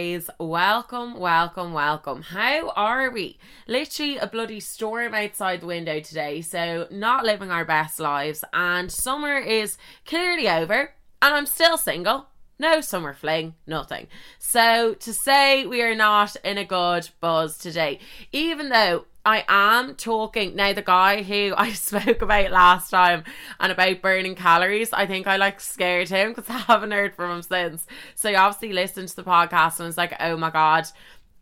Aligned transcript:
Welcome, 0.00 1.18
welcome, 1.18 1.74
welcome. 1.74 2.22
How 2.22 2.70
are 2.70 3.10
we? 3.10 3.38
Literally 3.68 4.16
a 4.16 4.26
bloody 4.26 4.58
storm 4.58 5.12
outside 5.12 5.60
the 5.60 5.66
window 5.66 6.00
today, 6.00 6.40
so 6.40 6.86
not 6.90 7.26
living 7.26 7.50
our 7.50 7.66
best 7.66 8.00
lives. 8.00 8.42
And 8.54 8.90
summer 8.90 9.36
is 9.36 9.76
clearly 10.06 10.48
over, 10.48 10.94
and 11.20 11.34
I'm 11.34 11.44
still 11.44 11.76
single. 11.76 12.28
No 12.58 12.80
summer 12.80 13.12
fling, 13.12 13.56
nothing. 13.66 14.06
So 14.38 14.94
to 14.94 15.12
say 15.12 15.66
we 15.66 15.82
are 15.82 15.94
not 15.94 16.34
in 16.42 16.56
a 16.56 16.64
good 16.64 17.10
buzz 17.20 17.58
today, 17.58 17.98
even 18.32 18.70
though 18.70 19.04
I 19.24 19.44
am 19.48 19.94
talking 19.96 20.56
now. 20.56 20.72
The 20.72 20.82
guy 20.82 21.22
who 21.22 21.54
I 21.56 21.72
spoke 21.74 22.22
about 22.22 22.50
last 22.50 22.90
time 22.90 23.24
and 23.58 23.70
about 23.70 24.00
burning 24.02 24.34
calories, 24.34 24.92
I 24.92 25.06
think 25.06 25.26
I 25.26 25.36
like 25.36 25.60
scared 25.60 26.08
him 26.08 26.32
because 26.32 26.48
I 26.48 26.58
haven't 26.58 26.92
heard 26.92 27.14
from 27.14 27.30
him 27.30 27.42
since. 27.42 27.86
So 28.14 28.30
he 28.30 28.34
obviously 28.34 28.72
listened 28.72 29.08
to 29.08 29.16
the 29.16 29.24
podcast 29.24 29.78
and 29.78 29.86
was 29.86 29.98
like, 29.98 30.14
"Oh 30.20 30.36
my 30.36 30.50
god." 30.50 30.86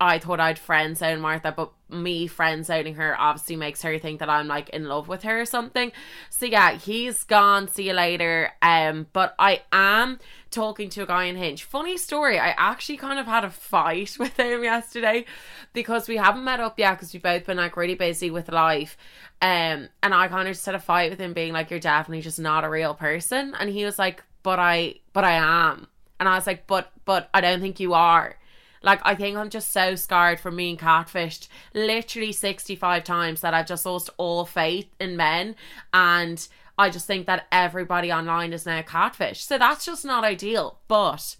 I 0.01 0.21
thought 0.21 0.39
I'd 0.39 0.59
friend 0.59 0.97
zone 0.97 1.21
Martha, 1.21 1.53
but 1.53 1.73
me 1.91 2.29
friend 2.29 2.65
zoning 2.65 2.95
her 2.95 3.19
obviously 3.19 3.57
makes 3.57 3.83
her 3.83 3.99
think 3.99 4.21
that 4.21 4.31
I'm 4.31 4.47
like 4.47 4.69
in 4.69 4.85
love 4.85 5.09
with 5.09 5.25
her 5.25 5.41
or 5.41 5.45
something. 5.45 5.91
So 6.31 6.47
yeah, 6.47 6.75
he's 6.75 7.25
gone. 7.25 7.67
See 7.67 7.89
you 7.89 7.95
later. 7.95 8.53
Um, 8.63 9.07
but 9.13 9.35
I 9.41 9.63
am 9.73 10.21
talking 10.51 10.89
to 10.91 11.03
a 11.03 11.07
guy 11.07 11.25
in 11.25 11.37
Hinge. 11.37 11.65
Funny 11.65 11.97
story. 11.97 12.39
I 12.39 12.55
actually 12.57 12.99
kind 12.99 13.19
of 13.19 13.27
had 13.27 13.45
a 13.45 13.51
fight 13.51 14.17
with 14.19 14.39
him 14.39 14.63
yesterday 14.63 15.25
because 15.73 16.07
we 16.07 16.17
haven't 16.17 16.45
met 16.45 16.61
up 16.61 16.79
yet 16.79 16.95
because 16.95 17.13
we've 17.13 17.23
both 17.23 17.47
been 17.47 17.57
like 17.57 17.77
really 17.77 17.97
busy 17.97 18.31
with 18.31 18.53
life. 18.53 18.97
Um, 19.43 19.89
and 20.03 20.15
I 20.15 20.29
kind 20.29 20.49
of 20.49 20.55
just 20.55 20.67
had 20.67 20.77
a 20.77 20.81
fight 20.81 21.11
with 21.11 21.21
him, 21.21 21.33
being 21.33 21.53
like, 21.53 21.71
"You're 21.71 21.81
definitely 21.81 22.23
just 22.23 22.41
not 22.41 22.65
a 22.65 22.69
real 22.69 22.95
person," 22.95 23.55
and 23.59 23.71
he 23.71 23.85
was 23.85 23.99
like, 23.99 24.23
"But 24.43 24.59
I, 24.59 24.97
but 25.13 25.25
I 25.25 25.35
am," 25.71 25.87
and 26.19 26.29
I 26.29 26.35
was 26.35 26.47
like, 26.47 26.67
"But, 26.67 26.91
but 27.05 27.31
I 27.33 27.41
don't 27.41 27.61
think 27.61 27.79
you 27.79 27.95
are." 27.95 28.37
Like, 28.83 29.01
I 29.03 29.15
think 29.15 29.37
I'm 29.37 29.51
just 29.51 29.71
so 29.71 29.95
scarred 29.95 30.41
from 30.41 30.57
being 30.57 30.77
catfished 30.77 31.48
literally 31.75 32.33
65 32.33 33.05
times 33.05 33.41
that 33.41 33.55
I've 33.55 33.67
just 33.67 33.87
lost 33.87 34.11
all 34.17 34.45
faith 34.45 34.89
in 35.01 35.17
men. 35.17 35.57
And 35.93 36.47
I 36.79 36.91
just 36.91 37.07
think 37.07 37.27
that 37.27 37.47
everybody 37.51 38.12
online 38.12 38.53
is 38.53 38.67
now 38.67 38.83
catfish. 38.83 39.45
So 39.45 39.59
that's 39.59 39.85
just 39.85 40.05
not 40.05 40.25
ideal. 40.25 40.79
But 40.87 41.37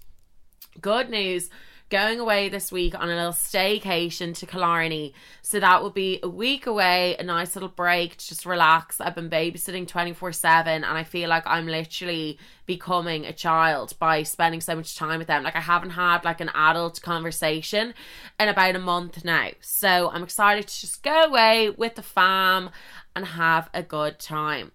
good 0.81 1.11
news 1.11 1.51
going 1.91 2.21
away 2.21 2.49
this 2.49 2.71
week 2.71 2.95
on 2.95 3.09
a 3.09 3.15
little 3.15 3.33
staycation 3.33 4.37
to 4.37 4.47
Killarney. 4.47 5.15
So 5.43 5.59
that 5.61 5.83
will 5.83 5.91
be 5.91 6.21
a 6.23 6.29
week 6.29 6.67
away, 6.67 7.17
a 7.19 7.23
nice 7.23 7.57
little 7.57 7.69
break 7.69 8.17
to 8.19 8.29
just 8.29 8.45
relax. 8.45 9.01
I've 9.01 9.15
been 9.15 9.31
babysitting 9.31 9.89
24 9.89 10.33
7 10.33 10.73
and 10.73 10.85
I 10.85 11.05
feel 11.05 11.29
like 11.29 11.45
I'm 11.47 11.67
literally 11.67 12.39
becoming 12.67 13.25
a 13.25 13.33
child 13.33 13.95
by 13.99 14.23
spending 14.23 14.61
so 14.61 14.77
much 14.77 14.97
time 14.97 15.19
with 15.19 15.29
them. 15.29 15.43
Like 15.43 15.57
I 15.57 15.61
haven't 15.61 15.91
had 15.91 16.25
like 16.25 16.41
an 16.41 16.51
adult 16.55 17.01
conversation 17.01 17.95
in 18.39 18.49
about 18.49 18.77
a 18.77 18.81
month 18.81 19.25
now. 19.25 19.51
So 19.61 20.11
I'm 20.11 20.23
excited 20.23 20.69
to 20.69 20.81
just 20.81 21.03
go 21.03 21.25
away 21.25 21.71
with 21.71 21.95
the 21.95 22.03
fam 22.03 22.71
and 23.17 23.25
have 23.25 23.71
a 23.73 23.83
good 23.83 24.19
time. 24.19 24.73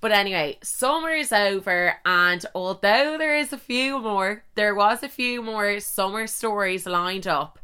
But 0.00 0.12
anyway, 0.12 0.58
summer 0.62 1.10
is 1.10 1.30
over, 1.32 1.94
and 2.06 2.44
although 2.54 3.18
there 3.18 3.36
is 3.36 3.52
a 3.52 3.58
few 3.58 3.98
more, 4.00 4.44
there 4.54 4.74
was 4.74 5.02
a 5.02 5.08
few 5.08 5.42
more 5.42 5.78
summer 5.80 6.26
stories 6.26 6.86
lined 6.86 7.26
up. 7.26 7.58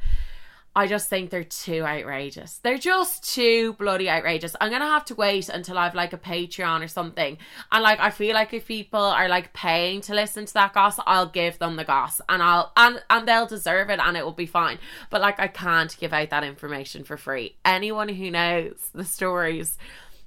I 0.77 0.87
just 0.87 1.09
think 1.09 1.31
they're 1.31 1.43
too 1.43 1.85
outrageous. 1.85 2.59
They're 2.59 2.77
just 2.77 3.33
too 3.33 3.73
bloody 3.79 4.11
outrageous. 4.11 4.55
I'm 4.61 4.71
gonna 4.71 4.85
have 4.85 5.07
to 5.07 5.15
wait 5.15 5.49
until 5.49 5.79
I've 5.79 5.95
like 5.95 6.13
a 6.13 6.19
Patreon 6.19 6.85
or 6.85 6.89
something. 6.89 7.39
And 7.73 7.83
like 7.83 7.99
I 7.99 8.11
feel 8.11 8.35
like 8.35 8.53
if 8.53 8.69
people 8.69 9.01
are 9.01 9.27
like 9.27 9.55
paying 9.55 10.03
to 10.03 10.15
listen 10.15 10.45
to 10.45 10.53
that 10.53 10.75
goss, 10.75 10.99
I'll 11.07 11.31
give 11.31 11.59
them 11.59 11.77
the 11.77 11.85
goss 11.85 12.21
and 12.29 12.43
I'll 12.43 12.73
and 12.77 13.03
and 13.09 13.27
they'll 13.27 13.47
deserve 13.47 13.89
it 13.89 14.01
and 14.01 14.19
it 14.19 14.25
will 14.27 14.33
be 14.33 14.45
fine. 14.45 14.79
But 15.09 15.23
like 15.23 15.41
I 15.41 15.49
can't 15.49 15.97
give 15.97 16.13
out 16.13 16.29
that 16.29 16.45
information 16.45 17.05
for 17.05 17.17
free. 17.17 17.57
Anyone 17.65 18.11
who 18.11 18.31
knows 18.31 18.91
the 18.93 19.05
stories 19.07 19.79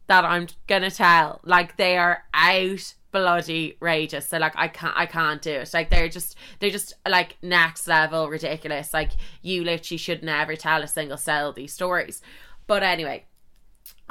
that 0.10 0.26
I'm 0.26 0.48
gonna 0.68 0.92
tell. 0.92 1.40
Like 1.44 1.78
they 1.78 1.98
are 1.98 2.24
out 2.34 2.94
bloody 3.12 3.78
rageous. 3.80 4.28
So 4.28 4.38
like 4.38 4.54
I 4.56 4.68
can't 4.68 4.94
I 4.98 5.06
can't 5.06 5.42
do 5.42 5.52
it. 5.52 5.74
Like 5.74 5.90
they're 5.90 6.10
just 6.10 6.36
they're 6.60 6.72
just 6.72 6.96
like 7.08 7.38
next 7.42 7.88
level 7.88 8.28
ridiculous. 8.28 8.94
Like 8.94 9.12
you 9.42 9.64
literally 9.64 9.98
should 9.98 10.24
never 10.24 10.56
tell 10.56 10.82
a 10.82 10.88
single 10.88 11.18
cell 11.18 11.54
these 11.54 11.74
stories. 11.74 12.22
But 12.68 12.84
anyway, 12.84 13.26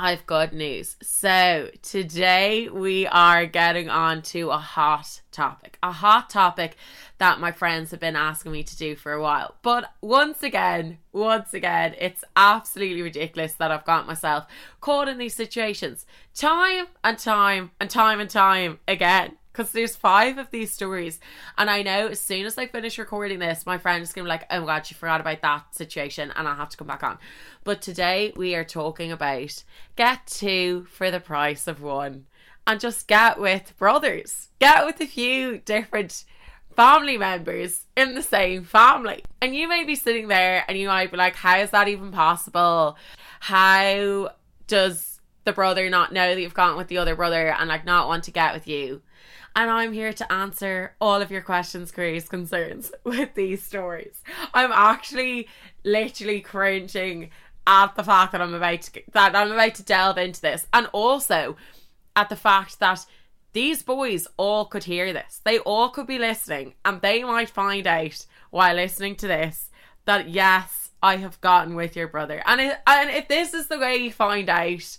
I've 0.00 0.24
good 0.26 0.52
news. 0.52 0.96
So, 1.02 1.70
today 1.82 2.68
we 2.68 3.08
are 3.08 3.46
getting 3.46 3.88
on 3.88 4.22
to 4.22 4.50
a 4.50 4.56
hot 4.56 5.22
topic. 5.32 5.76
A 5.82 5.90
hot 5.90 6.30
topic 6.30 6.76
that 7.18 7.40
my 7.40 7.50
friends 7.50 7.90
have 7.90 7.98
been 7.98 8.14
asking 8.14 8.52
me 8.52 8.62
to 8.62 8.76
do 8.76 8.94
for 8.94 9.10
a 9.10 9.20
while. 9.20 9.56
But 9.62 9.90
once 10.00 10.44
again, 10.44 10.98
once 11.12 11.52
again, 11.52 11.96
it's 11.98 12.22
absolutely 12.36 13.02
ridiculous 13.02 13.54
that 13.54 13.72
I've 13.72 13.84
got 13.84 14.06
myself 14.06 14.46
caught 14.80 15.08
in 15.08 15.18
these 15.18 15.34
situations 15.34 16.06
time 16.32 16.86
and 17.02 17.18
time 17.18 17.72
and 17.80 17.90
time 17.90 18.20
and 18.20 18.30
time 18.30 18.78
again 18.86 19.37
because 19.58 19.72
there's 19.72 19.96
five 19.96 20.38
of 20.38 20.48
these 20.52 20.72
stories 20.72 21.18
and 21.56 21.68
i 21.68 21.82
know 21.82 22.06
as 22.06 22.20
soon 22.20 22.46
as 22.46 22.56
i 22.56 22.66
finish 22.66 22.96
recording 22.96 23.40
this 23.40 23.66
my 23.66 23.76
friend 23.76 24.04
is 24.04 24.12
gonna 24.12 24.24
be 24.24 24.28
like 24.28 24.46
oh 24.50 24.60
my 24.60 24.66
god 24.66 24.88
you 24.88 24.94
forgot 24.94 25.20
about 25.20 25.42
that 25.42 25.74
situation 25.74 26.32
and 26.36 26.46
i'll 26.46 26.54
have 26.54 26.68
to 26.68 26.76
come 26.76 26.86
back 26.86 27.02
on. 27.02 27.18
But 27.64 27.82
today 27.82 28.32
we 28.36 28.54
are 28.54 28.64
talking 28.64 29.12
about 29.12 29.62
get 29.96 30.26
two 30.26 30.86
for 30.90 31.10
the 31.10 31.20
price 31.20 31.66
of 31.66 31.82
one 31.82 32.26
and 32.66 32.80
just 32.80 33.08
get 33.08 33.40
with 33.40 33.76
brothers. 33.78 34.48
Get 34.58 34.86
with 34.86 35.00
a 35.00 35.06
few 35.06 35.58
different 35.58 36.24
family 36.76 37.18
members 37.18 37.84
in 37.96 38.14
the 38.14 38.22
same 38.22 38.64
family. 38.64 39.24
And 39.40 39.54
you 39.54 39.68
may 39.68 39.84
be 39.84 39.96
sitting 39.96 40.28
there 40.28 40.64
and 40.68 40.78
you 40.78 40.88
might 40.88 41.10
be 41.10 41.16
like 41.16 41.36
how 41.36 41.58
is 41.58 41.70
that 41.70 41.88
even 41.88 42.12
possible? 42.12 42.96
How 43.40 44.30
does 44.66 45.20
the 45.44 45.52
brother 45.52 45.88
not 45.90 46.12
know 46.12 46.34
that 46.34 46.40
you've 46.40 46.54
gone 46.54 46.76
with 46.76 46.88
the 46.88 46.98
other 46.98 47.16
brother 47.16 47.48
and 47.50 47.68
like 47.68 47.84
not 47.84 48.08
want 48.08 48.24
to 48.24 48.30
get 48.30 48.54
with 48.54 48.68
you 48.68 49.02
and 49.58 49.72
I'm 49.72 49.92
here 49.92 50.12
to 50.12 50.32
answer 50.32 50.94
all 51.00 51.20
of 51.20 51.32
your 51.32 51.42
questions, 51.42 51.90
queries, 51.90 52.28
concerns 52.28 52.92
with 53.04 53.34
these 53.34 53.60
stories. 53.60 54.22
I'm 54.54 54.70
actually 54.72 55.48
literally 55.82 56.40
cringing 56.40 57.30
at 57.66 57.96
the 57.96 58.04
fact 58.04 58.30
that 58.32 58.40
I'm 58.40 58.54
about 58.54 58.82
to 58.82 59.02
that 59.12 59.34
I'm 59.34 59.50
about 59.50 59.74
to 59.74 59.82
delve 59.82 60.16
into 60.16 60.40
this, 60.40 60.68
and 60.72 60.86
also 60.92 61.56
at 62.14 62.28
the 62.28 62.36
fact 62.36 62.78
that 62.78 63.04
these 63.52 63.82
boys 63.82 64.28
all 64.36 64.64
could 64.64 64.84
hear 64.84 65.12
this. 65.12 65.40
They 65.44 65.58
all 65.58 65.88
could 65.88 66.06
be 66.06 66.20
listening, 66.20 66.74
and 66.84 67.02
they 67.02 67.24
might 67.24 67.50
find 67.50 67.84
out 67.88 68.26
while 68.50 68.76
listening 68.76 69.16
to 69.16 69.26
this 69.26 69.70
that 70.04 70.28
yes, 70.28 70.87
I 71.02 71.16
have 71.16 71.40
gotten 71.40 71.74
with 71.74 71.96
your 71.96 72.08
brother. 72.08 72.42
And 72.46 72.60
and 72.86 73.10
if 73.10 73.28
this 73.28 73.54
is 73.54 73.68
the 73.68 73.78
way 73.78 73.96
you 73.96 74.12
find 74.12 74.48
out, 74.48 74.98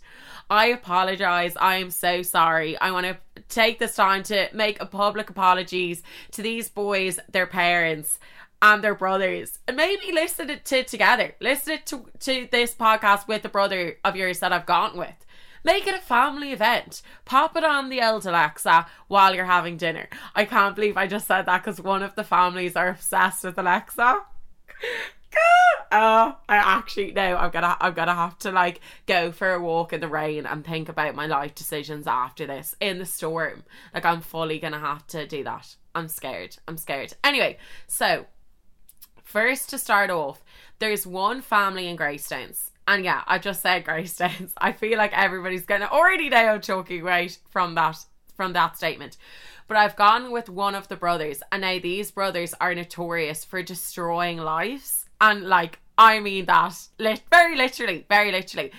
I 0.49 0.67
apologize. 0.67 1.55
I 1.57 1.75
am 1.75 1.91
so 1.91 2.21
sorry. 2.21 2.77
I 2.79 2.91
want 2.91 3.05
to 3.05 3.17
take 3.49 3.79
this 3.79 3.95
time 3.95 4.24
to 4.24 4.50
make 4.53 4.81
a 4.81 4.85
public 4.85 5.29
apologies 5.29 6.01
to 6.31 6.41
these 6.41 6.69
boys, 6.69 7.19
their 7.31 7.47
parents, 7.47 8.19
and 8.62 8.83
their 8.83 8.95
brothers. 8.95 9.59
And 9.68 9.77
maybe 9.77 10.12
listen 10.12 10.50
it 10.50 10.65
to 10.65 10.83
together. 10.83 11.35
Listen 11.39 11.79
to, 11.85 12.06
to 12.19 12.47
this 12.51 12.74
podcast 12.74 13.27
with 13.27 13.44
the 13.44 13.50
brother 13.50 13.97
of 14.03 14.15
yours 14.15 14.39
that 14.39 14.53
I've 14.53 14.65
gone 14.65 14.97
with. 14.97 15.25
Make 15.63 15.88
it 15.88 15.95
a 15.95 16.00
family 16.00 16.53
event. 16.53 17.01
Pop 17.25 17.56
it 17.57 17.63
on 17.63 17.89
the 17.89 18.01
old 18.01 18.25
Alexa 18.25 18.88
while 19.07 19.35
you're 19.35 19.45
having 19.45 19.77
dinner. 19.77 20.07
I 20.33 20.45
can't 20.45 20.75
believe 20.75 20.95
I 20.95 21.06
just 21.06 21.27
said 21.27 21.44
that 21.44 21.63
because 21.63 21.81
one 21.81 22.01
of 22.01 22.15
the 22.15 22.24
families 22.24 22.75
are 22.75 22.89
obsessed 22.89 23.44
with 23.44 23.57
Alexa. 23.57 24.21
oh, 25.91 26.37
I 26.47 26.55
actually 26.55 27.11
no. 27.11 27.37
I'm 27.37 27.51
gonna 27.51 27.77
I'm 27.79 27.93
gonna 27.93 28.15
have 28.15 28.37
to 28.39 28.51
like 28.51 28.81
go 29.05 29.31
for 29.31 29.53
a 29.53 29.61
walk 29.61 29.93
in 29.93 30.01
the 30.01 30.07
rain 30.07 30.45
and 30.45 30.65
think 30.65 30.89
about 30.89 31.15
my 31.15 31.25
life 31.25 31.55
decisions 31.55 32.07
after 32.07 32.45
this 32.45 32.75
in 32.79 32.99
the 32.99 33.05
storm. 33.05 33.63
Like 33.93 34.05
I'm 34.05 34.21
fully 34.21 34.59
gonna 34.59 34.79
have 34.79 35.05
to 35.07 35.27
do 35.27 35.43
that. 35.43 35.75
I'm 35.95 36.07
scared. 36.07 36.57
I'm 36.67 36.77
scared. 36.77 37.13
Anyway, 37.23 37.57
so 37.87 38.25
first 39.23 39.69
to 39.69 39.77
start 39.77 40.09
off, 40.09 40.43
there's 40.79 41.05
one 41.05 41.41
family 41.41 41.87
in 41.87 41.95
Greystones. 41.95 42.71
And 42.87 43.05
yeah, 43.05 43.23
I 43.27 43.37
just 43.37 43.61
said 43.61 43.85
Greystones. 43.85 44.53
I 44.57 44.71
feel 44.71 44.97
like 44.97 45.17
everybody's 45.17 45.65
gonna 45.65 45.89
already 45.91 46.29
know 46.29 46.37
I'm 46.37 46.61
talking 46.61 47.03
right 47.03 47.37
from 47.49 47.75
that 47.75 47.97
from 48.35 48.53
that 48.53 48.77
statement. 48.77 49.17
But 49.67 49.77
I've 49.77 49.95
gone 49.95 50.31
with 50.31 50.49
one 50.49 50.73
of 50.73 50.87
the 50.87 50.95
brothers, 50.95 51.43
and 51.51 51.61
now 51.61 51.77
these 51.77 52.09
brothers 52.09 52.55
are 52.59 52.73
notorious 52.73 53.45
for 53.45 53.61
destroying 53.61 54.37
lives. 54.37 54.99
And 55.21 55.48
like, 55.48 55.80
I 55.98 56.19
mean 56.19 56.45
that 56.45 56.75
very 57.30 57.57
literally, 57.57 58.06
very 58.07 58.31
literally. 58.31 58.71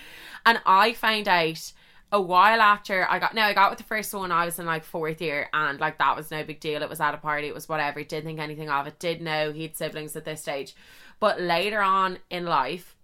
And 0.45 0.59
I 0.65 0.93
found 0.93 1.27
out 1.27 1.71
a 2.11 2.21
while 2.21 2.59
after 2.59 3.07
I 3.09 3.19
got 3.19 3.33
no, 3.33 3.43
I 3.43 3.53
got 3.53 3.69
with 3.69 3.77
the 3.77 3.85
first 3.85 4.13
one. 4.13 4.31
I 4.31 4.45
was 4.45 4.59
in 4.59 4.65
like 4.65 4.83
fourth 4.83 5.21
year, 5.21 5.49
and 5.53 5.79
like 5.79 5.97
that 5.99 6.15
was 6.15 6.31
no 6.31 6.43
big 6.43 6.59
deal. 6.59 6.81
It 6.81 6.89
was 6.89 6.99
at 6.99 7.13
a 7.13 7.17
party. 7.17 7.47
It 7.47 7.53
was 7.53 7.69
whatever. 7.69 8.03
Didn't 8.03 8.25
think 8.25 8.39
anything 8.39 8.69
of 8.69 8.87
it. 8.87 8.99
Did 8.99 9.21
know 9.21 9.51
he 9.51 9.63
had 9.63 9.77
siblings 9.77 10.15
at 10.15 10.25
this 10.25 10.41
stage, 10.41 10.75
but 11.19 11.39
later 11.39 11.81
on 11.81 12.19
in 12.29 12.45
life, 12.45 12.97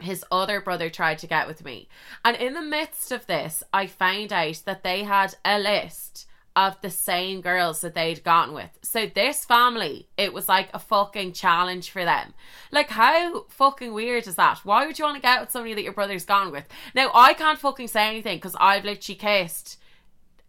his 0.00 0.24
other 0.32 0.60
brother 0.60 0.90
tried 0.90 1.18
to 1.18 1.28
get 1.28 1.46
with 1.46 1.64
me, 1.64 1.88
and 2.24 2.36
in 2.36 2.54
the 2.54 2.62
midst 2.62 3.12
of 3.12 3.26
this, 3.26 3.62
I 3.72 3.86
found 3.86 4.32
out 4.32 4.62
that 4.64 4.82
they 4.82 5.04
had 5.04 5.34
a 5.44 5.58
list 5.58 6.26
of 6.54 6.80
the 6.80 6.90
same 6.90 7.40
girls 7.40 7.80
that 7.80 7.94
they'd 7.94 8.22
gotten 8.22 8.54
with. 8.54 8.70
So 8.82 9.06
this 9.06 9.44
family, 9.44 10.08
it 10.16 10.32
was 10.32 10.48
like 10.48 10.68
a 10.74 10.78
fucking 10.78 11.32
challenge 11.32 11.90
for 11.90 12.04
them. 12.04 12.34
Like 12.70 12.90
how 12.90 13.46
fucking 13.48 13.92
weird 13.92 14.26
is 14.26 14.36
that? 14.36 14.58
Why 14.64 14.86
would 14.86 14.98
you 14.98 15.04
want 15.04 15.16
to 15.16 15.22
get 15.22 15.40
with 15.40 15.50
somebody 15.50 15.74
that 15.74 15.82
your 15.82 15.92
brother's 15.92 16.24
gone 16.24 16.52
with? 16.52 16.64
Now 16.94 17.10
I 17.14 17.34
can't 17.34 17.58
fucking 17.58 17.88
say 17.88 18.08
anything 18.08 18.36
because 18.36 18.56
I've 18.60 18.84
literally 18.84 19.16
kissed 19.16 19.78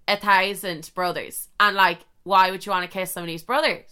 a 0.07 0.17
thousand 0.17 0.91
brothers 0.93 1.47
and 1.59 1.75
like 1.75 1.99
why 2.23 2.51
would 2.51 2.65
you 2.65 2.71
want 2.71 2.89
to 2.89 2.97
kiss 2.97 3.11
somebody's 3.11 3.43
brothers? 3.43 3.83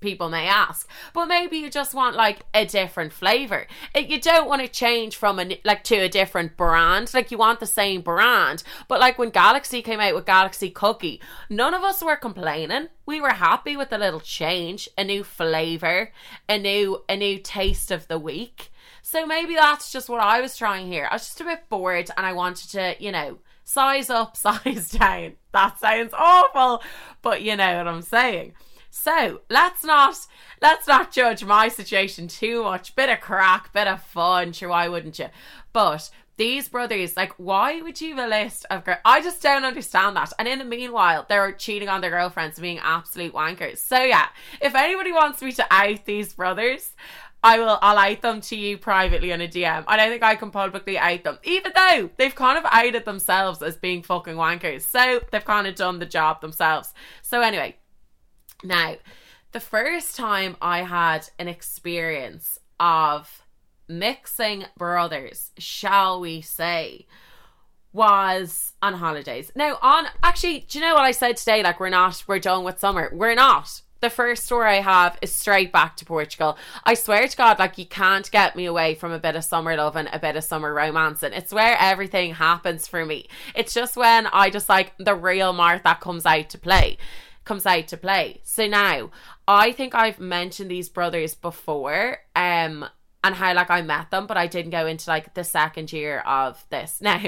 People 0.00 0.28
may 0.28 0.46
ask, 0.46 0.88
but 1.12 1.26
maybe 1.26 1.58
you 1.58 1.68
just 1.68 1.92
want 1.92 2.14
like 2.14 2.40
a 2.54 2.64
different 2.64 3.12
flavor. 3.12 3.66
You 3.94 4.20
don't 4.20 4.48
want 4.48 4.62
to 4.62 4.68
change 4.68 5.16
from 5.16 5.40
a 5.40 5.60
like 5.64 5.82
to 5.84 5.96
a 5.96 6.08
different 6.08 6.56
brand. 6.56 7.12
Like 7.12 7.30
you 7.30 7.38
want 7.38 7.60
the 7.60 7.66
same 7.66 8.02
brand, 8.02 8.62
but 8.86 9.00
like 9.00 9.18
when 9.18 9.30
Galaxy 9.30 9.82
came 9.82 10.00
out 10.00 10.14
with 10.14 10.26
Galaxy 10.26 10.70
Cookie, 10.70 11.20
none 11.48 11.74
of 11.74 11.82
us 11.82 12.02
were 12.02 12.16
complaining. 12.16 12.88
We 13.06 13.20
were 13.20 13.30
happy 13.30 13.76
with 13.76 13.90
the 13.90 13.98
little 13.98 14.20
change, 14.20 14.88
a 14.96 15.02
new 15.02 15.24
flavor, 15.24 16.12
a 16.48 16.58
new 16.58 17.02
a 17.08 17.16
new 17.16 17.38
taste 17.38 17.90
of 17.90 18.06
the 18.06 18.18
week. 18.18 18.70
So 19.02 19.26
maybe 19.26 19.54
that's 19.54 19.90
just 19.90 20.08
what 20.08 20.20
I 20.20 20.40
was 20.40 20.56
trying 20.56 20.86
here. 20.86 21.08
I 21.10 21.14
was 21.14 21.26
just 21.26 21.40
a 21.40 21.44
bit 21.44 21.68
bored, 21.68 22.10
and 22.16 22.24
I 22.24 22.32
wanted 22.34 22.70
to, 22.70 22.94
you 23.00 23.10
know 23.10 23.38
size 23.70 24.10
up, 24.10 24.36
size 24.36 24.90
down. 24.90 25.34
That 25.52 25.78
sounds 25.78 26.12
awful, 26.16 26.82
but 27.22 27.42
you 27.42 27.56
know 27.56 27.78
what 27.78 27.88
I'm 27.88 28.02
saying. 28.02 28.54
So 28.90 29.40
let's 29.48 29.84
not 29.84 30.16
let's 30.60 30.86
not 30.86 31.12
judge 31.12 31.44
my 31.44 31.68
situation 31.68 32.28
too 32.28 32.64
much. 32.64 32.94
Bit 32.96 33.08
of 33.08 33.20
crack, 33.20 33.72
bit 33.72 33.86
of 33.86 34.02
fun. 34.02 34.52
Sure, 34.52 34.68
why 34.68 34.88
wouldn't 34.88 35.18
you? 35.18 35.28
But 35.72 36.10
these 36.36 36.70
brothers, 36.70 37.16
like, 37.16 37.32
why 37.36 37.82
would 37.82 38.00
you 38.00 38.16
have 38.16 38.26
a 38.26 38.28
list 38.28 38.64
of 38.70 38.84
girls? 38.84 38.98
I 39.04 39.20
just 39.20 39.42
don't 39.42 39.64
understand 39.64 40.16
that. 40.16 40.32
And 40.38 40.48
in 40.48 40.58
the 40.58 40.64
meanwhile, 40.64 41.26
they're 41.28 41.52
cheating 41.52 41.88
on 41.88 42.00
their 42.00 42.10
girlfriends, 42.10 42.58
being 42.58 42.78
absolute 42.78 43.34
wankers. 43.34 43.78
So 43.78 44.02
yeah, 44.02 44.26
if 44.60 44.74
anybody 44.74 45.12
wants 45.12 45.42
me 45.42 45.52
to 45.52 45.66
out 45.70 46.04
these 46.06 46.32
brothers, 46.32 46.94
I 47.42 47.58
will 47.58 47.78
I'll 47.80 47.96
out 47.96 48.22
them 48.22 48.40
to 48.42 48.56
you 48.56 48.76
privately 48.76 49.32
on 49.32 49.40
a 49.40 49.48
DM. 49.48 49.84
I 49.86 49.96
don't 49.96 50.10
think 50.10 50.22
I 50.22 50.36
can 50.36 50.50
publicly 50.50 50.98
out 50.98 51.24
them. 51.24 51.38
Even 51.42 51.72
though 51.74 52.10
they've 52.16 52.34
kind 52.34 52.58
of 52.58 52.64
outed 52.70 53.04
themselves 53.04 53.62
as 53.62 53.76
being 53.76 54.02
fucking 54.02 54.34
wankers. 54.34 54.82
So 54.82 55.20
they've 55.30 55.44
kind 55.44 55.66
of 55.66 55.74
done 55.74 55.98
the 55.98 56.06
job 56.06 56.40
themselves. 56.40 56.92
So 57.22 57.40
anyway, 57.40 57.76
now 58.62 58.96
the 59.52 59.60
first 59.60 60.16
time 60.16 60.56
I 60.60 60.82
had 60.82 61.28
an 61.38 61.48
experience 61.48 62.58
of 62.78 63.42
mixing 63.88 64.64
brothers, 64.76 65.50
shall 65.58 66.20
we 66.20 66.40
say, 66.40 67.06
was 67.92 68.74
on 68.82 68.94
holidays. 68.94 69.50
Now 69.54 69.78
on 69.82 70.06
actually, 70.22 70.66
do 70.68 70.78
you 70.78 70.84
know 70.84 70.94
what 70.94 71.04
I 71.04 71.10
said 71.10 71.36
today? 71.36 71.62
Like 71.62 71.80
we're 71.80 71.88
not 71.88 72.22
we're 72.26 72.38
done 72.38 72.64
with 72.64 72.78
summer. 72.78 73.10
We're 73.12 73.34
not 73.34 73.82
the 74.00 74.10
first 74.10 74.44
story 74.44 74.68
I 74.68 74.80
have 74.80 75.18
is 75.22 75.34
straight 75.34 75.72
back 75.72 75.96
to 75.96 76.04
Portugal. 76.04 76.56
I 76.84 76.94
swear 76.94 77.26
to 77.28 77.36
God, 77.36 77.58
like 77.58 77.78
you 77.78 77.86
can't 77.86 78.30
get 78.30 78.56
me 78.56 78.64
away 78.66 78.94
from 78.94 79.12
a 79.12 79.18
bit 79.18 79.36
of 79.36 79.44
summer 79.44 79.76
love 79.76 79.96
and 79.96 80.08
a 80.12 80.18
bit 80.18 80.36
of 80.36 80.44
summer 80.44 80.72
romance, 80.72 81.22
and 81.22 81.34
it's 81.34 81.52
where 81.52 81.76
everything 81.78 82.34
happens 82.34 82.88
for 82.88 83.04
me. 83.04 83.28
It's 83.54 83.74
just 83.74 83.96
when 83.96 84.26
I 84.26 84.50
just 84.50 84.68
like 84.68 84.94
the 84.98 85.14
real 85.14 85.52
Martha 85.52 85.96
comes 86.00 86.26
out 86.26 86.48
to 86.50 86.58
play, 86.58 86.98
comes 87.44 87.66
out 87.66 87.88
to 87.88 87.96
play. 87.96 88.40
So 88.44 88.66
now 88.66 89.10
I 89.46 89.72
think 89.72 89.94
I've 89.94 90.18
mentioned 90.18 90.70
these 90.70 90.88
brothers 90.88 91.34
before, 91.34 92.18
um, 92.34 92.86
and 93.22 93.34
how 93.34 93.54
like 93.54 93.70
I 93.70 93.82
met 93.82 94.10
them, 94.10 94.26
but 94.26 94.36
I 94.36 94.46
didn't 94.46 94.70
go 94.70 94.86
into 94.86 95.10
like 95.10 95.34
the 95.34 95.44
second 95.44 95.92
year 95.92 96.20
of 96.20 96.64
this 96.70 97.00
now. 97.02 97.22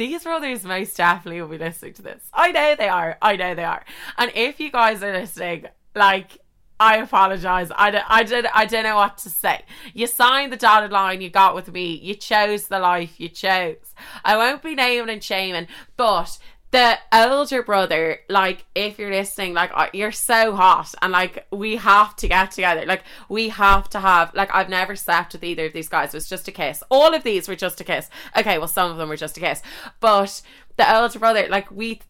These 0.00 0.22
brothers 0.22 0.64
most 0.64 0.96
definitely 0.96 1.42
will 1.42 1.48
be 1.48 1.58
listening 1.58 1.92
to 1.92 2.00
this. 2.00 2.22
I 2.32 2.52
know 2.52 2.74
they 2.74 2.88
are. 2.88 3.18
I 3.20 3.36
know 3.36 3.54
they 3.54 3.64
are. 3.64 3.84
And 4.16 4.32
if 4.34 4.58
you 4.58 4.70
guys 4.70 5.02
are 5.02 5.12
listening, 5.12 5.66
like, 5.94 6.38
I 6.80 6.96
apologize. 6.96 7.70
I 7.76 7.90
don't, 7.90 8.04
I 8.08 8.22
did 8.22 8.46
I 8.46 8.64
don't 8.64 8.84
know 8.84 8.96
what 8.96 9.18
to 9.18 9.28
say. 9.28 9.60
You 9.92 10.06
signed 10.06 10.50
the 10.50 10.56
dotted 10.56 10.90
line 10.90 11.20
you 11.20 11.28
got 11.28 11.54
with 11.54 11.70
me. 11.70 11.92
You 11.92 12.14
chose 12.14 12.68
the 12.68 12.78
life 12.78 13.20
you 13.20 13.28
chose. 13.28 13.94
I 14.24 14.38
won't 14.38 14.62
be 14.62 14.74
naming 14.74 15.10
and 15.10 15.22
shaming, 15.22 15.66
but 15.98 16.38
the 16.72 16.98
older 17.12 17.62
brother, 17.62 18.20
like, 18.28 18.64
if 18.74 18.98
you're 18.98 19.10
listening, 19.10 19.54
like, 19.54 19.72
you're 19.92 20.12
so 20.12 20.54
hot, 20.54 20.94
and 21.02 21.12
like, 21.12 21.46
we 21.50 21.76
have 21.76 22.14
to 22.16 22.28
get 22.28 22.52
together. 22.52 22.86
Like, 22.86 23.02
we 23.28 23.48
have 23.48 23.90
to 23.90 24.00
have, 24.00 24.32
like, 24.34 24.54
I've 24.54 24.68
never 24.68 24.94
slept 24.94 25.32
with 25.32 25.42
either 25.42 25.66
of 25.66 25.72
these 25.72 25.88
guys. 25.88 26.14
It 26.14 26.16
was 26.16 26.28
just 26.28 26.46
a 26.46 26.52
kiss. 26.52 26.82
All 26.88 27.12
of 27.12 27.24
these 27.24 27.48
were 27.48 27.56
just 27.56 27.80
a 27.80 27.84
kiss. 27.84 28.08
Okay, 28.36 28.58
well, 28.58 28.68
some 28.68 28.90
of 28.90 28.98
them 28.98 29.08
were 29.08 29.16
just 29.16 29.36
a 29.36 29.40
kiss, 29.40 29.62
but 29.98 30.42
the 30.76 30.96
older 30.96 31.18
brother, 31.18 31.46
like, 31.48 31.70
we, 31.72 32.00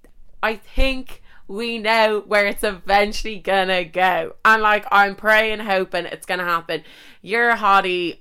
I 0.42 0.56
think 0.56 1.22
we 1.48 1.78
know 1.78 2.20
where 2.26 2.46
it's 2.46 2.62
eventually 2.62 3.38
gonna 3.38 3.84
go, 3.84 4.34
and 4.44 4.62
like, 4.62 4.86
I'm 4.92 5.16
praying, 5.16 5.60
hoping 5.60 6.04
it's 6.04 6.26
gonna 6.26 6.44
happen. 6.44 6.84
You're 7.22 7.50
a 7.50 7.56
hottie. 7.56 8.18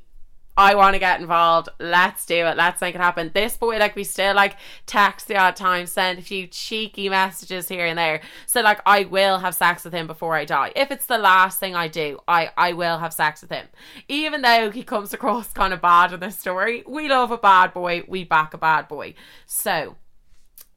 I 0.59 0.75
want 0.75 0.93
to 0.93 0.99
get 0.99 1.21
involved. 1.21 1.69
Let's 1.79 2.25
do 2.25 2.45
it. 2.45 2.57
Let's 2.57 2.81
make 2.81 2.93
it 2.93 2.99
happen. 2.99 3.31
This 3.33 3.55
boy, 3.55 3.77
like, 3.77 3.95
we 3.95 4.03
still 4.03 4.35
like 4.35 4.57
text 4.85 5.29
the 5.29 5.37
odd 5.37 5.55
time, 5.55 5.85
send 5.85 6.19
a 6.19 6.21
few 6.21 6.47
cheeky 6.47 7.07
messages 7.07 7.69
here 7.69 7.85
and 7.85 7.97
there. 7.97 8.19
So, 8.45 8.59
like, 8.59 8.81
I 8.85 9.05
will 9.05 9.39
have 9.39 9.55
sex 9.55 9.85
with 9.85 9.93
him 9.93 10.05
before 10.05 10.35
I 10.35 10.43
die. 10.43 10.73
If 10.75 10.91
it's 10.91 11.05
the 11.05 11.17
last 11.17 11.61
thing 11.61 11.75
I 11.75 11.87
do, 11.87 12.19
I 12.27 12.49
I 12.57 12.73
will 12.73 12.97
have 12.97 13.13
sex 13.13 13.41
with 13.41 13.51
him. 13.51 13.67
Even 14.09 14.41
though 14.41 14.69
he 14.69 14.83
comes 14.83 15.13
across 15.13 15.53
kind 15.53 15.73
of 15.73 15.79
bad 15.79 16.11
in 16.11 16.19
this 16.19 16.37
story, 16.37 16.83
we 16.85 17.07
love 17.07 17.31
a 17.31 17.37
bad 17.37 17.73
boy. 17.73 18.03
We 18.05 18.25
back 18.25 18.53
a 18.53 18.57
bad 18.57 18.89
boy. 18.89 19.13
So 19.45 19.95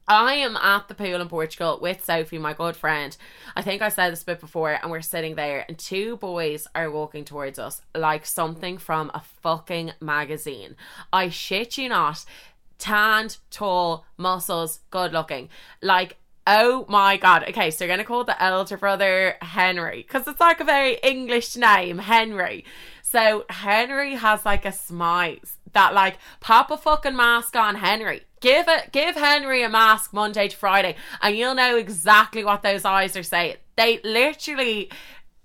I 0.07 0.33
am 0.33 0.57
at 0.57 0.89
the 0.89 0.95
pool 0.95 1.21
in 1.21 1.29
Portugal 1.29 1.79
with 1.81 2.03
Sophie, 2.03 2.37
my 2.37 2.53
good 2.53 2.75
friend. 2.75 3.15
I 3.55 3.61
think 3.61 3.81
I 3.81 3.87
said 3.87 4.11
this 4.11 4.23
bit 4.23 4.41
before, 4.41 4.71
and 4.71 4.91
we're 4.91 5.01
sitting 5.01 5.35
there, 5.35 5.63
and 5.67 5.77
two 5.79 6.17
boys 6.17 6.67
are 6.75 6.91
walking 6.91 7.23
towards 7.23 7.57
us 7.57 7.81
like 7.95 8.25
something 8.25 8.77
from 8.77 9.11
a 9.13 9.21
fucking 9.41 9.93
magazine. 10.01 10.75
I 11.13 11.29
shit 11.29 11.77
you 11.77 11.87
not. 11.89 12.25
Tanned, 12.79 13.37
tall, 13.49 14.05
muscles, 14.17 14.81
good 14.89 15.13
looking. 15.13 15.47
Like, 15.81 16.17
oh 16.45 16.85
my 16.89 17.15
god. 17.15 17.45
Okay, 17.47 17.71
so 17.71 17.85
you're 17.85 17.93
gonna 17.93 18.03
call 18.03 18.25
the 18.25 18.41
elder 18.43 18.75
brother 18.75 19.37
Henry 19.41 20.03
because 20.05 20.27
it's 20.27 20.41
like 20.41 20.59
a 20.59 20.65
very 20.65 20.95
English 21.01 21.55
name, 21.55 21.99
Henry. 21.99 22.65
So 23.03 23.45
Henry 23.49 24.15
has 24.15 24.45
like 24.45 24.65
a 24.65 24.69
smize 24.69 25.53
that 25.71 25.93
like 25.93 26.17
pop 26.39 26.71
a 26.71 26.77
fucking 26.77 27.15
mask 27.15 27.55
on 27.55 27.75
Henry. 27.75 28.23
Give 28.43 28.67
it 28.67 28.91
give 28.91 29.15
Henry 29.15 29.63
a 29.63 29.69
mask 29.69 30.11
Monday 30.11 30.49
to 30.49 30.57
Friday 30.57 30.97
and 31.21 31.33
you'll 31.33 31.55
know 31.55 31.77
exactly 31.77 32.43
what 32.43 32.61
those 32.61 32.83
eyes 32.83 33.15
are 33.15 33.23
saying. 33.23 33.55
They 33.77 34.01
literally 34.03 34.91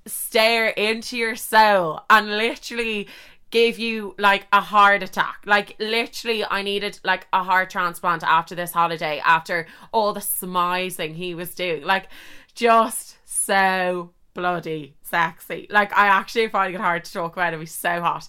stare 0.05 0.71
into 0.71 1.17
your 1.17 1.37
soul 1.37 2.01
and 2.11 2.37
literally 2.37 3.07
give 3.51 3.79
you 3.79 4.17
like 4.19 4.49
a 4.53 4.61
heart 4.61 5.05
attack. 5.05 5.43
Like 5.47 5.77
literally 5.79 6.45
I 6.45 6.63
needed 6.63 6.99
like 7.05 7.29
a 7.33 7.45
heart 7.45 7.71
transplant 7.71 8.25
after 8.25 8.57
this 8.57 8.73
holiday 8.73 9.23
after 9.25 9.69
all 9.93 10.13
the 10.13 10.19
smizing 10.19 11.15
he 11.15 11.37
was 11.37 11.55
doing. 11.55 11.85
Like 11.85 12.09
just 12.57 13.19
so 13.25 14.11
bloody 14.35 14.97
sexy. 15.05 15.69
Like 15.71 15.97
I 15.97 16.09
actually 16.09 16.49
find 16.49 16.75
it 16.75 16.81
hard 16.81 17.05
to 17.05 17.13
talk 17.13 17.35
about 17.35 17.55
it. 17.55 17.61
He's 17.61 17.73
so 17.73 18.01
hot. 18.01 18.27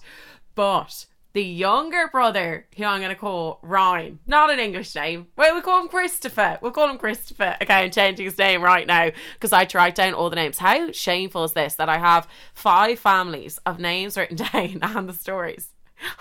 But 0.54 1.06
the 1.32 1.44
younger 1.44 2.08
brother, 2.08 2.66
who 2.76 2.84
I'm 2.84 3.00
going 3.00 3.14
to 3.14 3.20
call 3.20 3.60
Ryan, 3.62 4.18
not 4.26 4.50
an 4.50 4.58
English 4.58 4.94
name. 4.94 5.28
Wait, 5.36 5.54
we 5.54 5.60
call 5.60 5.82
him 5.82 5.88
Christopher. 5.88 6.58
We'll 6.60 6.72
call 6.72 6.90
him 6.90 6.98
Christopher. 6.98 7.56
Okay, 7.62 7.72
I'm 7.72 7.90
changing 7.90 8.24
his 8.24 8.38
name 8.38 8.62
right 8.62 8.86
now 8.86 9.10
because 9.34 9.52
I 9.52 9.64
tried 9.64 9.94
down 9.94 10.14
all 10.14 10.30
the 10.30 10.36
names. 10.36 10.58
How 10.58 10.90
shameful 10.92 11.44
is 11.44 11.52
this 11.52 11.76
that 11.76 11.88
I 11.88 11.98
have 11.98 12.26
five 12.52 12.98
families 12.98 13.58
of 13.64 13.78
names 13.78 14.16
written 14.16 14.36
down 14.52 14.80
and 14.82 15.08
the 15.08 15.12
stories? 15.12 15.70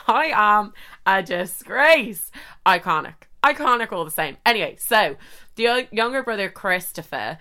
I 0.08 0.32
am 0.34 0.74
a 1.06 1.24
disgrace. 1.24 2.32
Iconic. 2.66 3.16
Iconic 3.44 3.92
all 3.92 4.06
the 4.06 4.12
same. 4.12 4.38
Anyway, 4.46 4.76
so 4.78 5.16
the 5.56 5.88
younger 5.92 6.22
brother, 6.22 6.50
Christopher, 6.50 7.40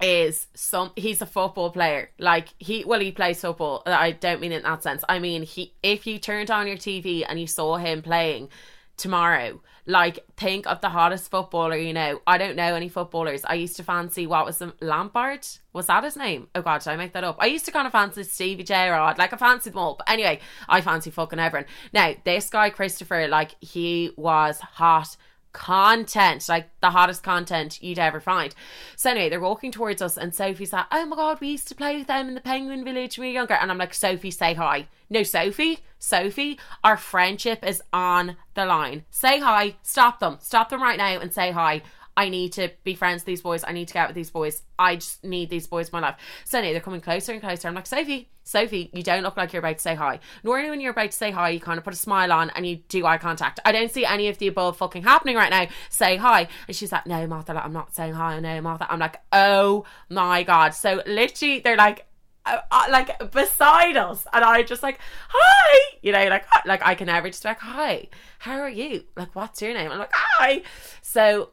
is 0.00 0.46
some 0.54 0.90
he's 0.96 1.22
a 1.22 1.26
football 1.26 1.70
player 1.70 2.10
like 2.18 2.48
he 2.58 2.84
well 2.84 3.00
he 3.00 3.10
plays 3.10 3.40
football 3.40 3.82
i 3.86 4.10
don't 4.10 4.42
mean 4.42 4.52
in 4.52 4.62
that 4.62 4.82
sense 4.82 5.02
i 5.08 5.18
mean 5.18 5.42
he 5.42 5.72
if 5.82 6.06
you 6.06 6.18
turned 6.18 6.50
on 6.50 6.66
your 6.66 6.76
tv 6.76 7.24
and 7.26 7.40
you 7.40 7.46
saw 7.46 7.76
him 7.76 8.02
playing 8.02 8.48
tomorrow 8.96 9.60
Like, 9.88 10.26
think 10.36 10.66
of 10.66 10.80
the 10.80 10.88
hottest 10.88 11.30
footballer 11.30 11.76
you 11.76 11.92
know. 11.92 12.20
I 12.26 12.38
don't 12.38 12.56
know 12.56 12.74
any 12.74 12.88
footballers. 12.88 13.44
I 13.44 13.54
used 13.54 13.76
to 13.76 13.84
fancy, 13.84 14.26
what 14.26 14.44
was 14.44 14.58
the 14.58 14.74
Lampard? 14.80 15.46
Was 15.72 15.86
that 15.86 16.02
his 16.02 16.16
name? 16.16 16.48
Oh 16.54 16.62
god, 16.62 16.82
did 16.82 16.90
I 16.90 16.96
make 16.96 17.12
that 17.12 17.22
up? 17.22 17.36
I 17.38 17.46
used 17.46 17.66
to 17.66 17.70
kind 17.70 17.86
of 17.86 17.92
fancy 17.92 18.24
Stevie 18.24 18.64
Gerrard. 18.64 19.16
Like, 19.18 19.32
I 19.32 19.36
fancied 19.36 19.74
them 19.74 19.78
all. 19.78 19.94
But 19.94 20.10
anyway, 20.10 20.40
I 20.68 20.80
fancy 20.80 21.10
fucking 21.10 21.38
everyone. 21.38 21.68
Now, 21.92 22.14
this 22.24 22.50
guy, 22.50 22.70
Christopher, 22.70 23.28
like, 23.28 23.54
he 23.60 24.10
was 24.16 24.58
hot 24.58 25.16
content, 25.56 26.46
like 26.50 26.68
the 26.80 26.90
hottest 26.90 27.22
content 27.22 27.82
you'd 27.82 27.98
ever 27.98 28.20
find. 28.20 28.54
So 28.94 29.10
anyway, 29.10 29.30
they're 29.30 29.40
walking 29.40 29.72
towards 29.72 30.02
us, 30.02 30.18
and 30.18 30.34
Sophie's 30.34 30.72
like, 30.72 30.84
"Oh 30.92 31.06
my 31.06 31.16
god, 31.16 31.40
we 31.40 31.48
used 31.48 31.68
to 31.68 31.74
play 31.74 31.96
with 31.96 32.06
them 32.06 32.28
in 32.28 32.34
the 32.34 32.42
Penguin 32.42 32.84
Village 32.84 33.16
when 33.16 33.26
we 33.26 33.30
were 33.32 33.40
younger." 33.40 33.54
And 33.54 33.70
I'm 33.70 33.78
like, 33.78 33.94
"Sophie, 33.94 34.30
say 34.30 34.52
hi." 34.52 34.86
No, 35.08 35.22
Sophie, 35.22 35.80
Sophie, 35.98 36.58
our 36.84 36.96
friendship 36.96 37.64
is 37.64 37.82
on 37.92 38.36
the 38.54 38.66
line. 38.66 39.04
Say 39.10 39.40
hi. 39.40 39.76
Stop 39.82 40.20
them. 40.20 40.36
Stop 40.40 40.68
them 40.68 40.82
right 40.82 40.98
now 40.98 41.20
and 41.20 41.32
say 41.32 41.52
hi. 41.52 41.82
I 42.16 42.28
need 42.30 42.52
to 42.54 42.70
be 42.82 42.94
friends 42.94 43.20
with 43.20 43.26
these 43.26 43.42
boys. 43.42 43.62
I 43.66 43.72
need 43.72 43.88
to 43.88 43.94
get 43.94 44.00
out 44.00 44.08
with 44.08 44.16
these 44.16 44.30
boys. 44.30 44.62
I 44.78 44.96
just 44.96 45.22
need 45.22 45.50
these 45.50 45.66
boys 45.66 45.88
in 45.88 45.92
my 45.92 46.00
life. 46.00 46.16
So 46.44 46.58
anyway, 46.58 46.72
they're 46.72 46.80
coming 46.80 47.00
closer 47.00 47.32
and 47.32 47.42
closer. 47.42 47.68
I'm 47.68 47.74
like, 47.74 47.86
Sophie, 47.86 48.30
Sophie, 48.42 48.90
you 48.94 49.02
don't 49.02 49.22
look 49.22 49.36
like 49.36 49.52
you're 49.52 49.60
about 49.60 49.76
to 49.76 49.82
say 49.82 49.94
hi. 49.94 50.20
Normally, 50.42 50.70
when 50.70 50.80
you're 50.80 50.92
about 50.92 51.10
to 51.10 51.16
say 51.16 51.30
hi, 51.30 51.50
you 51.50 51.60
kind 51.60 51.78
of 51.78 51.84
put 51.84 51.92
a 51.92 51.96
smile 51.96 52.32
on 52.32 52.50
and 52.50 52.66
you 52.66 52.76
do 52.88 53.04
eye 53.04 53.18
contact. 53.18 53.60
I 53.64 53.72
don't 53.72 53.90
see 53.90 54.06
any 54.06 54.28
of 54.28 54.38
the 54.38 54.48
above 54.48 54.78
fucking 54.78 55.02
happening 55.02 55.36
right 55.36 55.50
now. 55.50 55.66
Say 55.90 56.16
hi. 56.16 56.48
And 56.66 56.76
she's 56.76 56.92
like, 56.92 57.06
No, 57.06 57.26
Martha, 57.26 57.52
like, 57.52 57.64
I'm 57.64 57.72
not 57.72 57.94
saying 57.94 58.14
hi. 58.14 58.38
No, 58.40 58.60
Martha. 58.62 58.90
I'm 58.90 59.00
like, 59.00 59.20
Oh 59.32 59.84
my 60.08 60.42
God. 60.42 60.70
So 60.74 61.02
literally, 61.06 61.58
they're 61.60 61.76
like, 61.76 62.06
uh, 62.46 62.60
uh, 62.70 62.86
like 62.90 63.32
beside 63.32 63.96
us 63.96 64.24
and 64.32 64.44
I 64.44 64.62
just 64.62 64.80
like 64.80 65.00
hi 65.28 65.96
you 66.00 66.12
know 66.12 66.28
like 66.28 66.46
uh, 66.54 66.60
like 66.64 66.80
I 66.86 66.94
can 66.94 67.08
never 67.08 67.28
just 67.28 67.44
like 67.44 67.58
hi 67.58 68.06
how 68.38 68.60
are 68.60 68.68
you 68.68 69.02
like 69.16 69.34
what's 69.34 69.60
your 69.60 69.74
name 69.74 69.90
I'm 69.90 69.98
like 69.98 70.12
hi 70.14 70.62
so 71.02 71.50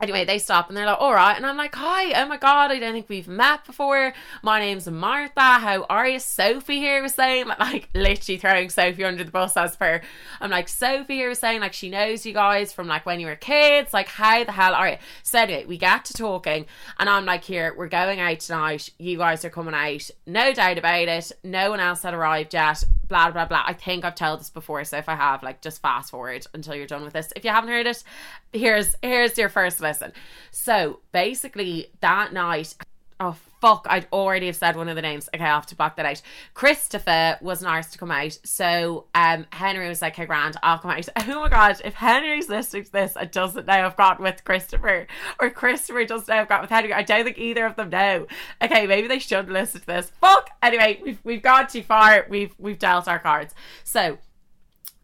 Anyway, 0.00 0.24
they 0.24 0.38
stop 0.38 0.68
and 0.68 0.76
they're 0.76 0.86
like, 0.86 1.00
all 1.00 1.12
right. 1.12 1.36
And 1.36 1.44
I'm 1.44 1.56
like, 1.56 1.74
hi, 1.74 2.12
oh 2.22 2.28
my 2.28 2.36
God, 2.36 2.70
I 2.70 2.78
don't 2.78 2.92
think 2.92 3.08
we've 3.08 3.26
met 3.26 3.64
before. 3.64 4.12
My 4.42 4.60
name's 4.60 4.86
Martha. 4.86 5.40
How 5.40 5.86
are 5.90 6.06
you? 6.06 6.20
Sophie 6.20 6.78
here 6.78 7.02
was 7.02 7.14
saying, 7.14 7.48
like, 7.48 7.58
like 7.58 7.88
literally 7.94 8.38
throwing 8.38 8.70
Sophie 8.70 9.04
under 9.04 9.24
the 9.24 9.32
bus 9.32 9.56
as 9.56 9.74
per. 9.74 10.00
I'm 10.40 10.50
like, 10.50 10.68
Sophie 10.68 11.16
here 11.16 11.28
was 11.28 11.40
saying, 11.40 11.60
like, 11.60 11.72
she 11.72 11.90
knows 11.90 12.24
you 12.24 12.32
guys 12.32 12.72
from 12.72 12.86
like 12.86 13.06
when 13.06 13.18
you 13.18 13.26
were 13.26 13.34
kids. 13.34 13.92
Like, 13.92 14.06
how 14.06 14.44
the 14.44 14.52
hell 14.52 14.74
are 14.74 14.88
you? 14.88 14.96
So 15.24 15.40
anyway, 15.40 15.64
we 15.64 15.78
get 15.78 16.04
to 16.04 16.12
talking 16.12 16.66
and 17.00 17.08
I'm 17.08 17.24
like, 17.24 17.42
here, 17.42 17.74
we're 17.76 17.88
going 17.88 18.20
out 18.20 18.38
tonight. 18.38 18.90
You 18.98 19.18
guys 19.18 19.44
are 19.44 19.50
coming 19.50 19.74
out. 19.74 20.10
No 20.26 20.52
doubt 20.52 20.78
about 20.78 21.08
it. 21.08 21.32
No 21.42 21.70
one 21.70 21.80
else 21.80 22.04
had 22.04 22.14
arrived 22.14 22.54
yet. 22.54 22.84
Blah, 23.08 23.30
blah, 23.30 23.46
blah. 23.46 23.62
I 23.66 23.72
think 23.72 24.04
I've 24.04 24.14
told 24.14 24.40
this 24.40 24.50
before. 24.50 24.84
So 24.84 24.98
if 24.98 25.08
I 25.08 25.14
have, 25.14 25.42
like, 25.42 25.62
just 25.62 25.80
fast 25.80 26.10
forward 26.10 26.46
until 26.52 26.74
you're 26.74 26.86
done 26.86 27.04
with 27.04 27.14
this. 27.14 27.32
If 27.34 27.44
you 27.44 27.50
haven't 27.50 27.70
heard 27.70 27.86
it, 27.86 28.04
here's, 28.52 28.94
here's 29.02 29.38
your 29.38 29.48
first 29.48 29.80
listen. 29.80 30.12
So 30.50 31.00
basically, 31.12 31.88
that 32.00 32.32
night, 32.32 32.74
oh 33.20 33.36
fuck, 33.60 33.86
I'd 33.88 34.06
already 34.12 34.46
have 34.46 34.56
said 34.56 34.76
one 34.76 34.88
of 34.88 34.96
the 34.96 35.02
names. 35.02 35.28
Okay, 35.34 35.42
I 35.42 35.48
have 35.48 35.66
to 35.66 35.76
back 35.76 35.96
that 35.96 36.06
out. 36.06 36.22
Christopher 36.54 37.38
was 37.40 37.64
asked 37.64 37.92
to 37.92 37.98
come 37.98 38.10
out. 38.10 38.38
So 38.44 39.06
um 39.14 39.46
Henry 39.50 39.88
was 39.88 40.00
like, 40.00 40.16
Hey 40.16 40.26
Grand, 40.26 40.56
I'll 40.62 40.78
come 40.78 40.92
out. 40.92 41.08
Oh 41.16 41.40
my 41.40 41.48
god, 41.48 41.80
if 41.84 41.94
Henry's 41.94 42.48
listening 42.48 42.84
to 42.84 42.92
this 42.92 43.16
and 43.16 43.30
doesn't 43.30 43.66
know 43.66 43.72
I've 43.72 43.96
got 43.96 44.20
with 44.20 44.44
Christopher, 44.44 45.06
or 45.40 45.50
Christopher 45.50 46.04
doesn't 46.04 46.28
know 46.28 46.40
I've 46.40 46.48
got 46.48 46.62
with 46.62 46.70
Henry, 46.70 46.92
I 46.92 47.02
don't 47.02 47.24
think 47.24 47.38
either 47.38 47.66
of 47.66 47.76
them 47.76 47.90
know. 47.90 48.26
Okay, 48.62 48.86
maybe 48.86 49.08
they 49.08 49.18
should 49.18 49.50
listen 49.50 49.80
to 49.80 49.86
this. 49.86 50.10
Fuck! 50.20 50.50
Anyway, 50.62 51.00
we've 51.02 51.18
we've 51.24 51.42
gone 51.42 51.66
too 51.66 51.82
far. 51.82 52.26
We've 52.28 52.54
we've 52.58 52.78
dealt 52.78 53.08
our 53.08 53.18
cards. 53.18 53.54
So 53.84 54.18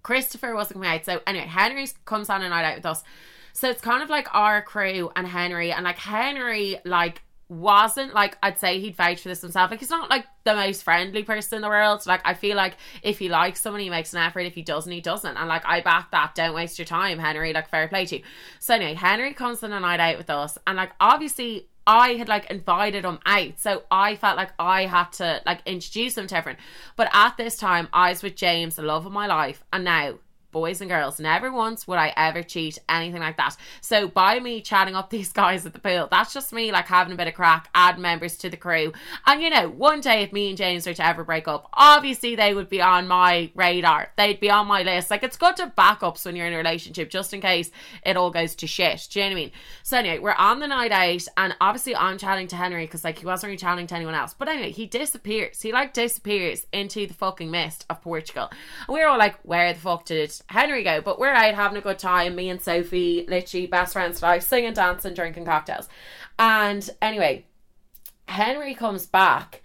Christopher 0.02 0.54
wasn't 0.54 0.74
coming 0.74 0.90
out. 0.90 1.04
So 1.04 1.20
anyway, 1.26 1.46
Henry 1.46 1.88
comes 2.04 2.30
on 2.30 2.42
a 2.42 2.48
night 2.48 2.64
out 2.64 2.76
with 2.76 2.86
us. 2.86 3.02
So 3.52 3.70
it's 3.70 3.80
kind 3.80 4.02
of 4.02 4.10
like 4.10 4.34
our 4.34 4.62
crew 4.62 5.10
and 5.14 5.26
Henry, 5.26 5.72
and 5.72 5.84
like 5.84 5.98
Henry, 5.98 6.78
like 6.84 7.22
wasn't 7.48 8.14
like 8.14 8.38
I'd 8.42 8.58
say 8.58 8.80
he'd 8.80 8.96
vouch 8.96 9.20
for 9.20 9.28
this 9.28 9.42
himself. 9.42 9.70
Like 9.70 9.80
he's 9.80 9.90
not 9.90 10.10
like 10.10 10.26
the 10.44 10.54
most 10.54 10.82
friendly 10.82 11.22
person 11.22 11.56
in 11.56 11.62
the 11.62 11.68
world. 11.68 12.06
Like 12.06 12.22
I 12.24 12.34
feel 12.34 12.56
like 12.56 12.76
if 13.02 13.18
he 13.18 13.28
likes 13.28 13.60
someone, 13.60 13.82
he 13.82 13.90
makes 13.90 14.12
an 14.12 14.20
effort. 14.20 14.40
If 14.40 14.54
he 14.54 14.62
doesn't, 14.62 14.90
he 14.90 15.00
doesn't. 15.00 15.36
And 15.36 15.48
like 15.48 15.66
I 15.66 15.80
back 15.80 16.10
that. 16.12 16.34
Don't 16.34 16.54
waste 16.54 16.78
your 16.78 16.86
time, 16.86 17.18
Henry. 17.18 17.52
Like 17.52 17.68
fair 17.68 17.88
play 17.88 18.06
to 18.06 18.18
you. 18.18 18.22
So 18.60 18.74
anyway, 18.74 18.94
Henry 18.94 19.34
comes 19.34 19.62
on 19.62 19.72
a 19.72 19.80
night 19.80 20.00
out 20.00 20.18
with 20.18 20.30
us, 20.30 20.56
and 20.66 20.76
like 20.76 20.92
obviously 21.00 21.68
I 21.86 22.14
had 22.14 22.28
like 22.28 22.50
invited 22.50 23.04
him 23.04 23.18
out, 23.26 23.58
so 23.58 23.82
I 23.90 24.16
felt 24.16 24.36
like 24.36 24.52
I 24.58 24.86
had 24.86 25.12
to 25.14 25.42
like 25.44 25.60
introduce 25.66 26.16
him 26.16 26.26
to 26.28 26.36
everyone. 26.36 26.60
But 26.96 27.10
at 27.12 27.36
this 27.36 27.56
time, 27.56 27.88
I 27.92 28.10
was 28.10 28.22
with 28.22 28.36
James, 28.36 28.76
the 28.76 28.82
love 28.82 29.04
of 29.04 29.12
my 29.12 29.26
life, 29.26 29.62
and 29.72 29.84
now 29.84 30.14
boys 30.54 30.80
and 30.80 30.88
girls. 30.88 31.20
Never 31.20 31.52
once 31.52 31.86
would 31.86 31.98
I 31.98 32.14
ever 32.16 32.42
cheat, 32.42 32.78
anything 32.88 33.20
like 33.20 33.36
that. 33.36 33.56
So 33.82 34.08
by 34.08 34.40
me 34.40 34.62
chatting 34.62 34.94
up 34.94 35.10
these 35.14 35.32
guys 35.32 35.66
at 35.66 35.74
the 35.74 35.78
pool, 35.78 36.08
that's 36.10 36.32
just 36.32 36.52
me 36.52 36.72
like 36.72 36.86
having 36.86 37.12
a 37.12 37.16
bit 37.16 37.28
of 37.28 37.34
crack, 37.34 37.68
add 37.74 37.98
members 37.98 38.36
to 38.38 38.48
the 38.48 38.56
crew. 38.56 38.92
And 39.26 39.42
you 39.42 39.50
know, 39.50 39.68
one 39.68 40.00
day 40.00 40.22
if 40.22 40.32
me 40.32 40.48
and 40.48 40.56
James 40.56 40.86
were 40.86 40.94
to 40.94 41.06
ever 41.06 41.24
break 41.24 41.46
up, 41.46 41.68
obviously 41.74 42.36
they 42.36 42.54
would 42.54 42.68
be 42.68 42.80
on 42.80 43.06
my 43.06 43.50
radar. 43.54 44.10
They'd 44.16 44.40
be 44.40 44.50
on 44.50 44.66
my 44.66 44.82
list. 44.82 45.10
Like 45.10 45.22
it's 45.22 45.36
good 45.36 45.56
to 45.56 45.72
backups 45.76 46.24
when 46.24 46.36
you're 46.36 46.46
in 46.46 46.54
a 46.54 46.56
relationship, 46.56 47.10
just 47.10 47.34
in 47.34 47.40
case 47.40 47.70
it 48.04 48.16
all 48.16 48.30
goes 48.30 48.54
to 48.56 48.66
shit. 48.66 49.06
Do 49.10 49.20
you 49.20 49.24
know 49.26 49.30
what 49.30 49.32
I 49.32 49.42
mean? 49.42 49.50
So 49.82 49.98
anyway, 49.98 50.18
we're 50.20 50.32
on 50.32 50.60
the 50.60 50.68
night 50.68 50.92
out, 50.92 51.26
and 51.36 51.54
obviously 51.60 51.94
I'm 51.94 52.18
chatting 52.18 52.48
to 52.48 52.56
Henry 52.56 52.86
because 52.86 53.04
like 53.04 53.18
he 53.18 53.26
wasn't 53.26 53.48
really 53.48 53.58
chatting 53.58 53.86
to 53.88 53.94
anyone 53.94 54.14
else. 54.14 54.34
But 54.34 54.48
anyway, 54.48 54.70
he 54.70 54.86
disappears. 54.86 55.60
He 55.60 55.72
like 55.72 55.92
disappears 55.92 56.66
into 56.72 57.06
the 57.06 57.14
fucking 57.14 57.50
mist 57.50 57.84
of 57.90 58.00
Portugal. 58.00 58.50
And 58.86 58.94
we 58.94 59.00
we're 59.00 59.08
all 59.08 59.18
like, 59.18 59.38
where 59.42 59.72
the 59.72 59.80
fuck 59.80 60.04
did 60.04 60.32
Henry 60.46 60.82
go. 60.82 61.00
But 61.00 61.18
we're 61.18 61.28
out 61.28 61.54
having 61.54 61.78
a 61.78 61.82
good 61.82 61.98
time. 61.98 62.36
Me 62.36 62.48
and 62.48 62.60
Sophie, 62.60 63.26
literally 63.28 63.66
best 63.66 63.92
friends 63.92 64.20
for 64.20 64.26
life, 64.26 64.42
singing, 64.42 64.74
dancing, 64.74 65.14
drinking 65.14 65.44
cocktails. 65.46 65.88
And 66.38 66.88
anyway, 67.00 67.46
Henry 68.28 68.74
comes 68.74 69.06
back. 69.06 69.62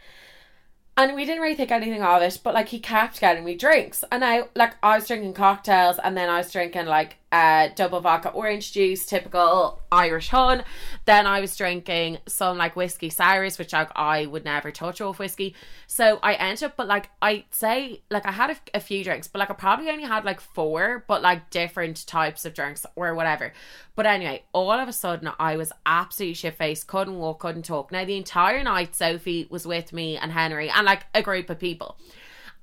And 0.97 1.15
we 1.15 1.23
didn't 1.23 1.41
really 1.41 1.55
think 1.55 1.71
anything 1.71 2.03
of 2.03 2.21
it, 2.21 2.39
but 2.43 2.53
like 2.53 2.67
he 2.67 2.79
kept 2.79 3.21
getting 3.21 3.45
me 3.45 3.55
drinks. 3.55 4.03
And 4.11 4.25
I 4.25 4.43
like 4.53 4.73
I 4.83 4.97
was 4.97 5.07
drinking 5.07 5.33
cocktails 5.33 5.97
and 5.97 6.17
then 6.17 6.29
I 6.29 6.39
was 6.39 6.51
drinking 6.51 6.87
like 6.87 7.18
uh 7.31 7.69
double 7.75 7.99
vodka 7.99 8.29
orange 8.29 8.71
juice, 8.71 9.05
typical 9.05 9.81
Irish 9.91 10.29
hun. 10.29 10.63
Then 11.05 11.27
I 11.27 11.41
was 11.41 11.55
drinking 11.55 12.19
some 12.27 12.57
like 12.57 12.75
whiskey 12.75 13.09
sours, 13.09 13.59
which 13.59 13.73
like 13.73 13.91
I 13.95 14.25
would 14.25 14.45
never 14.45 14.71
touch 14.71 14.99
off 15.01 15.19
whiskey. 15.19 15.55
So 15.87 16.19
I 16.23 16.33
ended 16.33 16.63
up, 16.63 16.77
but 16.77 16.87
like 16.87 17.09
I'd 17.21 17.45
say, 17.51 18.01
like 18.09 18.25
I 18.25 18.31
had 18.31 18.51
a, 18.51 18.57
a 18.77 18.79
few 18.79 19.03
drinks, 19.03 19.27
but 19.27 19.39
like 19.39 19.51
I 19.51 19.53
probably 19.53 19.89
only 19.89 20.03
had 20.03 20.25
like 20.25 20.39
four, 20.39 21.05
but 21.07 21.21
like 21.21 21.49
different 21.49 22.07
types 22.07 22.45
of 22.45 22.53
drinks 22.53 22.85
or 22.95 23.13
whatever. 23.13 23.53
But 23.95 24.05
anyway, 24.05 24.43
all 24.53 24.71
of 24.71 24.87
a 24.87 24.93
sudden 24.93 25.29
I 25.39 25.55
was 25.57 25.71
absolutely 25.85 26.33
shit 26.33 26.55
faced, 26.55 26.87
couldn't 26.87 27.17
walk, 27.17 27.39
couldn't 27.39 27.63
talk. 27.63 27.91
Now 27.91 28.05
the 28.05 28.17
entire 28.17 28.63
night 28.63 28.95
Sophie 28.95 29.47
was 29.49 29.67
with 29.67 29.93
me 29.93 30.17
and 30.17 30.31
Henry 30.31 30.69
and 30.69 30.85
like 30.85 31.05
a 31.13 31.21
group 31.21 31.49
of 31.49 31.59
people. 31.59 31.97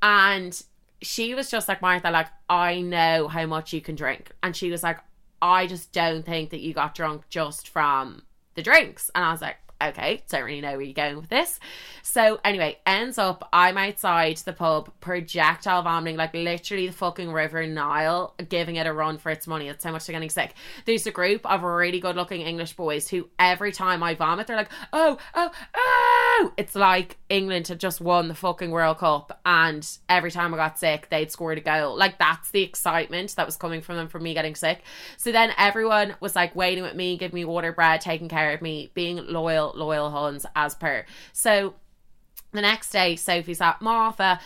And 0.03 0.61
she 1.03 1.35
was 1.35 1.51
just 1.51 1.69
like 1.69 1.83
Martha, 1.83 2.11
like, 2.11 2.29
I 2.49 2.81
know 2.81 3.29
how 3.29 3.47
much 3.47 3.73
you 3.73 3.81
can 3.81 3.95
drink. 3.95 4.33
And 4.43 4.57
she 4.57 4.71
was 4.71 4.83
like, 4.83 4.99
I 5.43 5.67
just 5.67 5.93
don't 5.93 6.25
think 6.25 6.51
that 6.51 6.61
you 6.61 6.73
got 6.73 6.95
drunk 6.95 7.29
just 7.29 7.69
from 7.69 8.23
the 8.55 8.63
drinks. 8.63 9.11
And 9.15 9.25
I 9.25 9.31
was 9.33 9.43
like, 9.43 9.57
okay, 9.83 10.23
don't 10.29 10.45
really 10.45 10.61
know 10.61 10.73
where 10.73 10.83
you're 10.83 10.95
going 10.95 11.17
with 11.17 11.29
this. 11.29 11.59
So 12.03 12.39
anyway, 12.45 12.79
ends 12.87 13.19
up 13.19 13.49
I'm 13.53 13.77
outside 13.77 14.37
the 14.39 14.53
pub, 14.53 14.91
projectile 15.01 15.83
vomiting, 15.83 16.17
like 16.17 16.35
literally 16.35 16.87
the 16.87 16.93
fucking 16.93 17.33
River 17.33 17.67
Nile, 17.67 18.35
giving 18.49 18.77
it 18.77 18.87
a 18.87 18.93
run 18.93 19.19
for 19.19 19.31
its 19.31 19.47
money. 19.47 19.67
That's 19.67 19.85
how 19.85 19.93
much 19.93 20.07
they're 20.07 20.15
getting 20.15 20.31
sick. 20.31 20.55
There's 20.85 21.07
a 21.07 21.11
group 21.11 21.45
of 21.51 21.63
really 21.63 22.01
good 22.01 22.17
looking 22.17 22.43
English 22.43 22.75
boys 22.75 23.09
who 23.09 23.29
every 23.39 23.73
time 23.73 24.03
I 24.03 24.15
vomit, 24.15 24.47
they're 24.47 24.57
like, 24.57 24.71
oh, 24.93 25.19
oh, 25.35 25.51
oh. 25.75 26.53
It's 26.57 26.75
like 26.75 27.17
England 27.29 27.69
had 27.69 27.81
just 27.81 28.01
won 28.01 28.29
the 28.29 28.35
fucking 28.35 28.71
World 28.71 28.99
Cup 28.99 29.41
and 29.45 29.87
every 30.09 30.31
time 30.31 30.55
I 30.55 30.57
got 30.57 30.79
sick, 30.79 31.09
they'd 31.11 31.31
scored 31.31 31.59
a 31.59 31.61
goal. 31.61 31.97
Like 31.97 32.19
that's 32.19 32.51
the 32.51 32.63
excitement 32.63 33.35
that 33.37 33.47
was 33.47 33.57
coming 33.57 33.81
from 33.81 33.97
them 33.97 34.09
from 34.09 34.23
me 34.23 34.35
getting 34.35 34.55
sick. 34.55 34.83
So 35.17 35.33
then 35.33 35.53
everyone 35.59 36.15
was 36.21 36.37
like 36.37 36.55
waiting 36.55 36.85
with 36.85 36.95
me, 36.95 37.17
giving 37.17 37.35
me 37.35 37.45
water, 37.45 37.73
bread, 37.73 38.01
taking 38.01 38.29
care 38.29 38.53
of 38.53 38.63
me, 38.63 38.91
being 38.95 39.27
loyal, 39.27 39.66
loyal 39.75 40.11
Huns 40.11 40.47
as 40.55 40.75
per. 40.75 41.05
So 41.33 41.75
the 42.53 42.61
next 42.61 42.91
day, 42.91 43.17
Sophie's 43.17 43.61
at 43.61 43.83
Martha. 43.83 44.41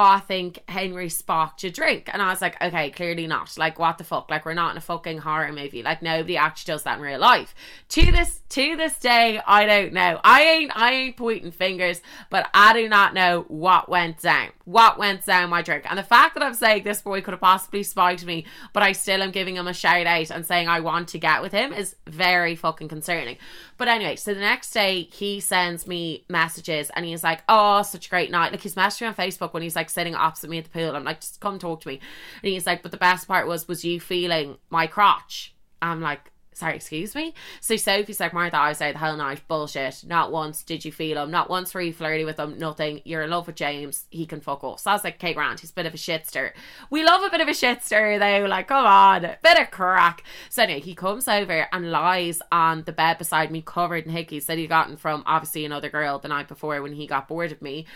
Oh, 0.00 0.04
I 0.04 0.20
think 0.20 0.62
Henry 0.66 1.10
sparked 1.10 1.62
your 1.62 1.72
drink. 1.72 2.08
And 2.10 2.22
I 2.22 2.30
was 2.30 2.40
like, 2.40 2.56
okay, 2.62 2.88
clearly 2.88 3.26
not. 3.26 3.58
Like, 3.58 3.78
what 3.78 3.98
the 3.98 4.04
fuck? 4.04 4.30
Like, 4.30 4.46
we're 4.46 4.54
not 4.54 4.70
in 4.70 4.78
a 4.78 4.80
fucking 4.80 5.18
horror 5.18 5.52
movie. 5.52 5.82
Like, 5.82 6.00
nobody 6.00 6.38
actually 6.38 6.72
does 6.72 6.84
that 6.84 6.96
in 6.96 7.04
real 7.04 7.20
life. 7.20 7.54
To 7.90 8.10
this 8.10 8.40
to 8.50 8.76
this 8.76 8.98
day, 8.98 9.40
I 9.46 9.64
don't 9.64 9.92
know. 9.92 10.18
I 10.24 10.42
ain't 10.42 10.72
I 10.74 10.92
ain't 10.92 11.16
pointing 11.16 11.52
fingers, 11.52 12.00
but 12.30 12.48
I 12.52 12.72
do 12.72 12.88
not 12.88 13.14
know 13.14 13.44
what 13.48 13.88
went 13.88 14.20
down. 14.20 14.48
What 14.64 14.98
went 14.98 15.24
down 15.24 15.50
my 15.50 15.62
drink. 15.62 15.84
And 15.88 15.98
the 15.98 16.02
fact 16.02 16.34
that 16.34 16.42
I'm 16.42 16.54
saying 16.54 16.82
this 16.82 17.02
boy 17.02 17.20
could 17.20 17.32
have 17.32 17.40
possibly 17.40 17.82
spiked 17.82 18.24
me, 18.24 18.46
but 18.72 18.82
I 18.82 18.92
still 18.92 19.22
am 19.22 19.30
giving 19.30 19.56
him 19.56 19.68
a 19.68 19.74
shout 19.74 20.06
out 20.06 20.30
and 20.30 20.46
saying 20.46 20.68
I 20.68 20.80
want 20.80 21.08
to 21.08 21.18
get 21.18 21.42
with 21.42 21.52
him 21.52 21.72
is 21.72 21.94
very 22.06 22.56
fucking 22.56 22.88
concerning. 22.88 23.36
But 23.76 23.88
anyway, 23.88 24.16
so 24.16 24.34
the 24.34 24.40
next 24.40 24.72
day 24.72 25.08
he 25.12 25.40
sends 25.40 25.86
me 25.86 26.24
messages 26.28 26.90
and 26.96 27.04
he's 27.04 27.22
like, 27.22 27.42
Oh, 27.48 27.82
such 27.82 28.06
a 28.06 28.10
great 28.10 28.30
night. 28.30 28.50
Like 28.50 28.62
he's 28.62 28.74
messaging 28.74 29.02
me 29.02 29.06
on 29.08 29.14
Facebook 29.14 29.52
when 29.52 29.62
he's 29.62 29.76
like 29.76 29.89
like 29.90 30.04
sitting 30.04 30.14
opposite 30.14 30.50
me 30.50 30.58
at 30.58 30.64
the 30.64 30.70
pool. 30.70 30.94
I'm 30.94 31.04
like, 31.04 31.20
just 31.20 31.40
come 31.40 31.58
talk 31.58 31.80
to 31.82 31.88
me. 31.88 32.00
And 32.42 32.52
he's 32.52 32.66
like, 32.66 32.82
but 32.82 32.92
the 32.92 32.96
best 32.96 33.26
part 33.26 33.46
was, 33.46 33.66
was 33.68 33.84
you 33.84 34.00
feeling 34.00 34.56
my 34.70 34.86
crotch? 34.86 35.54
I'm 35.82 36.00
like, 36.00 36.30
sorry, 36.60 36.76
excuse 36.76 37.14
me. 37.14 37.34
So 37.60 37.76
Sophie's 37.76 38.20
like, 38.20 38.32
Martha, 38.32 38.56
I 38.56 38.68
was 38.68 38.78
the 38.78 38.92
whole 38.92 39.16
night. 39.16 39.40
Bullshit. 39.48 40.04
Not 40.06 40.30
once 40.30 40.62
did 40.62 40.84
you 40.84 40.92
feel 40.92 41.22
him. 41.22 41.30
Not 41.30 41.50
once 41.50 41.74
were 41.74 41.80
you 41.80 41.92
flirty 41.92 42.24
with 42.24 42.38
him. 42.38 42.58
Nothing. 42.58 43.00
You're 43.04 43.22
in 43.22 43.30
love 43.30 43.46
with 43.46 43.56
James. 43.56 44.04
He 44.10 44.26
can 44.26 44.40
fuck 44.40 44.62
off. 44.62 44.80
So 44.80 44.90
I 44.90 44.94
was 44.94 45.02
like, 45.02 45.14
okay, 45.14 45.34
Grant, 45.34 45.60
he's 45.60 45.70
a 45.70 45.74
bit 45.74 45.86
of 45.86 45.94
a 45.94 45.96
shitster. 45.96 46.52
We 46.90 47.02
love 47.02 47.22
a 47.22 47.30
bit 47.30 47.40
of 47.40 47.48
a 47.48 47.52
shitster 47.52 48.18
though. 48.18 48.46
Like, 48.46 48.68
come 48.68 48.84
on. 48.84 49.22
Bit 49.42 49.60
of 49.60 49.70
crack. 49.70 50.22
So 50.50 50.62
anyway, 50.62 50.80
he 50.80 50.94
comes 50.94 51.26
over 51.26 51.66
and 51.72 51.90
lies 51.90 52.40
on 52.52 52.84
the 52.84 52.92
bed 52.92 53.18
beside 53.18 53.50
me 53.50 53.62
covered 53.62 54.06
in 54.06 54.12
hickeys 54.12 54.46
that 54.46 54.58
he'd 54.58 54.68
gotten 54.68 54.96
from 54.96 55.22
obviously 55.26 55.64
another 55.64 55.88
girl 55.88 56.18
the 56.18 56.28
night 56.28 56.48
before 56.48 56.82
when 56.82 56.92
he 56.92 57.06
got 57.06 57.26
bored 57.26 57.52
of 57.52 57.62
me. 57.62 57.86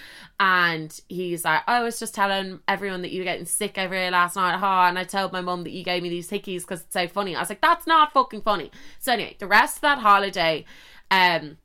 And 0.40 0.98
he's 1.08 1.44
like, 1.44 1.62
oh, 1.68 1.74
I 1.74 1.82
was 1.82 1.98
just 1.98 2.14
telling 2.14 2.60
everyone 2.66 3.02
that 3.02 3.10
you 3.10 3.20
were 3.20 3.24
getting 3.24 3.46
sick 3.46 3.76
over 3.76 3.94
here 3.94 4.10
last 4.10 4.36
night. 4.36 4.56
Ha, 4.56 4.88
and 4.88 4.98
I 4.98 5.04
told 5.04 5.32
my 5.32 5.40
mum 5.40 5.64
that 5.64 5.72
you 5.72 5.84
gave 5.84 6.02
me 6.02 6.08
these 6.08 6.30
hickeys 6.30 6.62
because 6.62 6.82
it's 6.82 6.92
so 6.92 7.08
funny. 7.08 7.36
I 7.36 7.40
was 7.40 7.48
like, 7.48 7.60
that's 7.60 7.86
not 7.86 8.12
fucking 8.12 8.42
funny. 8.42 8.53
So 9.00 9.12
anyway, 9.12 9.36
the 9.38 9.46
rest 9.46 9.76
of 9.76 9.82
that 9.82 9.98
holiday, 9.98 10.64
um, 11.10 11.58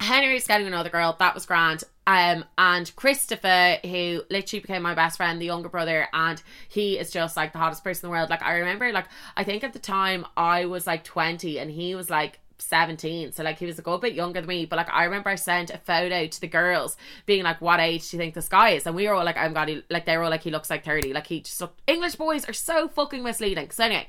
Henry's 0.00 0.46
getting 0.46 0.66
another 0.66 0.90
girl. 0.90 1.16
That 1.18 1.34
was 1.34 1.46
grand. 1.46 1.84
Um, 2.06 2.44
and 2.56 2.94
Christopher, 2.94 3.78
who 3.82 4.22
literally 4.30 4.60
became 4.60 4.82
my 4.82 4.94
best 4.94 5.16
friend, 5.16 5.40
the 5.40 5.46
younger 5.46 5.68
brother, 5.68 6.06
and 6.12 6.40
he 6.68 6.98
is 6.98 7.10
just 7.10 7.36
like 7.36 7.52
the 7.52 7.58
hottest 7.58 7.82
person 7.82 8.06
in 8.06 8.10
the 8.10 8.16
world. 8.16 8.30
Like 8.30 8.42
I 8.42 8.58
remember, 8.58 8.92
like 8.92 9.06
I 9.36 9.42
think 9.42 9.64
at 9.64 9.72
the 9.72 9.78
time 9.78 10.24
I 10.36 10.66
was 10.66 10.86
like 10.86 11.02
twenty, 11.02 11.58
and 11.58 11.70
he 11.70 11.94
was 11.94 12.10
like 12.10 12.38
17 12.58 13.32
so 13.32 13.42
like 13.42 13.58
he 13.58 13.66
was 13.66 13.78
a 13.78 13.82
good 13.82 14.00
bit 14.00 14.14
younger 14.14 14.40
than 14.40 14.48
me 14.48 14.64
but 14.64 14.76
like 14.76 14.88
I 14.90 15.04
remember 15.04 15.28
I 15.28 15.34
sent 15.34 15.70
a 15.70 15.78
photo 15.78 16.26
to 16.26 16.40
the 16.40 16.46
girls 16.46 16.96
being 17.26 17.42
like 17.42 17.60
what 17.60 17.80
age 17.80 18.10
do 18.10 18.16
you 18.16 18.20
think 18.20 18.34
this 18.34 18.48
guy 18.48 18.70
is 18.70 18.86
and 18.86 18.96
we 18.96 19.06
were 19.06 19.14
all 19.14 19.24
like 19.24 19.36
I'm 19.36 19.52
god 19.52 19.68
he, 19.68 19.82
like 19.90 20.06
they 20.06 20.16
were 20.16 20.24
all 20.24 20.30
like 20.30 20.42
he 20.42 20.50
looks 20.50 20.70
like 20.70 20.84
30 20.84 21.12
like 21.12 21.26
he 21.26 21.40
just 21.40 21.60
looked 21.60 21.82
English 21.86 22.16
boys 22.16 22.48
are 22.48 22.54
so 22.54 22.88
fucking 22.88 23.22
misleading 23.22 23.70
so 23.70 23.84
anyway 23.84 24.06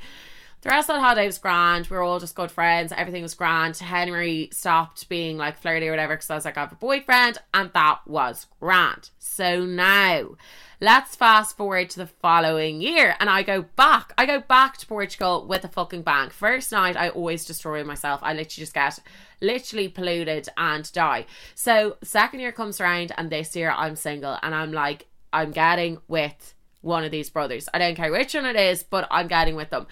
the 0.67 0.71
rest 0.71 0.89
of 0.89 0.97
the 0.97 1.01
holiday 1.01 1.25
was 1.25 1.37
grand. 1.37 1.87
We 1.87 1.95
were 1.95 2.03
all 2.03 2.19
just 2.19 2.35
good 2.35 2.51
friends. 2.51 2.91
Everything 2.91 3.23
was 3.23 3.35
grand. 3.35 3.77
Henry 3.77 4.49
stopped 4.51 5.07
being 5.07 5.37
like 5.37 5.57
flirty 5.57 5.87
or 5.87 5.91
whatever 5.91 6.15
because 6.15 6.29
I 6.29 6.35
was 6.35 6.43
like, 6.43 6.57
I 6.57 6.59
have 6.59 6.73
a 6.73 6.75
boyfriend, 6.75 7.37
and 7.53 7.71
that 7.71 7.99
was 8.05 8.47
grand. 8.59 9.11
So 9.17 9.63
now, 9.63 10.31
let's 10.81 11.15
fast 11.15 11.55
forward 11.55 11.89
to 11.91 11.99
the 11.99 12.07
following 12.07 12.81
year, 12.81 13.15
and 13.21 13.29
I 13.29 13.43
go 13.43 13.61
back. 13.77 14.11
I 14.17 14.25
go 14.25 14.41
back 14.41 14.75
to 14.79 14.87
Portugal 14.87 15.47
with 15.47 15.63
a 15.63 15.69
fucking 15.69 16.01
bang. 16.01 16.31
First 16.31 16.73
night, 16.73 16.97
I 16.97 17.11
always 17.11 17.45
destroy 17.45 17.81
myself. 17.85 18.19
I 18.21 18.33
literally 18.33 18.63
just 18.65 18.73
get 18.73 18.99
literally 19.39 19.87
polluted 19.87 20.49
and 20.57 20.91
die. 20.91 21.27
So 21.55 21.95
second 22.03 22.41
year 22.41 22.51
comes 22.51 22.81
around, 22.81 23.13
and 23.17 23.29
this 23.29 23.55
year 23.55 23.71
I'm 23.71 23.95
single, 23.95 24.37
and 24.43 24.53
I'm 24.53 24.73
like, 24.73 25.05
I'm 25.31 25.51
getting 25.51 25.99
with 26.09 26.55
one 26.81 27.05
of 27.05 27.11
these 27.11 27.29
brothers. 27.29 27.69
I 27.73 27.79
don't 27.79 27.95
care 27.95 28.11
which 28.11 28.33
one 28.33 28.45
it 28.45 28.57
is, 28.57 28.83
but 28.83 29.07
I'm 29.09 29.27
getting 29.27 29.55
with 29.55 29.69
them. 29.69 29.87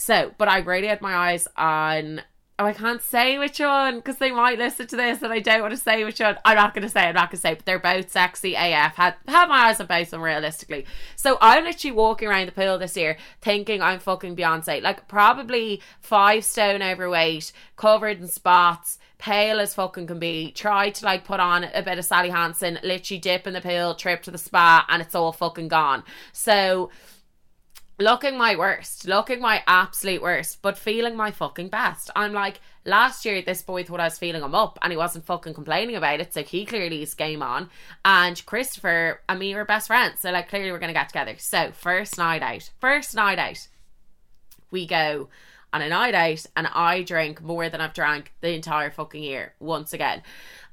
So, 0.00 0.32
but 0.38 0.46
I 0.46 0.58
really 0.60 0.86
had 0.86 1.00
my 1.00 1.12
eyes 1.12 1.48
on. 1.56 2.22
Oh, 2.60 2.64
I 2.64 2.72
can't 2.72 3.02
say 3.02 3.36
which 3.36 3.58
one 3.58 3.96
because 3.96 4.18
they 4.18 4.30
might 4.30 4.56
listen 4.56 4.86
to 4.86 4.96
this 4.96 5.22
and 5.22 5.32
I 5.32 5.40
don't 5.40 5.60
want 5.60 5.72
to 5.72 5.76
say 5.76 6.04
which 6.04 6.20
one. 6.20 6.38
I'm 6.44 6.54
not 6.54 6.72
going 6.72 6.82
to 6.82 6.88
say, 6.88 7.00
I'm 7.00 7.16
not 7.16 7.30
going 7.30 7.36
to 7.36 7.42
say, 7.42 7.54
but 7.54 7.66
they're 7.66 7.80
both 7.80 8.12
sexy 8.12 8.54
AF. 8.54 8.94
Had, 8.94 9.16
had 9.26 9.48
my 9.48 9.66
eyes 9.66 9.80
on 9.80 9.86
both 9.88 10.06
of 10.06 10.10
them 10.10 10.22
realistically. 10.22 10.86
So 11.16 11.36
I'm 11.40 11.64
literally 11.64 11.96
walking 11.96 12.28
around 12.28 12.46
the 12.46 12.52
pool 12.52 12.78
this 12.78 12.96
year 12.96 13.16
thinking 13.42 13.82
I'm 13.82 13.98
fucking 13.98 14.36
Beyonce. 14.36 14.82
Like, 14.82 15.08
probably 15.08 15.82
five 16.00 16.44
stone 16.44 16.80
overweight, 16.80 17.52
covered 17.76 18.20
in 18.20 18.28
spots, 18.28 18.98
pale 19.18 19.58
as 19.58 19.74
fucking 19.74 20.06
can 20.06 20.20
be. 20.20 20.52
Tried 20.52 20.94
to 20.96 21.04
like 21.04 21.24
put 21.24 21.40
on 21.40 21.64
a 21.64 21.82
bit 21.82 21.98
of 21.98 22.04
Sally 22.04 22.30
Hansen, 22.30 22.78
literally 22.84 23.18
dip 23.18 23.48
in 23.48 23.52
the 23.52 23.60
pool, 23.60 23.96
trip 23.96 24.22
to 24.22 24.30
the 24.30 24.38
spa, 24.38 24.86
and 24.88 25.02
it's 25.02 25.16
all 25.16 25.32
fucking 25.32 25.68
gone. 25.68 26.04
So 26.32 26.90
looking 27.98 28.38
my 28.38 28.54
worst, 28.54 29.06
looking 29.06 29.40
my 29.40 29.62
absolute 29.66 30.22
worst, 30.22 30.62
but 30.62 30.78
feeling 30.78 31.16
my 31.16 31.30
fucking 31.30 31.68
best. 31.68 32.10
I'm 32.14 32.32
like, 32.32 32.60
last 32.84 33.24
year 33.24 33.42
this 33.42 33.62
boy 33.62 33.84
thought 33.84 34.00
I 34.00 34.04
was 34.04 34.18
feeling 34.18 34.42
him 34.42 34.54
up 34.54 34.78
and 34.82 34.92
he 34.92 34.96
wasn't 34.96 35.26
fucking 35.26 35.54
complaining 35.54 35.96
about 35.96 36.20
it, 36.20 36.32
so 36.32 36.42
he 36.42 36.64
clearly 36.64 37.02
is 37.02 37.14
game 37.14 37.42
on. 37.42 37.70
And 38.04 38.44
Christopher 38.46 39.20
and 39.28 39.38
me 39.38 39.54
were 39.54 39.64
best 39.64 39.88
friends, 39.88 40.20
so 40.20 40.30
like 40.30 40.48
clearly 40.48 40.70
we're 40.70 40.78
gonna 40.78 40.92
get 40.92 41.08
together. 41.08 41.34
So 41.38 41.72
first 41.72 42.16
night 42.18 42.42
out, 42.42 42.70
first 42.80 43.14
night 43.14 43.38
out, 43.38 43.66
we 44.70 44.86
go 44.86 45.28
on 45.72 45.82
a 45.82 45.88
night 45.88 46.14
out 46.14 46.46
and 46.56 46.66
I 46.68 47.02
drink 47.02 47.42
more 47.42 47.68
than 47.68 47.80
I've 47.80 47.94
drank 47.94 48.32
the 48.40 48.54
entire 48.54 48.90
fucking 48.90 49.22
year 49.22 49.54
once 49.60 49.92
again 49.92 50.22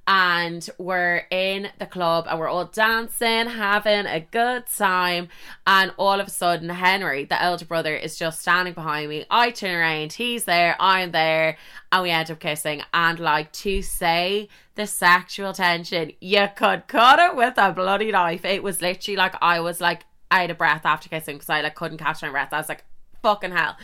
and 0.07 0.69
we're 0.77 1.25
in 1.31 1.69
the 1.79 1.85
club 1.85 2.25
and 2.29 2.39
we're 2.39 2.47
all 2.47 2.65
dancing, 2.65 3.47
having 3.47 4.05
a 4.05 4.19
good 4.19 4.65
time. 4.67 5.29
And 5.65 5.91
all 5.97 6.19
of 6.19 6.27
a 6.27 6.31
sudden, 6.31 6.69
Henry, 6.69 7.25
the 7.25 7.41
elder 7.41 7.65
brother, 7.65 7.95
is 7.95 8.17
just 8.17 8.41
standing 8.41 8.73
behind 8.73 9.09
me. 9.09 9.25
I 9.31 9.51
turn 9.51 9.75
around, 9.75 10.13
he's 10.13 10.45
there, 10.45 10.75
I'm 10.79 11.11
there, 11.11 11.57
and 11.91 12.03
we 12.03 12.11
end 12.11 12.29
up 12.29 12.39
kissing. 12.39 12.83
And 12.93 13.19
like 13.19 13.51
to 13.53 13.81
say 13.81 14.49
the 14.75 14.85
sexual 14.85 15.53
tension, 15.53 16.11
you 16.21 16.47
could 16.55 16.87
cut 16.87 17.19
it 17.19 17.35
with 17.35 17.55
a 17.57 17.71
bloody 17.71 18.11
knife. 18.11 18.45
It 18.45 18.61
was 18.61 18.81
literally 18.81 19.17
like 19.17 19.35
I 19.41 19.59
was 19.59 19.81
like 19.81 20.05
out 20.29 20.51
of 20.51 20.57
breath 20.57 20.85
after 20.85 21.09
kissing 21.09 21.37
because 21.37 21.49
I 21.49 21.61
like 21.61 21.75
couldn't 21.75 21.97
catch 21.97 22.21
my 22.21 22.29
breath. 22.29 22.53
I 22.53 22.57
was 22.57 22.69
like, 22.69 22.83
fucking 23.23 23.51
hell. 23.51 23.75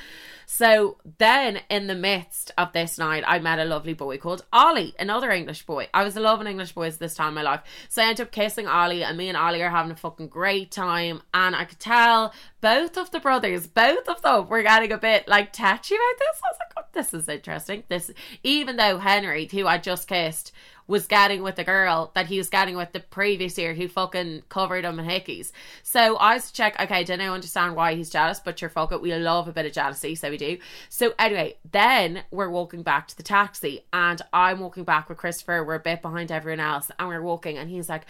So 0.54 0.98
then, 1.18 1.62
in 1.70 1.88
the 1.88 1.96
midst 1.96 2.52
of 2.58 2.74
this 2.74 2.98
night, 2.98 3.24
I 3.26 3.40
met 3.40 3.58
a 3.58 3.64
lovely 3.64 3.94
boy 3.94 4.18
called 4.18 4.46
Ollie, 4.52 4.94
another 5.00 5.32
English 5.32 5.66
boy. 5.66 5.88
I 5.94 6.04
was 6.04 6.18
loving 6.18 6.46
English 6.46 6.74
boys 6.74 6.98
this 6.98 7.16
time 7.16 7.30
in 7.30 7.36
my 7.36 7.42
life. 7.42 7.62
So 7.88 8.02
I 8.02 8.10
ended 8.10 8.28
up 8.28 8.34
kissing 8.34 8.68
Ollie, 8.68 9.02
and 9.02 9.18
me 9.18 9.30
and 9.30 9.38
Ollie 9.38 9.64
are 9.64 9.70
having 9.70 9.94
a 9.94 9.96
fucking 9.96 10.28
great 10.28 10.70
time. 10.70 11.22
And 11.34 11.56
I 11.56 11.64
could 11.64 11.80
tell 11.80 12.34
both 12.60 12.98
of 12.98 13.12
the 13.12 13.22
brothers, 13.22 13.66
both 13.66 14.10
of 14.10 14.22
them, 14.24 14.50
were 14.50 14.62
getting 14.62 14.92
a 14.92 14.98
bit 14.98 15.26
like 15.26 15.54
touchy 15.54 15.96
about 15.96 16.20
this. 16.20 16.42
I 16.44 16.48
was 16.52 16.58
like, 16.60 16.74
oh, 16.76 16.90
this 16.92 17.14
is 17.14 17.30
interesting. 17.30 17.84
This, 17.88 18.12
even 18.44 18.76
though 18.76 18.98
Henry, 18.98 19.48
who 19.50 19.68
I 19.68 19.78
just 19.78 20.10
kissed, 20.10 20.52
was 20.88 21.08
getting 21.08 21.44
with 21.44 21.56
the 21.56 21.63
girl 21.63 22.12
that 22.15 22.28
he 22.28 22.38
was 22.38 22.50
getting 22.50 22.76
with 22.76 22.91
the 22.91 23.00
previous 23.00 23.58
year 23.58 23.74
who 23.74 23.88
fucking 23.88 24.44
covered 24.50 24.86
him 24.86 25.00
in 25.00 25.06
hickeys. 25.06 25.52
So 25.84 26.17
I 26.17 26.36
was 26.36 26.48
to 26.48 26.54
check, 26.54 26.80
okay, 26.80 27.04
don't 27.04 27.20
know 27.20 27.34
understand 27.34 27.76
why 27.76 27.96
he's 27.96 28.10
jealous, 28.10 28.39
but 28.39 28.62
you're 28.62 28.70
fuck 28.70 28.91
it. 28.91 29.02
We 29.02 29.13
love 29.15 29.48
a 29.48 29.54
bit 29.54 29.65
of 29.65 29.72
jealousy, 29.72 30.15
so 30.15 30.30
we 30.30 30.38
do. 30.38 30.58
So 30.89 31.13
anyway, 31.17 31.58
then 31.72 32.24
we're 32.32 32.50
walking 32.50 32.84
back 32.84 33.08
to 33.10 33.17
the 33.17 33.24
taxi 33.24 33.86
and 33.94 34.22
I'm 34.34 34.60
walking 34.60 34.84
back 34.84 35.10
with 35.10 35.17
Christopher. 35.17 35.63
We're 35.63 35.76
a 35.76 35.80
bit 35.80 36.02
behind 36.02 36.32
everyone 36.32 36.60
else 36.60 36.91
and 37.00 37.08
we're 37.08 37.22
walking 37.22 37.58
and 37.58 37.70
he's 37.70 37.89
like, 37.89 38.06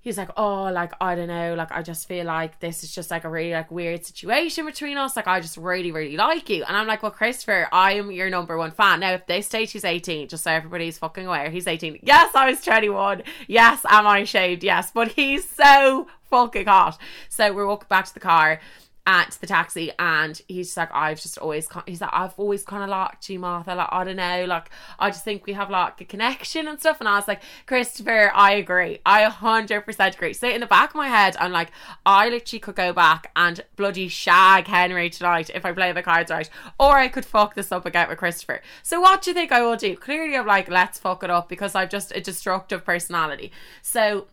he's 0.00 0.18
like, 0.18 0.30
oh, 0.36 0.64
like 0.64 0.92
I 1.00 1.14
don't 1.14 1.28
know, 1.28 1.54
like 1.54 1.72
I 1.72 1.82
just 1.82 2.08
feel 2.08 2.24
like 2.26 2.58
this 2.60 2.82
is 2.82 2.94
just 2.94 3.10
like 3.10 3.24
a 3.24 3.28
really 3.28 3.52
like 3.52 3.70
weird 3.70 4.04
situation 4.04 4.66
between 4.66 4.96
us. 4.96 5.16
Like 5.16 5.26
I 5.26 5.40
just 5.40 5.56
really, 5.56 5.92
really 5.92 6.16
like 6.16 6.48
you, 6.48 6.64
and 6.64 6.76
I'm 6.76 6.86
like, 6.86 7.02
well, 7.02 7.12
Christopher, 7.12 7.68
I 7.72 7.94
am 7.94 8.10
your 8.10 8.30
number 8.30 8.56
one 8.56 8.70
fan. 8.70 9.00
Now, 9.00 9.12
if 9.12 9.26
they 9.26 9.42
state 9.42 9.70
he's 9.70 9.84
18, 9.84 10.28
just 10.28 10.44
so 10.44 10.50
everybody's 10.50 10.98
fucking 10.98 11.26
aware, 11.26 11.50
he's 11.50 11.66
18. 11.66 12.00
Yes, 12.02 12.34
I 12.34 12.50
was 12.50 12.60
21. 12.62 13.22
Yes, 13.46 13.80
am 13.88 14.06
I 14.06 14.24
shaved? 14.24 14.64
Yes, 14.64 14.90
but 14.92 15.08
he's 15.08 15.48
so 15.48 16.08
fucking 16.30 16.66
hot. 16.66 16.98
So 17.28 17.52
we're 17.52 17.66
walking 17.66 17.88
back 17.88 18.06
to 18.06 18.14
the 18.14 18.20
car 18.20 18.60
at 19.06 19.38
the 19.40 19.46
taxi 19.46 19.90
and 19.98 20.42
he's 20.46 20.76
like 20.76 20.90
I've 20.92 21.20
just 21.20 21.38
always 21.38 21.68
he's 21.86 22.00
like 22.00 22.10
I've 22.12 22.34
always 22.36 22.62
kind 22.62 22.82
of 22.82 22.90
liked 22.90 23.28
you 23.30 23.38
Martha. 23.38 23.74
Like 23.74 23.88
I 23.90 24.04
don't 24.04 24.16
know 24.16 24.44
like 24.46 24.70
I 24.98 25.10
just 25.10 25.24
think 25.24 25.46
we 25.46 25.54
have 25.54 25.70
like 25.70 26.00
a 26.00 26.04
connection 26.04 26.68
and 26.68 26.78
stuff. 26.78 27.00
And 27.00 27.08
I 27.08 27.16
was 27.16 27.26
like 27.26 27.42
Christopher 27.66 28.30
I 28.34 28.52
agree. 28.52 28.98
I 29.06 29.24
100% 29.24 30.14
agree. 30.14 30.32
So 30.34 30.48
in 30.48 30.60
the 30.60 30.66
back 30.66 30.90
of 30.90 30.96
my 30.96 31.08
head 31.08 31.36
I'm 31.40 31.50
like 31.50 31.70
I 32.04 32.28
literally 32.28 32.60
could 32.60 32.76
go 32.76 32.92
back 32.92 33.30
and 33.34 33.64
bloody 33.76 34.08
shag 34.08 34.66
Henry 34.66 35.08
tonight 35.08 35.50
if 35.54 35.64
I 35.64 35.72
play 35.72 35.92
the 35.92 36.02
cards 36.02 36.30
right. 36.30 36.50
Or 36.78 36.98
I 36.98 37.08
could 37.08 37.24
fuck 37.24 37.54
this 37.54 37.72
up 37.72 37.86
again 37.86 38.08
with 38.08 38.18
Christopher. 38.18 38.60
So 38.82 39.00
what 39.00 39.22
do 39.22 39.30
you 39.30 39.34
think 39.34 39.50
I 39.50 39.62
will 39.62 39.76
do? 39.76 39.96
Clearly 39.96 40.36
I'm 40.36 40.46
like 40.46 40.68
let's 40.68 40.98
fuck 40.98 41.24
it 41.24 41.30
up 41.30 41.48
because 41.48 41.74
I've 41.74 41.90
just 41.90 42.14
a 42.14 42.20
destructive 42.20 42.84
personality. 42.84 43.50
So 43.82 44.26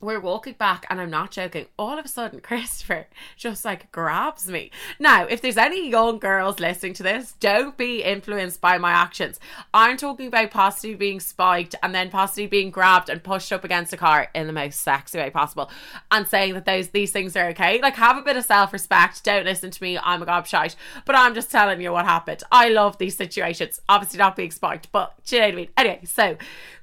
we're 0.00 0.20
walking 0.20 0.54
back 0.54 0.86
and 0.90 1.00
I'm 1.00 1.10
not 1.10 1.30
joking. 1.30 1.66
All 1.78 1.98
of 1.98 2.04
a 2.04 2.08
sudden, 2.08 2.40
Christopher 2.40 3.06
just 3.36 3.64
like 3.64 3.90
grabs 3.90 4.48
me. 4.48 4.70
Now, 4.98 5.24
if 5.24 5.40
there's 5.40 5.56
any 5.56 5.88
young 5.88 6.18
girls 6.18 6.60
listening 6.60 6.94
to 6.94 7.02
this, 7.02 7.32
don't 7.40 7.76
be 7.76 8.02
influenced 8.02 8.60
by 8.60 8.78
my 8.78 8.92
actions. 8.92 9.40
I'm 9.72 9.96
talking 9.96 10.26
about 10.26 10.50
possibly 10.50 10.94
being 10.94 11.20
spiked 11.20 11.74
and 11.82 11.94
then 11.94 12.10
possibly 12.10 12.46
being 12.46 12.70
grabbed 12.70 13.08
and 13.08 13.22
pushed 13.22 13.52
up 13.52 13.64
against 13.64 13.92
a 13.92 13.96
car 13.96 14.28
in 14.34 14.46
the 14.46 14.52
most 14.52 14.80
sexy 14.80 15.18
way 15.18 15.30
possible 15.30 15.70
and 16.10 16.28
saying 16.28 16.54
that 16.54 16.66
those 16.66 16.88
these 16.88 17.12
things 17.12 17.36
are 17.36 17.48
okay. 17.48 17.80
Like 17.80 17.96
have 17.96 18.18
a 18.18 18.22
bit 18.22 18.36
of 18.36 18.44
self-respect. 18.44 19.24
Don't 19.24 19.44
listen 19.44 19.70
to 19.70 19.82
me. 19.82 19.98
I'm 19.98 20.22
a 20.22 20.26
gobshite. 20.26 20.76
But 21.04 21.16
I'm 21.16 21.34
just 21.34 21.50
telling 21.50 21.80
you 21.80 21.92
what 21.92 22.04
happened. 22.04 22.42
I 22.52 22.68
love 22.68 22.98
these 22.98 23.16
situations. 23.16 23.80
Obviously 23.88 24.18
not 24.18 24.36
being 24.36 24.50
spiked, 24.50 24.92
but 24.92 25.14
you 25.28 25.38
know 25.38 25.46
what 25.46 25.52
I 25.52 25.56
mean? 25.56 25.68
Anyway, 25.76 26.00
so 26.04 26.36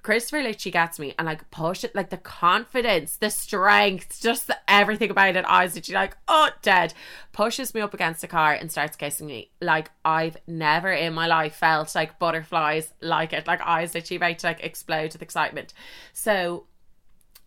Christopher 0.03 0.41
literally 0.41 0.71
gets 0.71 0.99
me 0.99 1.13
and 1.17 1.27
like 1.27 1.49
push 1.51 1.83
it 1.83 1.93
like 1.95 2.09
the 2.09 2.17
confidence, 2.17 3.17
the 3.17 3.29
strength, 3.29 4.19
just 4.21 4.47
the, 4.47 4.57
everything 4.67 5.11
about 5.11 5.35
it. 5.35 5.45
I 5.45 5.63
was 5.63 5.75
literally 5.75 5.95
like, 5.95 6.17
oh, 6.27 6.49
dead. 6.61 6.93
Pushes 7.31 7.73
me 7.73 7.81
up 7.81 7.93
against 7.93 8.21
the 8.21 8.27
car 8.27 8.53
and 8.53 8.71
starts 8.71 8.95
kissing 8.95 9.27
me. 9.27 9.51
Like 9.61 9.91
I've 10.03 10.37
never 10.47 10.91
in 10.91 11.13
my 11.13 11.27
life 11.27 11.55
felt 11.55 11.93
like 11.93 12.19
butterflies 12.19 12.93
like 13.01 13.33
it. 13.33 13.47
Like 13.47 13.61
I 13.61 13.81
was 13.81 13.93
literally 13.93 14.17
about 14.17 14.39
to 14.39 14.47
like 14.47 14.63
explode 14.63 15.13
with 15.13 15.21
excitement. 15.21 15.73
So 16.13 16.65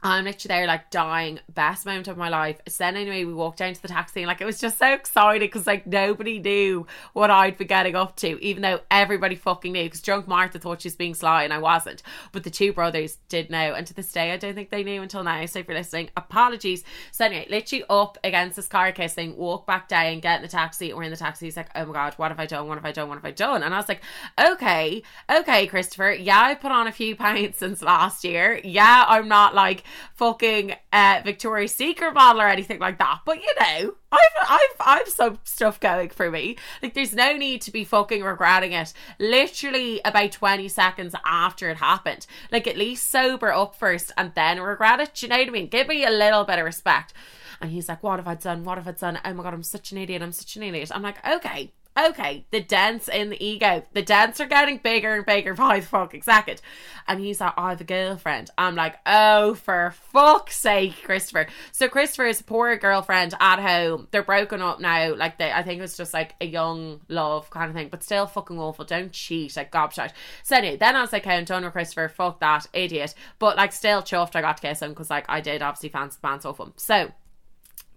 I'm 0.04 0.26
literally 0.26 0.54
there, 0.54 0.66
like 0.66 0.90
dying, 0.90 1.40
best 1.48 1.86
moment 1.86 2.08
of 2.08 2.18
my 2.18 2.28
life. 2.28 2.60
So 2.68 2.84
then, 2.84 2.94
anyway, 2.94 3.24
we 3.24 3.32
walked 3.32 3.56
down 3.56 3.72
to 3.72 3.80
the 3.80 3.88
taxi, 3.88 4.20
and 4.20 4.28
like 4.28 4.42
it 4.42 4.44
was 4.44 4.60
just 4.60 4.78
so 4.78 4.92
exciting 4.92 5.48
because 5.48 5.66
like 5.66 5.86
nobody 5.86 6.38
knew 6.38 6.86
what 7.14 7.30
I'd 7.30 7.56
be 7.56 7.64
getting 7.64 7.96
up 7.96 8.14
to, 8.16 8.38
even 8.44 8.60
though 8.60 8.80
everybody 8.90 9.34
fucking 9.34 9.72
knew. 9.72 9.84
Because 9.84 10.02
drunk 10.02 10.28
Martha 10.28 10.58
thought 10.58 10.82
she 10.82 10.88
was 10.88 10.96
being 10.96 11.14
sly, 11.14 11.44
and 11.44 11.54
I 11.54 11.58
wasn't. 11.58 12.02
But 12.32 12.44
the 12.44 12.50
two 12.50 12.74
brothers 12.74 13.16
did 13.30 13.48
know, 13.48 13.72
and 13.72 13.86
to 13.86 13.94
this 13.94 14.12
day, 14.12 14.32
I 14.32 14.36
don't 14.36 14.54
think 14.54 14.68
they 14.68 14.84
knew 14.84 15.00
until 15.00 15.24
now. 15.24 15.46
So 15.46 15.60
if 15.60 15.68
you're 15.68 15.78
listening, 15.78 16.10
apologies. 16.18 16.84
So 17.10 17.24
anyway, 17.24 17.46
literally 17.48 17.84
up 17.88 18.18
against 18.22 18.56
this 18.56 18.68
car 18.68 18.92
kissing, 18.92 19.38
walk 19.38 19.66
back 19.66 19.88
down, 19.88 20.20
get 20.20 20.36
in 20.36 20.42
the 20.42 20.48
taxi. 20.48 20.92
We're 20.92 21.04
in 21.04 21.12
the 21.12 21.16
taxi. 21.16 21.46
He's 21.46 21.56
like, 21.56 21.70
"Oh 21.74 21.86
my 21.86 21.94
god, 21.94 22.12
what 22.18 22.30
have 22.30 22.38
I 22.40 22.44
done? 22.44 22.68
What 22.68 22.76
have 22.76 22.84
I 22.84 22.92
done? 22.92 23.08
What 23.08 23.16
have 23.16 23.24
I 23.24 23.30
done?" 23.30 23.62
And 23.62 23.72
I 23.72 23.78
was 23.78 23.88
like, 23.88 24.02
"Okay, 24.38 25.02
okay, 25.32 25.66
Christopher. 25.66 26.12
Yeah, 26.12 26.42
I 26.42 26.54
put 26.56 26.72
on 26.72 26.86
a 26.86 26.92
few 26.92 27.16
pints 27.16 27.58
since 27.60 27.80
last 27.80 28.22
year. 28.22 28.60
Yeah, 28.62 29.06
I'm 29.08 29.28
not 29.28 29.54
like." 29.54 29.82
Fucking 30.14 30.74
uh, 30.92 31.20
Victoria's 31.24 31.74
Secret 31.74 32.14
model 32.14 32.42
or 32.42 32.48
anything 32.48 32.78
like 32.78 32.98
that. 32.98 33.20
But 33.24 33.42
you 33.42 33.52
know, 33.60 33.94
I've 34.12 34.20
I've 34.48 34.76
I've 34.80 35.08
some 35.08 35.38
stuff 35.44 35.80
going 35.80 36.10
for 36.10 36.30
me. 36.30 36.56
Like 36.82 36.94
there's 36.94 37.14
no 37.14 37.36
need 37.36 37.62
to 37.62 37.70
be 37.70 37.84
fucking 37.84 38.22
regretting 38.22 38.72
it. 38.72 38.92
Literally 39.18 40.00
about 40.04 40.32
20 40.32 40.68
seconds 40.68 41.14
after 41.24 41.70
it 41.70 41.78
happened. 41.78 42.26
Like 42.50 42.66
at 42.66 42.76
least 42.76 43.10
sober 43.10 43.52
up 43.52 43.74
first 43.74 44.12
and 44.16 44.32
then 44.34 44.60
regret 44.60 45.00
it. 45.00 45.22
You 45.22 45.28
know 45.28 45.38
what 45.38 45.48
I 45.48 45.50
mean? 45.50 45.68
Give 45.68 45.88
me 45.88 46.04
a 46.04 46.10
little 46.10 46.44
bit 46.44 46.58
of 46.58 46.64
respect. 46.64 47.12
And 47.60 47.70
he's 47.70 47.88
like, 47.88 48.02
What 48.02 48.18
have 48.18 48.28
I 48.28 48.34
done? 48.34 48.64
What 48.64 48.78
have 48.78 48.88
I 48.88 48.92
done? 48.92 49.18
Oh 49.24 49.32
my 49.34 49.42
god, 49.42 49.54
I'm 49.54 49.62
such 49.62 49.92
an 49.92 49.98
idiot. 49.98 50.22
I'm 50.22 50.32
such 50.32 50.56
an 50.56 50.62
idiot. 50.62 50.90
I'm 50.94 51.02
like, 51.02 51.26
okay, 51.26 51.72
okay, 51.96 52.44
the 52.50 52.60
dents 52.60 53.08
in 53.08 53.30
the 53.30 53.44
ego, 53.44 53.84
the 53.92 54.02
dents 54.02 54.40
are 54.40 54.46
getting 54.46 54.78
bigger 54.78 55.14
and 55.14 55.26
bigger 55.26 55.54
by 55.54 55.80
the 55.80 55.86
fucking 55.86 56.22
second. 56.22 56.60
And 57.06 57.20
he's 57.20 57.40
like, 57.40 57.54
I 57.56 57.70
have 57.70 57.80
a 57.80 57.84
girlfriend. 57.84 58.50
I'm 58.58 58.74
like, 58.74 58.96
oh, 59.06 59.54
for 59.54 59.94
fuck's 60.12 60.56
sake, 60.56 61.02
Christopher. 61.04 61.46
So 61.72 61.88
Christopher's 61.88 62.42
poor 62.42 62.76
girlfriend 62.76 63.34
at 63.38 63.60
home. 63.60 64.08
They're 64.10 64.22
broken 64.22 64.60
up 64.60 64.80
now. 64.80 65.14
Like 65.14 65.38
they, 65.38 65.52
I 65.52 65.62
think 65.62 65.82
it's 65.82 65.96
just 65.96 66.14
like 66.14 66.34
a 66.40 66.46
young 66.46 67.00
love 67.08 67.50
kind 67.50 67.70
of 67.70 67.76
thing, 67.76 67.88
but 67.90 68.02
still 68.02 68.26
fucking 68.26 68.58
awful. 68.58 68.84
Don't 68.84 69.12
cheat, 69.12 69.56
like 69.56 69.70
gobshite. 69.70 70.12
So 70.42 70.56
anyway, 70.56 70.76
then 70.76 70.96
I 70.96 71.00
was 71.02 71.12
like, 71.12 71.24
hey, 71.24 71.36
I'm 71.36 71.44
done 71.44 71.64
with 71.64 71.72
Christopher. 71.72 72.08
Fuck 72.08 72.40
that 72.40 72.66
idiot. 72.72 73.14
But 73.38 73.56
like, 73.56 73.72
still 73.72 74.02
chuffed 74.02 74.34
I 74.34 74.40
got 74.40 74.56
to 74.56 74.66
kiss 74.66 74.80
him 74.80 74.90
because 74.90 75.10
like 75.10 75.26
I 75.28 75.40
did 75.40 75.62
obviously 75.62 75.90
fancy 75.90 76.18
the 76.20 76.26
pants 76.26 76.44
off 76.44 76.58
him. 76.58 76.72
So 76.76 77.12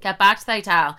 get 0.02 0.20
back 0.20 0.40
to 0.40 0.46
the 0.46 0.54
hotel. 0.54 0.98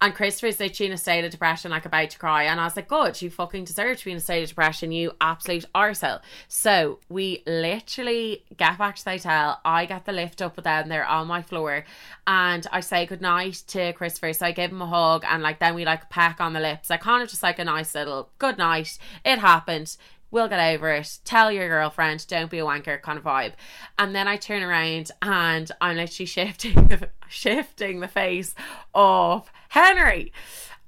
And 0.00 0.14
Christopher's 0.14 0.60
literally 0.60 0.88
in 0.88 0.92
a 0.92 0.98
state 0.98 1.24
of 1.24 1.30
depression, 1.30 1.70
like 1.72 1.84
about 1.84 2.10
to 2.10 2.18
cry. 2.18 2.44
And 2.44 2.60
I 2.60 2.64
was 2.64 2.76
like, 2.76 2.88
God, 2.88 3.20
you 3.20 3.30
fucking 3.30 3.64
deserve 3.64 3.98
to 3.98 4.04
be 4.04 4.12
in 4.12 4.18
a 4.18 4.20
state 4.20 4.42
of 4.42 4.48
depression, 4.48 4.92
you 4.92 5.12
absolute 5.20 5.64
arsehole. 5.74 6.20
So 6.46 7.00
we 7.08 7.42
literally 7.46 8.44
get 8.56 8.78
back 8.78 8.96
to 8.96 9.04
the 9.04 9.10
hotel. 9.10 9.60
I 9.64 9.86
get 9.86 10.04
the 10.04 10.12
lift 10.12 10.40
up 10.40 10.56
with 10.56 10.64
them, 10.64 10.88
they're 10.88 11.06
on 11.06 11.26
my 11.26 11.42
floor. 11.42 11.84
And 12.26 12.66
I 12.70 12.80
say 12.80 13.06
goodnight 13.06 13.64
to 13.68 13.92
Christopher. 13.94 14.32
So 14.32 14.46
I 14.46 14.52
give 14.52 14.70
him 14.70 14.82
a 14.82 14.86
hug 14.86 15.24
and 15.26 15.42
like 15.42 15.58
then 15.58 15.74
we 15.74 15.84
like 15.84 16.10
peck 16.10 16.40
on 16.40 16.52
the 16.52 16.60
lips. 16.60 16.90
Like 16.90 17.00
kind 17.00 17.22
of 17.22 17.28
just 17.28 17.42
like 17.42 17.58
a 17.58 17.64
nice 17.64 17.94
little 17.94 18.30
good 18.38 18.58
night. 18.58 18.98
It 19.24 19.38
happened 19.40 19.96
we'll 20.30 20.48
get 20.48 20.74
over 20.74 20.90
it. 20.90 21.18
Tell 21.24 21.50
your 21.50 21.68
girlfriend, 21.68 22.26
don't 22.26 22.50
be 22.50 22.58
a 22.58 22.64
wanker 22.64 23.00
kind 23.00 23.18
of 23.18 23.24
vibe. 23.24 23.52
And 23.98 24.14
then 24.14 24.28
I 24.28 24.36
turn 24.36 24.62
around 24.62 25.10
and 25.22 25.70
I'm 25.80 25.96
literally 25.96 26.26
shifting 26.26 26.74
the, 26.88 27.10
shifting 27.28 28.00
the 28.00 28.08
face 28.08 28.54
of 28.94 29.50
Henry. 29.68 30.32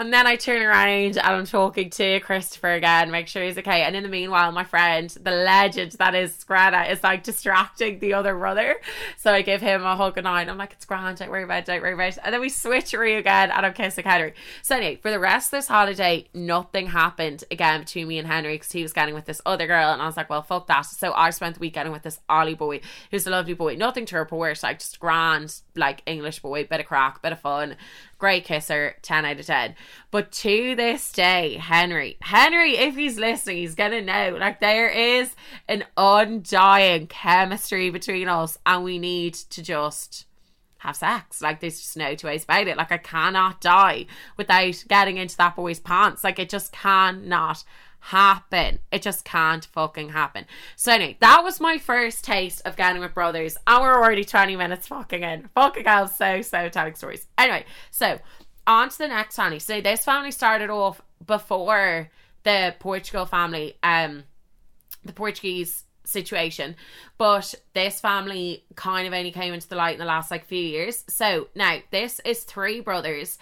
And 0.00 0.14
then 0.14 0.26
I 0.26 0.36
turn 0.36 0.62
around 0.62 1.18
and 1.18 1.20
I'm 1.20 1.44
talking 1.44 1.90
to 1.90 2.20
Christopher 2.20 2.72
again, 2.72 3.10
make 3.10 3.28
sure 3.28 3.42
he's 3.42 3.58
okay. 3.58 3.82
And 3.82 3.94
in 3.94 4.02
the 4.02 4.08
meanwhile, 4.08 4.50
my 4.50 4.64
friend, 4.64 5.10
the 5.10 5.30
legend 5.30 5.92
that 5.92 6.14
is 6.14 6.42
Greta, 6.44 6.90
is 6.90 7.02
like 7.02 7.22
distracting 7.22 7.98
the 7.98 8.14
other 8.14 8.34
brother. 8.34 8.76
So 9.18 9.30
I 9.30 9.42
give 9.42 9.60
him 9.60 9.84
a 9.84 9.96
hug 9.96 10.16
and 10.16 10.26
I'm 10.26 10.56
like, 10.56 10.72
it's 10.72 10.86
grand, 10.86 11.18
don't 11.18 11.30
worry 11.30 11.42
about 11.42 11.58
it, 11.58 11.64
don't 11.66 11.82
worry 11.82 11.92
about 11.92 12.16
it. 12.16 12.18
And 12.24 12.32
then 12.32 12.40
we 12.40 12.48
switch 12.48 12.94
re 12.94 13.16
again 13.16 13.50
and 13.50 13.66
I'm 13.66 13.74
kissing 13.74 14.06
Henry. 14.06 14.32
So 14.62 14.76
anyway, 14.76 14.96
for 14.96 15.10
the 15.10 15.18
rest 15.18 15.52
of 15.52 15.58
this 15.58 15.68
holiday, 15.68 16.26
nothing 16.32 16.86
happened 16.86 17.44
again 17.50 17.80
between 17.80 18.08
me 18.08 18.18
and 18.18 18.26
Henry 18.26 18.54
because 18.54 18.72
he 18.72 18.80
was 18.80 18.94
getting 18.94 19.14
with 19.14 19.26
this 19.26 19.42
other 19.44 19.66
girl. 19.66 19.92
And 19.92 20.00
I 20.00 20.06
was 20.06 20.16
like, 20.16 20.30
well, 20.30 20.40
fuck 20.40 20.66
that. 20.68 20.86
So 20.86 21.12
I 21.12 21.28
spent 21.28 21.56
the 21.56 21.60
week 21.60 21.74
getting 21.74 21.92
with 21.92 22.04
this 22.04 22.20
Ollie 22.26 22.54
boy, 22.54 22.80
who's 23.10 23.26
a 23.26 23.30
lovely 23.30 23.52
boy. 23.52 23.74
Nothing 23.74 24.06
to 24.06 24.16
report, 24.16 24.62
like 24.62 24.78
just 24.78 24.98
grand, 24.98 25.60
like 25.76 26.02
English 26.06 26.38
boy, 26.38 26.64
bit 26.64 26.80
of 26.80 26.86
crack, 26.86 27.20
bit 27.20 27.32
of 27.32 27.40
fun 27.40 27.76
great 28.20 28.44
kisser, 28.44 28.94
10 29.02 29.24
out 29.24 29.40
of 29.40 29.46
10. 29.46 29.74
But 30.12 30.30
to 30.33 30.76
this 30.76 31.11
day, 31.11 31.56
Henry, 31.56 32.18
Henry, 32.20 32.76
if 32.76 32.94
he's 32.94 33.18
listening, 33.18 33.56
he's 33.56 33.74
gonna 33.74 34.02
know 34.02 34.37
like 34.38 34.61
there 34.61 34.88
is 34.88 35.35
an 35.66 35.85
undying 35.96 37.09
chemistry 37.09 37.90
between 37.90 38.28
us, 38.28 38.59
and 38.64 38.85
we 38.85 39.00
need 39.00 39.35
to 39.35 39.62
just 39.62 40.26
have 40.78 40.96
sex. 40.96 41.42
Like 41.42 41.61
there's 41.61 41.80
just 41.80 41.96
no 41.96 42.14
two 42.14 42.26
ways 42.26 42.44
about 42.44 42.68
it. 42.68 42.76
Like 42.76 42.92
I 42.92 42.98
cannot 42.98 43.61
die 43.61 44.06
without 44.37 44.85
getting 44.88 45.16
into 45.16 45.37
that 45.38 45.56
boy's 45.56 45.80
pants. 45.80 46.22
Like 46.22 46.38
it 46.38 46.48
just 46.48 46.72
cannot 46.72 47.64
happen. 48.00 48.80
It 48.90 49.02
just 49.02 49.24
can't 49.24 49.64
fucking 49.64 50.10
happen. 50.10 50.46
So 50.76 50.92
anyway, 50.92 51.16
that 51.20 51.44
was 51.44 51.60
my 51.60 51.78
first 51.78 52.24
taste 52.24 52.62
of 52.64 52.76
getting 52.76 53.00
with 53.00 53.14
brothers, 53.14 53.56
and 53.66 53.82
we're 53.82 53.94
already 53.94 54.24
20 54.24 54.56
minutes 54.56 54.88
fucking 54.88 55.22
in. 55.22 55.48
Fucking 55.54 55.84
hell, 55.84 56.08
so 56.08 56.42
so 56.42 56.68
telling 56.68 56.94
stories. 56.94 57.26
Anyway, 57.38 57.64
so 57.90 58.18
on 58.66 58.88
to 58.88 58.98
the 58.98 59.08
next 59.08 59.36
family. 59.36 59.58
So 59.58 59.80
this 59.80 60.04
family 60.04 60.30
started 60.30 60.70
off 60.70 61.00
before 61.26 62.10
the 62.42 62.74
Portugal 62.78 63.26
family, 63.26 63.74
um, 63.82 64.24
the 65.04 65.12
Portuguese 65.12 65.84
situation, 66.04 66.76
but 67.18 67.54
this 67.74 68.00
family 68.00 68.64
kind 68.74 69.06
of 69.06 69.12
only 69.12 69.30
came 69.30 69.54
into 69.54 69.68
the 69.68 69.76
light 69.76 69.92
in 69.92 69.98
the 69.98 70.04
last 70.04 70.30
like 70.30 70.46
few 70.46 70.62
years. 70.62 71.04
So 71.08 71.48
now 71.54 71.78
this 71.90 72.20
is 72.24 72.44
three 72.44 72.80
brothers, 72.80 73.38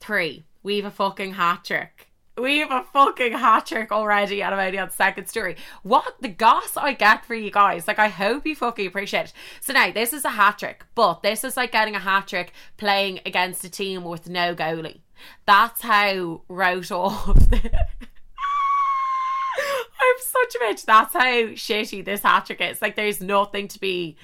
three. 0.00 0.44
We've 0.62 0.84
a 0.84 0.90
fucking 0.90 1.34
hat 1.34 1.64
trick 1.64 2.07
we 2.40 2.58
have 2.58 2.70
a 2.70 2.84
fucking 2.92 3.32
hat 3.32 3.66
trick 3.66 3.92
already 3.92 4.42
only 4.42 4.78
on 4.78 4.90
second 4.90 5.26
story. 5.26 5.56
What 5.82 6.14
the 6.20 6.28
goss 6.28 6.76
I 6.76 6.92
get 6.92 7.24
for 7.24 7.34
you 7.34 7.50
guys. 7.50 7.88
Like 7.88 7.98
I 7.98 8.08
hope 8.08 8.46
you 8.46 8.54
fucking 8.54 8.86
appreciate 8.86 9.26
it. 9.26 9.32
So 9.60 9.72
now 9.72 9.90
this 9.90 10.12
is 10.12 10.24
a 10.24 10.30
hat 10.30 10.58
trick, 10.58 10.84
but 10.94 11.22
this 11.22 11.44
is 11.44 11.56
like 11.56 11.72
getting 11.72 11.94
a 11.94 12.00
hat 12.00 12.28
trick 12.28 12.52
playing 12.76 13.20
against 13.26 13.64
a 13.64 13.70
team 13.70 14.04
with 14.04 14.28
no 14.28 14.54
goalie. 14.54 15.00
That's 15.46 15.82
how 15.82 16.42
wrote 16.48 16.92
off 16.92 17.34
the 17.50 17.60
I'm 20.00 20.16
such 20.20 20.54
a 20.54 20.58
bitch. 20.64 20.84
That's 20.84 21.12
how 21.12 21.24
shitty 21.24 22.04
this 22.04 22.22
hat 22.22 22.46
trick 22.46 22.60
is. 22.60 22.80
Like 22.80 22.96
there's 22.96 23.20
nothing 23.20 23.68
to 23.68 23.80
be 23.80 24.16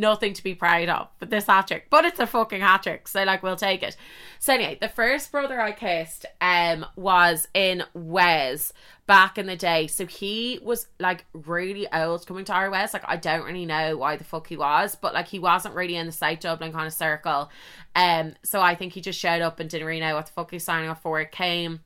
nothing 0.00 0.32
to 0.32 0.42
be 0.42 0.54
proud 0.54 0.88
of 0.88 1.08
but 1.18 1.30
this 1.30 1.46
hat 1.46 1.68
trick. 1.68 1.86
But 1.90 2.04
it's 2.04 2.18
a 2.18 2.26
fucking 2.26 2.60
hat 2.60 2.82
trick, 2.82 3.06
so 3.06 3.22
like 3.22 3.42
we'll 3.42 3.56
take 3.56 3.82
it. 3.82 3.96
So 4.38 4.54
anyway, 4.54 4.78
the 4.80 4.88
first 4.88 5.30
brother 5.30 5.60
I 5.60 5.72
kissed 5.72 6.26
um 6.40 6.86
was 6.96 7.46
in 7.54 7.84
Wes 7.94 8.72
back 9.06 9.38
in 9.38 9.46
the 9.46 9.56
day. 9.56 9.86
So 9.86 10.06
he 10.06 10.58
was 10.62 10.86
like 10.98 11.26
really 11.32 11.86
old 11.92 12.26
coming 12.26 12.44
to 12.46 12.52
our 12.52 12.70
Wes. 12.70 12.94
Like 12.94 13.04
I 13.06 13.16
don't 13.16 13.44
really 13.44 13.66
know 13.66 13.96
why 13.96 14.16
the 14.16 14.24
fuck 14.24 14.46
he 14.46 14.56
was, 14.56 14.96
but 14.96 15.14
like 15.14 15.28
he 15.28 15.38
wasn't 15.38 15.74
really 15.74 15.96
in 15.96 16.06
the 16.06 16.12
South 16.12 16.40
Dublin 16.40 16.72
kind 16.72 16.86
of 16.86 16.92
circle. 16.92 17.50
Um 17.94 18.34
so 18.42 18.60
I 18.60 18.74
think 18.74 18.94
he 18.94 19.00
just 19.00 19.18
showed 19.18 19.42
up 19.42 19.60
and 19.60 19.68
didn't 19.68 19.86
really 19.86 20.00
know 20.00 20.14
what 20.14 20.26
the 20.26 20.32
fuck 20.32 20.50
he 20.50 20.56
was 20.56 20.64
signing 20.64 20.88
up 20.88 21.02
for. 21.02 21.20
It 21.20 21.32
came 21.32 21.80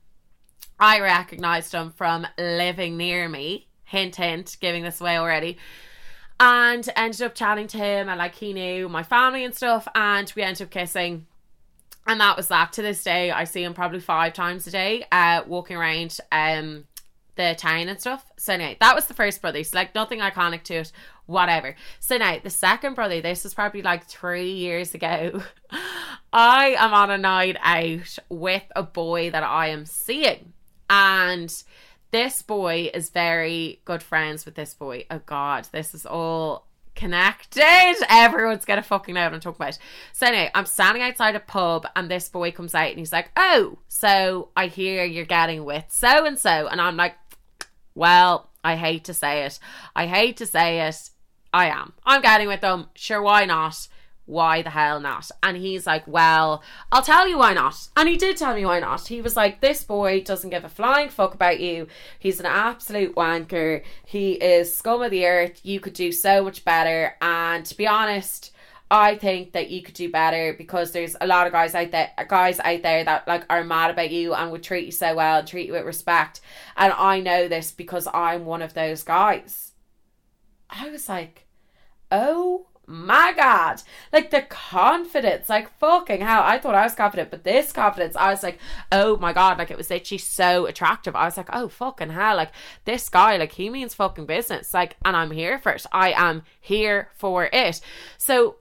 I 0.79 0.99
recognized 0.99 1.73
him 1.73 1.91
from 1.91 2.27
living 2.37 2.97
near 2.97 3.29
me. 3.29 3.67
Hint 3.85 4.15
hint, 4.15 4.57
giving 4.59 4.83
this 4.83 4.99
away 4.99 5.17
already 5.17 5.57
and 6.39 6.87
ended 6.95 7.21
up 7.21 7.35
chatting 7.35 7.67
to 7.67 7.77
him 7.77 8.09
and 8.09 8.17
like 8.17 8.35
he 8.35 8.53
knew 8.53 8.89
my 8.89 9.03
family 9.03 9.43
and 9.43 9.55
stuff 9.55 9.87
and 9.95 10.31
we 10.35 10.43
ended 10.43 10.63
up 10.63 10.71
kissing. 10.71 11.27
And 12.07 12.19
that 12.19 12.37
was 12.37 12.49
that. 12.49 12.73
To 12.73 12.81
this 12.81 13.03
day 13.03 13.31
i 13.31 13.45
see 13.45 13.63
him 13.63 13.73
probably 13.73 13.99
five 13.99 14.33
times 14.33 14.67
a 14.67 14.71
day 14.71 15.05
uh 15.11 15.41
walking 15.47 15.77
around 15.77 16.17
um 16.31 16.85
the 17.35 17.55
town 17.57 17.89
and 17.89 17.99
stuff. 17.99 18.25
So 18.37 18.53
anyway 18.53 18.77
that 18.79 18.95
was 18.95 19.05
the 19.05 19.13
first 19.13 19.41
brother. 19.41 19.63
So 19.63 19.77
like 19.77 19.95
nothing 19.95 20.19
iconic 20.19 20.63
to 20.63 20.75
it. 20.75 20.91
Whatever. 21.25 21.75
So 21.99 22.17
now 22.17 22.37
the 22.43 22.49
second 22.49 22.95
brother 22.95 23.21
this 23.21 23.43
was 23.43 23.53
probably 23.53 23.81
like 23.81 24.05
three 24.05 24.51
years 24.51 24.93
ago. 24.93 25.41
I 26.33 26.75
am 26.77 26.93
on 26.93 27.11
a 27.11 27.17
night 27.17 27.57
out 27.61 28.17
with 28.27 28.63
a 28.75 28.83
boy 28.83 29.31
that 29.31 29.43
i 29.43 29.67
am 29.67 29.85
seeing. 29.85 30.53
And 30.89 31.51
this 32.11 32.41
boy 32.41 32.89
is 32.93 33.09
very 33.09 33.81
good 33.85 34.03
friends 34.03 34.45
with 34.45 34.55
this 34.55 34.73
boy. 34.73 35.05
Oh 35.09 35.21
God, 35.25 35.67
this 35.71 35.93
is 35.93 36.05
all 36.05 36.67
connected. 36.95 37.61
Everyone's 38.09 38.65
gonna 38.65 38.83
fucking 38.83 39.13
know 39.13 39.23
what 39.23 39.33
I'm 39.33 39.39
talking 39.39 39.63
about. 39.63 39.77
So 40.13 40.27
anyway, 40.27 40.51
I'm 40.55 40.65
standing 40.65 41.03
outside 41.03 41.35
a 41.35 41.39
pub 41.39 41.87
and 41.95 42.09
this 42.09 42.29
boy 42.29 42.51
comes 42.51 42.73
out 42.73 42.89
and 42.89 42.99
he's 42.99 43.13
like, 43.13 43.31
Oh, 43.35 43.79
so 43.87 44.49
I 44.55 44.67
hear 44.67 45.03
you're 45.03 45.25
getting 45.25 45.65
with 45.65 45.85
so 45.89 46.25
and 46.25 46.39
so. 46.39 46.67
And 46.67 46.79
I'm 46.79 46.97
like, 46.97 47.15
Well, 47.93 48.49
I 48.63 48.75
hate 48.75 49.03
to 49.05 49.13
say 49.13 49.43
it. 49.43 49.59
I 49.95 50.07
hate 50.07 50.37
to 50.37 50.45
say 50.45 50.81
it. 50.87 51.09
I 51.53 51.67
am. 51.67 51.93
I'm 52.03 52.21
getting 52.21 52.47
with 52.47 52.61
them. 52.61 52.87
Sure, 52.95 53.21
why 53.21 53.45
not? 53.45 53.87
Why 54.25 54.61
the 54.61 54.71
hell 54.71 54.99
not? 54.99 55.29
And 55.43 55.57
he's 55.57 55.85
like, 55.85 56.07
well, 56.07 56.63
I'll 56.91 57.01
tell 57.01 57.27
you 57.27 57.37
why 57.37 57.53
not. 57.53 57.89
And 57.95 58.09
he 58.09 58.17
did 58.17 58.37
tell 58.37 58.55
me 58.55 58.65
why 58.65 58.79
not. 58.79 59.07
He 59.07 59.21
was 59.21 59.35
like, 59.35 59.61
this 59.61 59.83
boy 59.83 60.21
doesn't 60.21 60.49
give 60.49 60.63
a 60.63 60.69
flying 60.69 61.09
fuck 61.09 61.33
about 61.33 61.59
you. 61.59 61.87
He's 62.17 62.39
an 62.39 62.45
absolute 62.45 63.15
wanker. 63.15 63.83
He 64.05 64.33
is 64.33 64.75
scum 64.75 65.01
of 65.01 65.11
the 65.11 65.25
earth. 65.25 65.61
You 65.63 65.79
could 65.79 65.93
do 65.93 66.11
so 66.11 66.43
much 66.43 66.65
better. 66.65 67.15
And 67.21 67.65
to 67.65 67.77
be 67.77 67.87
honest, 67.87 68.51
I 68.89 69.15
think 69.15 69.53
that 69.53 69.69
you 69.69 69.81
could 69.81 69.95
do 69.95 70.11
better 70.11 70.53
because 70.53 70.91
there's 70.91 71.15
a 71.19 71.27
lot 71.27 71.47
of 71.47 71.53
guys 71.53 71.73
out 71.73 71.91
there 71.91 72.11
guys 72.27 72.59
out 72.59 72.83
there 72.83 73.03
that 73.03 73.27
like 73.27 73.43
are 73.49 73.63
mad 73.63 73.89
about 73.89 74.11
you 74.11 74.35
and 74.35 74.51
would 74.51 74.61
treat 74.61 74.85
you 74.85 74.91
so 74.91 75.15
well 75.15 75.43
treat 75.43 75.67
you 75.67 75.73
with 75.73 75.85
respect. 75.85 76.39
And 76.77 76.93
I 76.93 77.19
know 77.19 77.47
this 77.47 77.71
because 77.71 78.07
I'm 78.13 78.45
one 78.45 78.61
of 78.61 78.75
those 78.75 79.01
guys. 79.01 79.73
I 80.69 80.89
was 80.89 81.09
like, 81.09 81.47
oh 82.11 82.67
my 82.87 83.33
god. 83.35 83.81
Like 84.13 84.31
the 84.31 84.41
confidence 84.41 85.49
like 85.49 85.69
fucking 85.79 86.21
hell. 86.21 86.43
I 86.43 86.59
thought 86.59 86.75
i 86.75 86.83
was 86.83 86.95
confident 86.95 87.31
but 87.31 87.43
this 87.43 87.71
confidence 87.71 88.15
i 88.15 88.29
was 88.31 88.43
like 88.43 88.59
oh 88.91 89.17
my 89.17 89.33
god. 89.33 89.57
Like 89.57 89.71
it 89.71 89.77
was 89.77 89.89
literally 89.89 90.19
so 90.19 90.65
attractive. 90.65 91.15
I 91.15 91.25
was 91.25 91.37
like 91.37 91.49
oh 91.51 91.67
fucking 91.67 92.09
hell. 92.09 92.37
Like 92.37 92.51
this 92.85 93.09
guy 93.09 93.37
like 93.37 93.53
he 93.53 93.69
means 93.69 93.93
fucking 93.93 94.25
business. 94.25 94.73
Like 94.73 94.97
and 95.03 95.15
i'm 95.15 95.31
here 95.31 95.59
for 95.59 95.71
it. 95.71 95.85
I 95.91 96.11
am 96.11 96.43
here 96.59 97.09
for 97.15 97.49
it. 97.51 97.81
So 98.17 98.57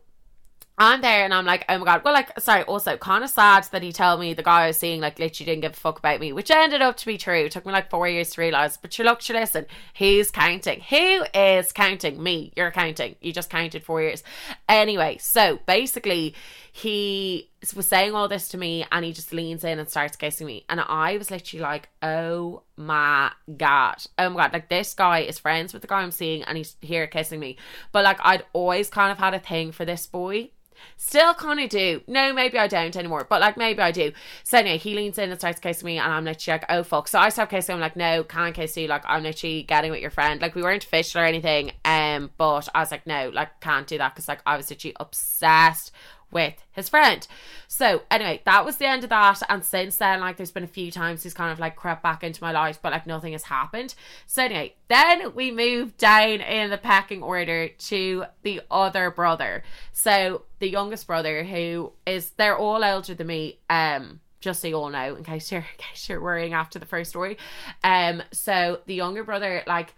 I'm 0.76 1.02
there 1.02 1.24
and 1.24 1.32
I'm 1.32 1.44
like, 1.44 1.64
oh 1.68 1.78
my 1.78 1.84
god. 1.84 2.02
Well, 2.04 2.14
like, 2.14 2.38
sorry, 2.40 2.62
also 2.62 2.96
kind 2.96 3.22
of 3.22 3.30
sad 3.30 3.64
that 3.70 3.82
he 3.82 3.92
told 3.92 4.18
me 4.18 4.34
the 4.34 4.42
guy 4.42 4.64
I 4.64 4.66
was 4.68 4.76
seeing, 4.76 5.00
like, 5.00 5.20
literally 5.20 5.46
didn't 5.46 5.62
give 5.62 5.72
a 5.72 5.76
fuck 5.76 6.00
about 6.00 6.18
me, 6.18 6.32
which 6.32 6.50
ended 6.50 6.82
up 6.82 6.96
to 6.96 7.06
be 7.06 7.16
true. 7.16 7.44
It 7.44 7.52
took 7.52 7.64
me 7.64 7.72
like 7.72 7.90
four 7.90 8.08
years 8.08 8.30
to 8.30 8.40
realize. 8.40 8.76
But 8.76 8.98
you 8.98 9.04
look, 9.04 9.28
you 9.28 9.36
listen, 9.36 9.66
he's 9.92 10.32
counting. 10.32 10.80
Who 10.80 11.24
is 11.32 11.70
counting? 11.70 12.20
Me. 12.20 12.52
You're 12.56 12.72
counting. 12.72 13.14
You 13.20 13.32
just 13.32 13.50
counted 13.50 13.84
four 13.84 14.02
years. 14.02 14.24
Anyway, 14.68 15.18
so 15.20 15.60
basically, 15.66 16.34
he 16.76 17.52
was 17.76 17.86
saying 17.86 18.16
all 18.16 18.26
this 18.26 18.48
to 18.48 18.58
me 18.58 18.84
and 18.90 19.04
he 19.04 19.12
just 19.12 19.32
leans 19.32 19.62
in 19.62 19.78
and 19.78 19.88
starts 19.88 20.16
kissing 20.16 20.48
me. 20.48 20.64
And 20.68 20.80
I 20.80 21.16
was 21.16 21.30
literally 21.30 21.62
like, 21.62 21.88
oh 22.02 22.64
my 22.76 23.30
god. 23.56 23.98
Oh 24.18 24.28
my 24.30 24.42
god. 24.42 24.52
Like, 24.52 24.68
this 24.68 24.92
guy 24.92 25.20
is 25.20 25.38
friends 25.38 25.72
with 25.72 25.82
the 25.82 25.88
guy 25.88 26.00
I'm 26.00 26.10
seeing 26.10 26.42
and 26.42 26.58
he's 26.58 26.74
here 26.80 27.06
kissing 27.06 27.38
me. 27.38 27.58
But 27.92 28.02
like, 28.02 28.18
I'd 28.24 28.44
always 28.52 28.90
kind 28.90 29.12
of 29.12 29.18
had 29.18 29.34
a 29.34 29.38
thing 29.38 29.70
for 29.70 29.84
this 29.84 30.08
boy. 30.08 30.50
Still 30.96 31.34
kind 31.34 31.60
of 31.60 31.68
do. 31.68 32.02
No, 32.06 32.32
maybe 32.32 32.58
I 32.58 32.66
don't 32.66 32.96
anymore, 32.96 33.26
but 33.28 33.40
like 33.40 33.56
maybe 33.56 33.80
I 33.80 33.90
do. 33.90 34.12
So 34.42 34.58
anyway, 34.58 34.78
he 34.78 34.94
leans 34.94 35.18
in 35.18 35.30
and 35.30 35.38
starts 35.38 35.60
kissing 35.60 35.86
me, 35.86 35.98
and 35.98 36.12
I'm 36.12 36.24
literally 36.24 36.60
like, 36.60 36.66
oh 36.70 36.82
fuck. 36.82 37.08
So 37.08 37.18
I 37.18 37.28
stop 37.28 37.50
kissing 37.50 37.74
him, 37.74 37.80
like, 37.80 37.96
no, 37.96 38.24
can't 38.24 38.54
kiss 38.54 38.76
you. 38.76 38.88
Like, 38.88 39.04
I'm 39.06 39.22
literally 39.22 39.62
getting 39.62 39.90
with 39.90 40.00
your 40.00 40.10
friend. 40.10 40.40
Like, 40.40 40.54
we 40.54 40.62
weren't 40.62 40.84
official 40.84 41.20
or 41.20 41.24
anything, 41.24 41.72
um, 41.84 42.30
but 42.36 42.68
I 42.74 42.80
was 42.80 42.90
like, 42.90 43.06
no, 43.06 43.30
like, 43.30 43.60
can't 43.60 43.86
do 43.86 43.98
that 43.98 44.14
because 44.14 44.28
like 44.28 44.40
I 44.46 44.56
was 44.56 44.70
literally 44.70 44.96
obsessed 44.98 45.92
with 46.34 46.54
his 46.72 46.88
friend. 46.88 47.26
So 47.68 48.02
anyway, 48.10 48.42
that 48.44 48.64
was 48.64 48.76
the 48.76 48.86
end 48.86 49.04
of 49.04 49.10
that. 49.10 49.40
And 49.48 49.64
since 49.64 49.96
then, 49.96 50.20
like 50.20 50.36
there's 50.36 50.50
been 50.50 50.64
a 50.64 50.66
few 50.66 50.90
times 50.90 51.22
he's 51.22 51.32
kind 51.32 51.52
of 51.52 51.60
like 51.60 51.76
crept 51.76 52.02
back 52.02 52.24
into 52.24 52.42
my 52.42 52.50
life, 52.50 52.80
but 52.82 52.92
like 52.92 53.06
nothing 53.06 53.32
has 53.32 53.44
happened. 53.44 53.94
So 54.26 54.42
anyway, 54.42 54.74
then 54.88 55.34
we 55.34 55.52
move 55.52 55.96
down 55.96 56.40
in 56.40 56.70
the 56.70 56.76
pecking 56.76 57.22
order 57.22 57.68
to 57.68 58.24
the 58.42 58.60
other 58.70 59.10
brother. 59.10 59.62
So 59.92 60.42
the 60.64 60.70
youngest 60.70 61.06
brother 61.06 61.44
who 61.44 61.92
is 62.06 62.30
they're 62.38 62.56
all 62.56 62.82
older 62.82 63.12
than 63.12 63.26
me. 63.26 63.58
Um 63.68 64.20
just 64.40 64.62
so 64.62 64.68
you 64.68 64.76
all 64.76 64.88
know, 64.88 65.14
in 65.14 65.22
case 65.22 65.52
you're 65.52 65.60
in 65.78 65.78
case 65.78 66.08
you're 66.08 66.22
worrying 66.22 66.54
after 66.54 66.78
the 66.78 66.86
first 66.86 67.10
story. 67.10 67.36
Um 67.82 68.22
so 68.32 68.80
the 68.86 68.94
younger 68.94 69.24
brother, 69.24 69.62
like 69.66 69.94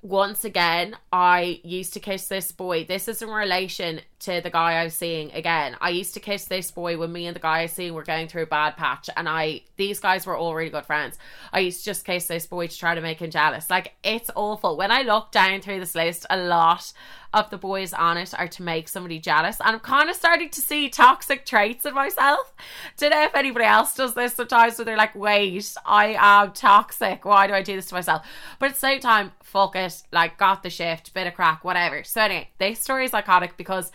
once 0.00 0.44
again, 0.44 0.96
I 1.12 1.60
used 1.64 1.92
to 1.94 2.00
kiss 2.00 2.28
this 2.28 2.52
boy. 2.52 2.84
This 2.84 3.08
is 3.08 3.20
in 3.20 3.30
relation 3.30 4.00
to 4.20 4.40
the 4.40 4.50
guy 4.50 4.74
I 4.74 4.84
was 4.84 4.94
seeing 4.94 5.32
again. 5.32 5.76
I 5.80 5.90
used 5.90 6.14
to 6.14 6.20
kiss 6.20 6.44
this 6.44 6.70
boy 6.70 6.96
when 6.96 7.12
me 7.12 7.26
and 7.26 7.34
the 7.34 7.40
guy 7.40 7.58
I 7.58 7.62
was 7.62 7.72
seeing 7.72 7.94
were 7.94 8.04
going 8.04 8.28
through 8.28 8.44
a 8.44 8.46
bad 8.46 8.76
patch, 8.76 9.10
and 9.16 9.28
I 9.28 9.62
these 9.76 9.98
guys 9.98 10.24
were 10.24 10.36
all 10.36 10.54
really 10.54 10.70
good 10.70 10.86
friends. 10.86 11.18
I 11.52 11.60
used 11.60 11.80
to 11.80 11.86
just 11.86 12.04
kiss 12.04 12.28
this 12.28 12.46
boy 12.46 12.68
to 12.68 12.78
try 12.78 12.94
to 12.94 13.00
make 13.00 13.18
him 13.20 13.30
jealous. 13.30 13.70
Like 13.70 13.94
it's 14.04 14.30
awful. 14.36 14.76
When 14.76 14.92
I 14.92 15.02
look 15.02 15.32
down 15.32 15.62
through 15.62 15.80
this 15.80 15.96
list, 15.96 16.26
a 16.30 16.36
lot 16.36 16.92
of 17.34 17.50
the 17.50 17.58
boys 17.58 17.92
on 17.92 18.16
it 18.16 18.32
are 18.38 18.48
to 18.48 18.62
make 18.62 18.88
somebody 18.88 19.18
jealous. 19.18 19.60
And 19.60 19.70
I'm 19.70 19.80
kind 19.80 20.08
of 20.08 20.16
starting 20.16 20.48
to 20.50 20.60
see 20.60 20.88
toxic 20.88 21.44
traits 21.44 21.84
in 21.84 21.94
myself. 21.94 22.54
Don't 22.96 23.10
know 23.10 23.24
if 23.24 23.34
anybody 23.34 23.66
else 23.66 23.94
does 23.94 24.14
this 24.14 24.34
sometimes 24.34 24.78
where 24.78 24.84
they're 24.84 24.96
like, 24.96 25.14
wait, 25.14 25.74
I 25.84 26.16
am 26.18 26.52
toxic. 26.52 27.24
Why 27.24 27.46
do 27.46 27.52
I 27.52 27.62
do 27.62 27.76
this 27.76 27.86
to 27.86 27.94
myself? 27.94 28.26
But 28.58 28.70
at 28.70 28.74
the 28.74 28.80
same 28.80 29.00
time, 29.00 29.32
fuck 29.42 29.76
it. 29.76 30.02
Like, 30.10 30.38
got 30.38 30.62
the 30.62 30.70
shift, 30.70 31.12
bit 31.12 31.26
of 31.26 31.34
crack, 31.34 31.64
whatever. 31.64 32.02
So, 32.04 32.22
anyway, 32.22 32.48
this 32.58 32.80
story 32.80 33.04
is 33.04 33.12
iconic 33.12 33.56
because 33.56 33.92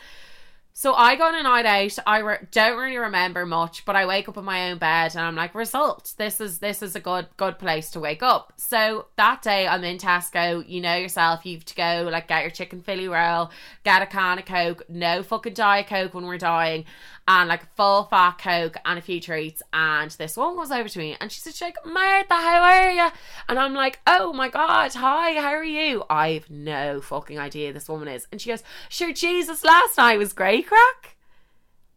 so 0.75 0.95
I 0.95 1.15
go 1.15 1.25
on 1.25 1.36
a 1.36 1.43
night 1.43 1.67
out. 1.67 2.03
I 2.07 2.17
re- 2.19 2.47
don't 2.51 2.79
really 2.79 2.97
remember 2.97 3.45
much, 3.45 3.86
but 3.86 3.95
I 3.95 4.07
wake 4.07 4.27
up 4.27 4.38
in 4.38 4.43
my 4.43 4.71
own 4.71 4.79
bed 4.79 5.12
and 5.12 5.21
I'm 5.23 5.36
like, 5.36 5.53
result. 5.53 6.13
This 6.17 6.41
is 6.41 6.57
this 6.57 6.81
is 6.81 6.95
a 6.95 6.99
good 6.99 7.27
good 7.38 7.59
place 7.59 7.91
to 7.91 7.99
wake 7.99 8.23
up. 8.23 8.53
So 8.57 9.05
that 9.15 9.43
day 9.43 9.67
I'm 9.67 9.83
in 9.83 9.99
Tesco. 9.99 10.67
You 10.67 10.81
know 10.81 10.95
yourself. 10.95 11.45
You've 11.45 11.63
to 11.65 11.75
go 11.75 12.09
like 12.12 12.27
get 12.27 12.41
your 12.41 12.49
chicken 12.49 12.81
Philly 12.81 13.07
roll, 13.07 13.51
get 13.83 14.01
a 14.01 14.07
can 14.07 14.39
of 14.39 14.45
Coke, 14.45 14.81
no 14.89 15.21
fucking 15.21 15.53
diet 15.53 15.88
Coke 15.88 16.15
when 16.15 16.25
we're 16.25 16.39
dying, 16.39 16.86
and 17.27 17.47
like 17.47 17.73
full 17.75 18.05
fat 18.05 18.38
Coke 18.39 18.77
and 18.83 18.97
a 18.97 19.01
few 19.01 19.21
treats. 19.21 19.62
And 19.71 20.09
this 20.12 20.36
one 20.36 20.55
goes 20.55 20.71
over 20.71 20.89
to 20.89 20.99
me 20.99 21.15
and 21.21 21.31
she 21.31 21.39
said, 21.39 21.53
like, 21.62 21.86
Martha, 21.86 22.33
how 22.33 22.62
are 22.63 22.91
you? 22.91 23.09
And 23.47 23.59
I'm 23.59 23.73
like, 23.73 23.99
oh 24.07 24.33
my 24.33 24.49
God, 24.49 24.93
hi, 24.93 25.39
how 25.39 25.51
are 25.51 25.63
you? 25.63 26.03
I've 26.09 26.49
no 26.49 26.99
fucking 26.99 27.39
idea 27.39 27.71
this 27.71 27.88
woman 27.88 28.07
is. 28.07 28.27
And 28.31 28.41
she 28.41 28.49
goes, 28.49 28.63
sure, 28.89 29.13
Jesus, 29.13 29.63
last 29.63 29.97
night 29.97 30.17
was 30.17 30.33
great 30.33 30.62
crack. 30.63 31.17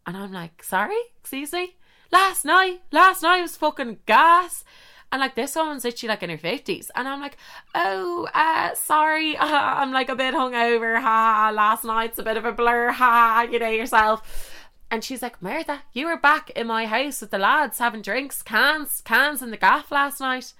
And 0.05 0.15
I'm 0.15 0.31
like, 0.31 0.63
sorry, 0.63 0.97
excuse 1.19 1.51
me? 1.51 1.75
Last 2.11 2.45
night, 2.45 2.81
last 2.91 3.23
night 3.23 3.41
was 3.41 3.57
fucking 3.57 3.99
gas. 4.05 4.63
And 5.11 5.21
like 5.21 5.35
this 5.35 5.55
woman's 5.55 5.85
literally 5.85 6.09
like 6.09 6.23
in 6.23 6.29
her 6.29 6.37
fifties, 6.37 6.91
and 6.93 7.07
I'm 7.07 7.21
like, 7.21 7.37
oh, 7.73 8.27
uh, 8.33 8.75
sorry, 8.75 9.37
I'm 9.39 9.93
like 9.93 10.09
a 10.09 10.15
bit 10.15 10.33
hungover. 10.33 10.99
Ha, 10.99 11.51
last 11.53 11.85
night's 11.85 12.19
a 12.19 12.23
bit 12.23 12.35
of 12.35 12.43
a 12.43 12.51
blur. 12.51 12.91
Ha, 12.91 13.47
you 13.49 13.59
know 13.59 13.69
yourself. 13.69 14.53
And 14.89 15.03
she's 15.03 15.21
like, 15.21 15.41
Martha, 15.41 15.81
you 15.93 16.05
were 16.07 16.17
back 16.17 16.49
in 16.51 16.67
my 16.67 16.85
house 16.85 17.21
with 17.21 17.31
the 17.31 17.37
lads 17.37 17.79
having 17.79 18.01
drinks, 18.01 18.41
cans, 18.41 19.01
cans 19.01 19.41
in 19.41 19.51
the 19.51 19.57
gaff 19.57 19.91
last 19.91 20.21
night. 20.21 20.53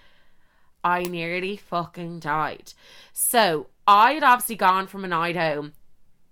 I 0.84 1.04
nearly 1.04 1.58
fucking 1.58 2.20
died. 2.20 2.74
So 3.14 3.68
I'd 3.88 4.24
obviously 4.24 4.56
gone 4.56 4.88
from 4.88 5.06
a 5.06 5.08
night 5.08 5.38
home 5.38 5.74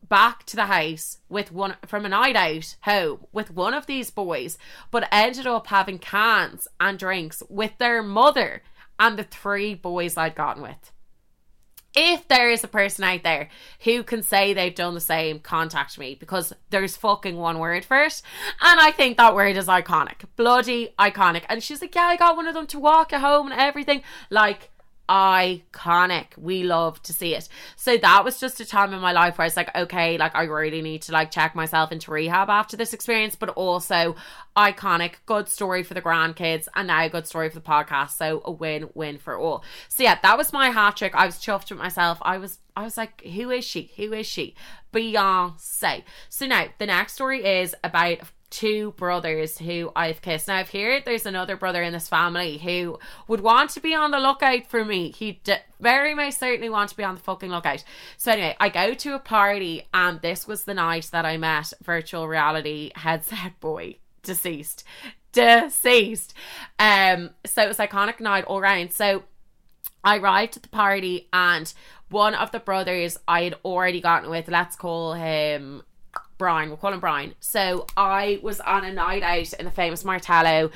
back 0.07 0.45
to 0.45 0.55
the 0.55 0.65
house 0.65 1.17
with 1.29 1.51
one 1.51 1.75
from 1.85 2.05
a 2.05 2.09
night 2.09 2.35
out 2.35 2.75
home 2.81 3.25
with 3.31 3.51
one 3.51 3.73
of 3.73 3.85
these 3.85 4.11
boys, 4.11 4.57
but 4.91 5.07
ended 5.11 5.47
up 5.47 5.67
having 5.67 5.99
cans 5.99 6.67
and 6.79 6.97
drinks 6.97 7.41
with 7.49 7.77
their 7.77 8.01
mother 8.01 8.63
and 8.99 9.17
the 9.17 9.23
three 9.23 9.73
boys 9.73 10.17
I'd 10.17 10.35
gotten 10.35 10.63
with 10.63 10.91
if 11.95 12.27
there 12.27 12.49
is 12.49 12.63
a 12.63 12.67
person 12.67 13.03
out 13.03 13.23
there 13.23 13.49
who 13.83 14.03
can 14.03 14.21
say 14.21 14.53
they've 14.53 14.75
done 14.75 14.93
the 14.93 14.99
same, 14.99 15.39
contact 15.39 15.97
me 15.97 16.15
because 16.15 16.51
there's 16.69 16.97
fucking 16.97 17.37
one 17.37 17.57
word 17.57 17.85
for 17.85 18.03
it. 18.03 18.21
And 18.61 18.79
I 18.79 18.91
think 18.91 19.17
that 19.17 19.33
word 19.33 19.55
is 19.55 19.67
iconic. 19.67 20.25
Bloody 20.35 20.93
iconic. 20.99 21.43
And 21.47 21.63
she's 21.63 21.81
like, 21.81 21.95
Yeah, 21.95 22.03
I 22.03 22.17
got 22.17 22.35
one 22.35 22.47
of 22.47 22.53
them 22.53 22.67
to 22.67 22.79
walk 22.79 23.13
at 23.13 23.21
home 23.21 23.51
and 23.51 23.59
everything. 23.59 24.01
Like, 24.29 24.71
iconic. 25.09 26.37
We 26.37 26.63
love 26.63 27.01
to 27.03 27.13
see 27.13 27.35
it. 27.35 27.47
So 27.75 27.97
that 27.97 28.23
was 28.23 28.39
just 28.39 28.59
a 28.59 28.65
time 28.65 28.93
in 28.93 29.01
my 29.01 29.11
life 29.11 29.37
where 29.37 29.43
I 29.43 29.47
was 29.47 29.57
like, 29.57 29.75
okay, 29.75 30.17
like 30.17 30.35
I 30.35 30.43
really 30.43 30.81
need 30.81 31.03
to 31.03 31.11
like 31.11 31.31
check 31.31 31.55
myself 31.55 31.91
into 31.91 32.11
rehab 32.11 32.49
after 32.49 32.75
this 32.75 32.93
experience, 32.93 33.35
but 33.35 33.49
also 33.49 34.15
iconic, 34.57 35.15
good 35.25 35.47
story 35.49 35.83
for 35.83 35.93
the 35.93 36.01
grandkids, 36.01 36.67
and 36.75 36.87
now 36.87 37.03
a 37.03 37.09
good 37.09 37.27
story 37.27 37.49
for 37.49 37.55
the 37.55 37.61
podcast. 37.61 38.11
So 38.11 38.41
a 38.45 38.51
win-win 38.51 39.17
for 39.17 39.37
all. 39.37 39.63
So 39.89 40.03
yeah, 40.03 40.17
that 40.21 40.37
was 40.37 40.53
my 40.53 40.69
hat 40.69 40.97
trick. 40.97 41.15
I 41.15 41.25
was 41.25 41.35
chuffed 41.35 41.69
with 41.69 41.79
myself. 41.79 42.17
I 42.21 42.37
was 42.37 42.59
I 42.75 42.83
was 42.83 42.97
like, 42.97 43.21
who 43.21 43.51
is 43.51 43.63
she? 43.63 43.91
Who 43.95 44.11
is 44.13 44.27
she? 44.27 44.55
Beyonce. 44.91 46.03
So 46.29 46.45
now 46.45 46.67
the 46.77 46.87
next 46.87 47.13
story 47.13 47.45
is 47.45 47.75
about 47.83 48.19
two 48.55 48.91
brothers 48.91 49.57
who 49.57 49.91
I've 49.95 50.21
kissed. 50.21 50.47
Now, 50.47 50.55
I've 50.55 50.69
heard 50.69 51.03
there's 51.03 51.25
another 51.25 51.57
brother 51.57 51.83
in 51.83 51.91
this 51.91 52.07
family 52.07 52.57
who 52.57 52.97
would 53.27 53.41
want 53.41 53.71
to 53.71 53.81
be 53.81 53.93
on 53.93 54.11
the 54.11 54.19
lookout 54.19 54.67
for 54.67 54.85
me. 54.85 55.11
He 55.11 55.41
d- 55.43 55.57
very 55.81 56.13
much 56.13 56.35
certainly 56.35 56.69
want 56.69 56.89
to 56.91 56.97
be 56.97 57.03
on 57.03 57.15
the 57.15 57.21
fucking 57.21 57.49
lookout. 57.49 57.83
So, 58.15 58.31
anyway, 58.31 58.55
I 58.59 58.69
go 58.69 58.93
to 58.93 59.15
a 59.15 59.19
party, 59.19 59.87
and 59.93 60.21
this 60.21 60.47
was 60.47 60.63
the 60.63 60.73
night 60.73 61.09
that 61.11 61.25
I 61.25 61.35
met 61.35 61.73
virtual 61.83 62.29
reality 62.29 62.91
headset 62.95 63.59
boy, 63.59 63.97
deceased. 64.23 64.85
Deceased. 65.33 66.33
Um, 66.79 67.31
so 67.45 67.63
it 67.63 67.67
was 67.67 67.77
iconic 67.77 68.21
night 68.21 68.45
all 68.45 68.61
round. 68.61 68.93
So 68.93 69.23
I 70.01 70.17
arrived 70.17 70.55
at 70.55 70.63
the 70.63 70.69
party 70.69 71.27
and 71.33 71.73
one 72.09 72.35
of 72.35 72.51
the 72.51 72.59
brothers 72.59 73.17
I 73.27 73.43
had 73.43 73.55
already 73.65 73.99
gotten 73.99 74.29
with, 74.29 74.47
let's 74.47 74.77
call 74.77 75.13
him 75.13 75.83
Brian. 76.37 76.69
We'll 76.69 76.77
call 76.77 76.93
him 76.93 76.99
Brian. 76.99 77.33
So 77.39 77.87
I 77.95 78.39
was 78.41 78.59
on 78.59 78.85
a 78.85 78.93
night 78.93 79.23
out 79.23 79.53
in 79.53 79.65
the 79.65 79.71
famous 79.71 80.03
Martello 80.03 80.71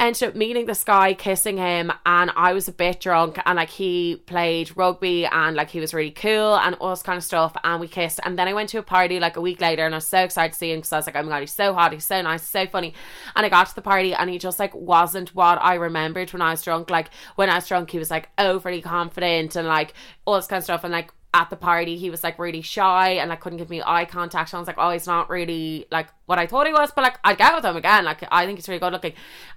ended 0.00 0.22
up 0.22 0.34
meeting 0.34 0.64
this 0.64 0.82
guy, 0.82 1.12
kissing 1.12 1.58
him, 1.58 1.92
and 2.06 2.32
I 2.34 2.54
was 2.54 2.66
a 2.68 2.72
bit 2.72 3.00
drunk. 3.00 3.38
And 3.44 3.56
like 3.56 3.68
he 3.68 4.16
played 4.26 4.74
rugby 4.76 5.26
and 5.26 5.54
like 5.54 5.68
he 5.70 5.78
was 5.78 5.92
really 5.92 6.10
cool 6.10 6.56
and 6.56 6.74
all 6.76 6.90
this 6.90 7.02
kind 7.02 7.18
of 7.18 7.22
stuff. 7.22 7.54
And 7.62 7.80
we 7.80 7.86
kissed. 7.86 8.18
And 8.24 8.38
then 8.38 8.48
I 8.48 8.54
went 8.54 8.70
to 8.70 8.78
a 8.78 8.82
party 8.82 9.20
like 9.20 9.36
a 9.36 9.40
week 9.40 9.60
later, 9.60 9.84
and 9.84 9.94
I 9.94 9.98
was 9.98 10.06
so 10.06 10.20
excited 10.20 10.54
to 10.54 10.58
see 10.58 10.72
him 10.72 10.78
because 10.78 10.92
I 10.92 10.96
was 10.96 11.06
like, 11.06 11.16
oh 11.16 11.22
my 11.22 11.28
god, 11.28 11.40
he's 11.40 11.54
so 11.54 11.74
hot, 11.74 11.92
he's 11.92 12.06
so 12.06 12.20
nice, 12.22 12.42
so 12.42 12.66
funny. 12.66 12.94
And 13.36 13.44
I 13.44 13.50
got 13.50 13.68
to 13.68 13.74
the 13.74 13.82
party, 13.82 14.14
and 14.14 14.30
he 14.30 14.38
just 14.38 14.58
like 14.58 14.74
wasn't 14.74 15.34
what 15.34 15.62
I 15.62 15.74
remembered 15.74 16.32
when 16.32 16.42
I 16.42 16.52
was 16.52 16.62
drunk. 16.62 16.88
Like 16.88 17.10
when 17.36 17.50
I 17.50 17.56
was 17.56 17.68
drunk, 17.68 17.90
he 17.90 17.98
was 17.98 18.10
like 18.10 18.30
overly 18.38 18.80
confident 18.80 19.54
and 19.54 19.68
like 19.68 19.92
all 20.24 20.36
this 20.36 20.46
kind 20.46 20.58
of 20.58 20.64
stuff. 20.64 20.82
And 20.82 20.92
like 20.92 21.12
at 21.32 21.48
the 21.48 21.56
party 21.56 21.96
he 21.96 22.10
was 22.10 22.24
like 22.24 22.40
really 22.40 22.60
shy 22.60 23.10
and 23.10 23.30
like 23.30 23.40
couldn't 23.40 23.58
give 23.58 23.70
me 23.70 23.80
eye 23.84 24.04
contact. 24.04 24.52
I 24.52 24.58
was 24.58 24.66
like, 24.66 24.78
oh, 24.78 24.90
he's 24.90 25.06
not 25.06 25.30
really 25.30 25.86
like 25.90 26.08
what 26.26 26.40
I 26.40 26.46
thought 26.46 26.66
he 26.66 26.72
was, 26.72 26.90
but 26.90 27.02
like 27.02 27.18
I'd 27.22 27.38
get 27.38 27.54
with 27.54 27.64
him 27.64 27.76
again. 27.76 28.04
Like 28.04 28.24
I 28.32 28.46
think 28.46 28.58
he's 28.58 28.68
really 28.68 28.80
good 28.80 28.92
looking. 28.92 29.12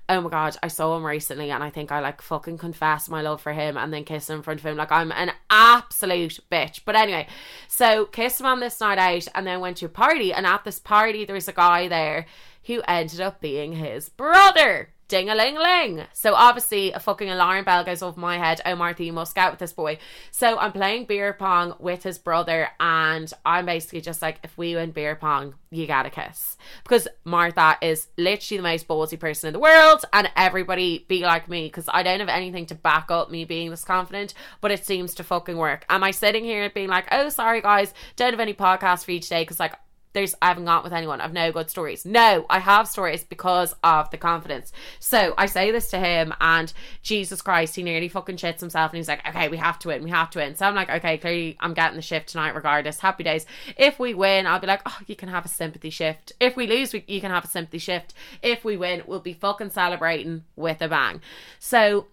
Oh 0.07 0.21
my 0.21 0.29
god, 0.29 0.55
I 0.61 0.67
saw 0.67 0.95
him 0.95 1.03
recently 1.03 1.49
and 1.49 1.63
I 1.63 1.71
think 1.71 1.91
I 1.91 1.99
like 1.99 2.21
fucking 2.21 2.59
confessed 2.59 3.09
my 3.09 3.21
love 3.21 3.41
for 3.41 3.53
him 3.53 3.75
and 3.75 3.91
then 3.91 4.03
kissed 4.03 4.29
him 4.29 4.37
in 4.37 4.43
front 4.43 4.59
of 4.59 4.65
him. 4.65 4.77
Like 4.77 4.91
I'm 4.91 5.11
an 5.11 5.31
absolute 5.49 6.39
bitch. 6.51 6.81
But 6.85 6.95
anyway, 6.95 7.27
so 7.67 8.05
kissed 8.05 8.39
him 8.39 8.45
on 8.45 8.59
this 8.59 8.79
night 8.79 8.99
out 8.99 9.27
and 9.33 9.47
then 9.47 9.59
went 9.59 9.77
to 9.77 9.87
a 9.87 9.89
party 9.89 10.31
and 10.31 10.45
at 10.45 10.63
this 10.63 10.79
party 10.79 11.25
there 11.25 11.35
was 11.35 11.47
a 11.47 11.53
guy 11.53 11.87
there 11.87 12.27
who 12.65 12.81
ended 12.87 13.19
up 13.19 13.41
being 13.41 13.73
his 13.73 14.09
brother. 14.09 14.89
Ding 15.13 15.29
a 15.29 15.35
ling 15.35 15.59
ling. 15.59 16.07
So 16.13 16.33
obviously 16.33 16.91
a 16.91 16.99
fucking 16.99 17.29
alarm 17.29 17.65
bell 17.65 17.83
goes 17.83 18.01
off 18.01 18.17
my 18.17 18.39
head. 18.39 18.61
Oh 18.65 18.75
Martha, 18.75 19.03
you 19.03 19.13
must 19.13 19.35
get 19.35 19.51
with 19.51 19.59
this 19.59 19.71
boy. 19.71 19.99
So 20.31 20.57
I'm 20.57 20.71
playing 20.71 21.05
beer 21.05 21.33
pong 21.33 21.75
with 21.77 22.01
his 22.01 22.17
brother, 22.17 22.69
and 22.79 23.31
I'm 23.45 23.67
basically 23.67 24.01
just 24.01 24.23
like, 24.23 24.39
if 24.43 24.57
we 24.57 24.73
win 24.73 24.89
beer 24.89 25.15
pong, 25.15 25.53
you 25.69 25.85
gotta 25.85 26.09
kiss. 26.09 26.57
Because 26.81 27.07
Martha 27.25 27.77
is 27.79 28.07
literally 28.17 28.57
the 28.57 28.63
most 28.63 28.87
ballsy 28.87 29.19
person 29.19 29.49
in 29.49 29.53
the 29.53 29.59
world, 29.59 30.03
and 30.13 30.31
everybody 30.35 31.05
be 31.07 31.19
like 31.21 31.47
me, 31.47 31.67
because 31.67 31.87
I 31.89 32.01
don't 32.01 32.19
have 32.19 32.27
anything 32.27 32.65
to 32.65 32.75
back 32.75 33.11
up 33.11 33.29
me 33.29 33.45
being 33.45 33.69
this 33.69 33.85
confident, 33.85 34.33
but 34.61 34.71
it 34.71 34.83
seems 34.83 35.13
to 35.13 35.23
fucking 35.23 35.57
work. 35.57 35.85
Am 35.89 36.03
I 36.03 36.09
sitting 36.09 36.43
here 36.43 36.71
being 36.71 36.89
like, 36.89 37.05
oh 37.11 37.29
sorry 37.29 37.61
guys, 37.61 37.93
don't 38.15 38.33
have 38.33 38.39
any 38.39 38.55
podcast 38.55 39.05
for 39.05 39.11
you 39.11 39.19
today 39.19 39.43
because 39.43 39.59
like 39.59 39.75
there's 40.13 40.35
I 40.41 40.47
haven't 40.47 40.65
got 40.65 40.83
with 40.83 40.93
anyone. 40.93 41.21
I've 41.21 41.33
no 41.33 41.51
good 41.51 41.69
stories. 41.69 42.05
No, 42.05 42.45
I 42.49 42.59
have 42.59 42.87
stories 42.87 43.23
because 43.23 43.75
of 43.83 44.09
the 44.11 44.17
confidence. 44.17 44.71
So 44.99 45.33
I 45.37 45.47
say 45.47 45.71
this 45.71 45.89
to 45.89 45.99
him, 45.99 46.33
and 46.39 46.71
Jesus 47.01 47.41
Christ, 47.41 47.75
he 47.75 47.83
nearly 47.83 48.07
fucking 48.07 48.37
shits 48.37 48.59
himself, 48.59 48.91
and 48.91 48.97
he's 48.97 49.07
like, 49.07 49.27
"Okay, 49.27 49.49
we 49.49 49.57
have 49.57 49.79
to 49.79 49.89
win. 49.89 50.03
We 50.03 50.09
have 50.11 50.29
to 50.31 50.39
win." 50.39 50.55
So 50.55 50.65
I'm 50.65 50.75
like, 50.75 50.89
"Okay, 50.89 51.17
clearly 51.17 51.57
I'm 51.59 51.73
getting 51.73 51.95
the 51.95 52.01
shift 52.01 52.29
tonight, 52.29 52.55
regardless. 52.55 52.99
Happy 52.99 53.23
days. 53.23 53.45
If 53.77 53.99
we 53.99 54.13
win, 54.13 54.47
I'll 54.47 54.59
be 54.59 54.67
like, 54.67 54.81
oh, 54.85 54.97
you 55.07 55.15
can 55.15 55.29
have 55.29 55.45
a 55.45 55.49
sympathy 55.49 55.89
shift. 55.89 56.31
If 56.39 56.55
we 56.55 56.67
lose, 56.67 56.93
we, 56.93 57.03
you 57.07 57.21
can 57.21 57.31
have 57.31 57.45
a 57.45 57.47
sympathy 57.47 57.79
shift. 57.79 58.13
If 58.41 58.63
we 58.63 58.77
win, 58.77 59.03
we'll 59.07 59.19
be 59.19 59.33
fucking 59.33 59.71
celebrating 59.71 60.43
with 60.55 60.81
a 60.81 60.87
bang." 60.87 61.21
So 61.59 62.07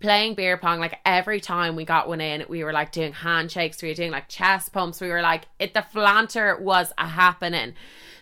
playing 0.00 0.34
beer 0.34 0.58
pong 0.58 0.78
like 0.78 0.98
every 1.06 1.40
time 1.40 1.74
we 1.74 1.84
got 1.84 2.06
one 2.06 2.20
in 2.20 2.44
we 2.48 2.62
were 2.62 2.72
like 2.72 2.92
doing 2.92 3.12
handshakes 3.12 3.80
we 3.80 3.88
were 3.88 3.94
doing 3.94 4.10
like 4.10 4.28
chest 4.28 4.72
pumps 4.72 5.00
we 5.00 5.08
were 5.08 5.22
like 5.22 5.46
it 5.58 5.72
the 5.72 5.80
flanter 5.80 6.60
was 6.60 6.92
a 6.98 7.06
happening. 7.06 7.74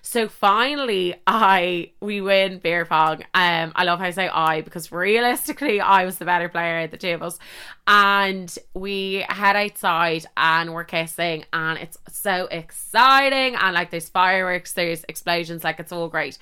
So 0.03 0.29
finally 0.29 1.15
i 1.27 1.91
we 2.01 2.21
win 2.21 2.59
beer 2.59 2.85
pong. 2.85 3.25
Um 3.35 3.73
i 3.75 3.85
love 3.85 3.99
how 3.99 4.07
i 4.07 4.11
say 4.11 4.29
i 4.29 4.61
because 4.61 4.93
realistically 4.93 5.81
i 5.81 6.05
was 6.05 6.19
the 6.19 6.25
better 6.25 6.49
player 6.49 6.79
at 6.79 6.93
the 6.93 6.97
tables 6.97 7.41
and 7.89 8.57
we 8.75 9.25
head 9.29 9.57
outside 9.57 10.27
and 10.37 10.73
we're 10.73 10.85
kissing 10.85 11.45
and 11.53 11.79
it's 11.79 11.99
so 12.09 12.47
exciting 12.53 13.57
and 13.57 13.75
like 13.75 13.91
there's 13.91 14.09
fireworks 14.09 14.75
there's 14.75 15.05
explosions 15.09 15.65
like 15.65 15.81
it's 15.81 15.93
all 15.93 16.09
great. 16.09 16.39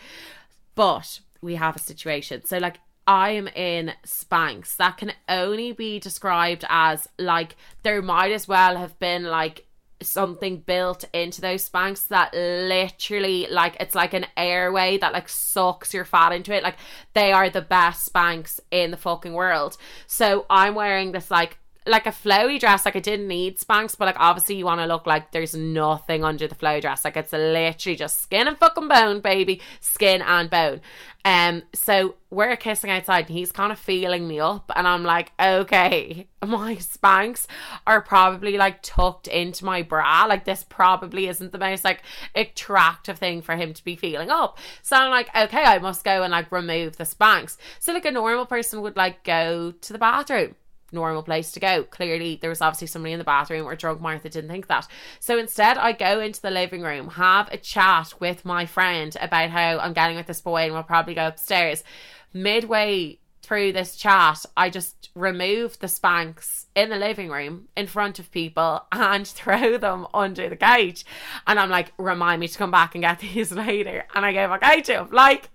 But 0.74 1.20
we 1.42 1.56
have 1.56 1.76
a 1.76 1.80
situation. 1.80 2.44
So 2.44 2.58
like 2.58 2.78
I 3.06 3.30
am 3.30 3.48
in 3.48 3.92
Spanx. 4.06 4.76
That 4.76 4.96
can 4.96 5.12
only 5.28 5.72
be 5.72 5.98
described 5.98 6.64
as 6.68 7.08
like 7.18 7.56
there 7.82 8.02
might 8.02 8.32
as 8.32 8.46
well 8.46 8.76
have 8.76 8.98
been 8.98 9.24
like 9.24 9.66
something 10.02 10.58
built 10.58 11.04
into 11.12 11.40
those 11.40 11.68
Spanx 11.68 12.08
that 12.08 12.32
literally 12.34 13.46
like 13.50 13.76
it's 13.80 13.94
like 13.94 14.14
an 14.14 14.26
airway 14.36 14.98
that 14.98 15.12
like 15.12 15.28
sucks 15.28 15.94
your 15.94 16.04
fat 16.04 16.32
into 16.32 16.54
it. 16.54 16.62
Like 16.62 16.76
they 17.14 17.32
are 17.32 17.50
the 17.50 17.62
best 17.62 18.12
Spanx 18.12 18.60
in 18.70 18.90
the 18.90 18.96
fucking 18.96 19.32
world. 19.32 19.76
So 20.06 20.46
I'm 20.50 20.74
wearing 20.74 21.12
this 21.12 21.30
like 21.30 21.58
like 21.86 22.06
a 22.06 22.10
flowy 22.10 22.60
dress, 22.60 22.84
like 22.84 22.96
I 22.96 23.00
didn't 23.00 23.28
need 23.28 23.58
Spanx, 23.58 23.96
but 23.98 24.06
like 24.06 24.18
obviously 24.18 24.56
you 24.56 24.64
want 24.64 24.80
to 24.80 24.86
look 24.86 25.06
like 25.06 25.32
there's 25.32 25.54
nothing 25.54 26.24
under 26.24 26.46
the 26.46 26.54
flowy 26.54 26.80
dress. 26.80 27.04
Like 27.04 27.16
it's 27.16 27.32
literally 27.32 27.96
just 27.96 28.22
skin 28.22 28.46
and 28.46 28.58
fucking 28.58 28.88
bone, 28.88 29.20
baby. 29.20 29.60
Skin 29.80 30.22
and 30.22 30.48
bone. 30.48 30.80
Um, 31.24 31.62
so 31.72 32.16
we're 32.30 32.56
kissing 32.56 32.90
outside 32.90 33.26
and 33.26 33.36
he's 33.36 33.52
kind 33.52 33.70
of 33.70 33.78
feeling 33.78 34.26
me 34.26 34.40
up, 34.40 34.70
and 34.74 34.88
I'm 34.88 35.04
like, 35.04 35.32
okay, 35.40 36.26
my 36.46 36.76
Spanx 36.76 37.46
are 37.86 38.00
probably 38.00 38.56
like 38.56 38.82
tucked 38.82 39.28
into 39.28 39.64
my 39.64 39.82
bra. 39.82 40.24
Like 40.28 40.44
this 40.44 40.64
probably 40.68 41.28
isn't 41.28 41.52
the 41.52 41.58
most 41.58 41.84
like 41.84 42.02
attractive 42.34 43.18
thing 43.18 43.42
for 43.42 43.56
him 43.56 43.72
to 43.74 43.84
be 43.84 43.96
feeling 43.96 44.30
up. 44.30 44.58
So 44.82 44.96
I'm 44.96 45.10
like, 45.10 45.28
okay, 45.36 45.64
I 45.64 45.78
must 45.78 46.04
go 46.04 46.22
and 46.22 46.32
like 46.32 46.50
remove 46.52 46.96
the 46.96 47.04
Spanx. 47.04 47.56
So 47.80 47.92
like 47.92 48.04
a 48.04 48.10
normal 48.10 48.46
person 48.46 48.82
would 48.82 48.96
like 48.96 49.24
go 49.24 49.72
to 49.72 49.92
the 49.92 49.98
bathroom 49.98 50.54
normal 50.92 51.22
place 51.22 51.52
to 51.52 51.60
go. 51.60 51.84
Clearly, 51.84 52.38
there 52.40 52.50
was 52.50 52.60
obviously 52.60 52.86
somebody 52.86 53.12
in 53.12 53.18
the 53.18 53.24
bathroom 53.24 53.66
or 53.66 53.74
drunk 53.74 54.00
Martha 54.00 54.28
didn't 54.28 54.50
think 54.50 54.66
that. 54.68 54.86
So 55.20 55.38
instead, 55.38 55.78
I 55.78 55.92
go 55.92 56.20
into 56.20 56.40
the 56.42 56.50
living 56.50 56.82
room, 56.82 57.08
have 57.10 57.48
a 57.50 57.56
chat 57.56 58.14
with 58.20 58.44
my 58.44 58.66
friend 58.66 59.16
about 59.20 59.50
how 59.50 59.78
I'm 59.78 59.92
getting 59.92 60.16
with 60.16 60.26
this 60.26 60.40
boy, 60.40 60.64
and 60.64 60.72
we'll 60.72 60.82
probably 60.82 61.14
go 61.14 61.26
upstairs. 61.26 61.84
Midway 62.32 63.18
through 63.42 63.72
this 63.72 63.96
chat, 63.96 64.44
I 64.56 64.70
just 64.70 65.10
remove 65.14 65.78
the 65.80 65.88
Spanx 65.88 66.66
in 66.74 66.88
the 66.88 66.96
living 66.96 67.28
room 67.28 67.68
in 67.76 67.86
front 67.86 68.18
of 68.18 68.30
people 68.30 68.86
and 68.92 69.26
throw 69.28 69.76
them 69.76 70.06
under 70.14 70.48
the 70.48 70.56
couch. 70.56 71.04
And 71.46 71.58
I'm 71.58 71.70
like, 71.70 71.92
remind 71.98 72.40
me 72.40 72.48
to 72.48 72.58
come 72.58 72.70
back 72.70 72.94
and 72.94 73.02
get 73.02 73.18
these 73.34 73.52
later. 73.52 74.04
And 74.14 74.24
I 74.24 74.32
go 74.32 74.48
back 74.48 74.62
out 74.62 74.84
to 74.84 75.00
him. 75.00 75.08
Like, 75.10 75.50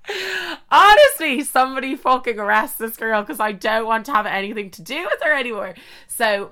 honestly, 0.71 1.43
somebody 1.43 1.95
fucking 1.95 2.39
arrest 2.39 2.79
this 2.79 2.97
girl 2.97 3.21
because 3.21 3.39
I 3.39 3.51
don't 3.51 3.85
want 3.85 4.05
to 4.07 4.13
have 4.13 4.25
anything 4.25 4.69
to 4.71 4.81
do 4.81 5.03
with 5.03 5.21
her 5.23 5.33
anymore. 5.33 5.75
So 6.07 6.51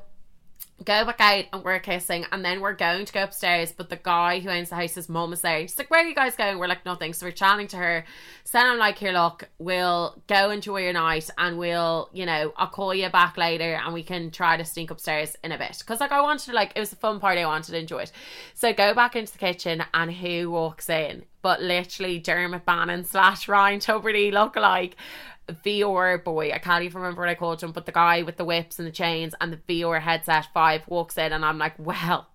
go 0.84 1.06
back 1.06 1.22
out 1.22 1.46
and 1.54 1.64
we're 1.64 1.80
kissing 1.80 2.26
and 2.32 2.44
then 2.44 2.60
we're 2.60 2.74
going 2.74 3.06
to 3.06 3.14
go 3.14 3.24
upstairs 3.24 3.72
but 3.72 3.90
the 3.90 3.96
guy 3.96 4.40
who 4.40 4.50
owns 4.50 4.70
the 4.70 4.76
house 4.76 4.96
house's 4.96 5.10
mum 5.10 5.34
is 5.34 5.42
there. 5.42 5.62
She's 5.62 5.78
like 5.78 5.90
where 5.90 6.04
are 6.04 6.08
you 6.08 6.14
guys 6.14 6.36
going? 6.36 6.60
We're 6.60 6.68
like 6.68 6.86
nothing. 6.86 7.14
So 7.14 7.26
we're 7.26 7.32
chatting 7.32 7.68
to 7.70 7.78
her. 7.78 8.06
So 8.44 8.60
I'm 8.60 8.78
like 8.78 8.98
here 8.98 9.14
look 9.14 9.50
we'll 9.58 10.22
go 10.28 10.50
enjoy 10.50 10.82
your 10.82 10.94
night 10.94 11.30
and 11.38 11.58
we'll 11.58 12.10
you 12.14 12.26
know 12.26 12.54
I'll 12.58 12.68
call 12.68 12.94
you 12.94 13.10
back 13.10 13.38
later 13.38 13.76
and 13.84 13.94
we 13.94 14.04
can 14.04 14.32
try 14.32 14.58
to 14.58 14.66
sneak 14.66 14.92
upstairs 14.92 15.36
in 15.44 15.52
a 15.52 15.58
bit. 15.58 15.78
Because 15.80 16.02
like 16.02 16.12
I 16.12 16.22
wanted 16.22 16.46
to 16.48 16.54
like 16.54 16.74
it 16.76 16.80
was 16.80 16.92
a 16.92 16.98
fun 16.98 17.20
party 17.20 17.42
I 17.42 17.48
wanted 17.48 17.72
to 17.72 17.80
enjoy 17.80 18.00
it. 18.00 18.12
So 18.54 18.74
go 18.74 18.94
back 18.94 19.16
into 19.16 19.32
the 19.32 19.40
kitchen 19.40 19.84
and 19.94 20.12
who 20.12 20.52
walks 20.52 20.90
in? 20.90 21.24
But 21.42 21.62
literally 21.62 22.20
Dermot 22.20 22.66
Bannon 22.66 23.06
slash 23.06 23.48
Ryan 23.48 23.80
Tubridy 23.80 24.32
look 24.32 24.56
like 24.56 24.98
VR 25.54 26.24
boy, 26.24 26.52
I 26.52 26.58
can't 26.58 26.84
even 26.84 27.02
remember 27.02 27.22
what 27.22 27.30
I 27.30 27.36
called 27.36 27.62
him, 27.62 27.72
but 27.72 27.86
the 27.86 27.92
guy 27.92 28.24
with 28.24 28.38
the 28.38 28.46
whips 28.46 28.80
and 28.80 28.88
the 28.88 28.92
chains 28.92 29.36
and 29.40 29.54
the 29.54 29.58
VR 29.58 30.02
headset 30.02 30.48
five 30.54 30.88
walks 30.88 31.18
in, 31.18 31.34
and 31.34 31.46
I'm 31.46 31.58
like, 31.58 31.74
well, 31.78 32.28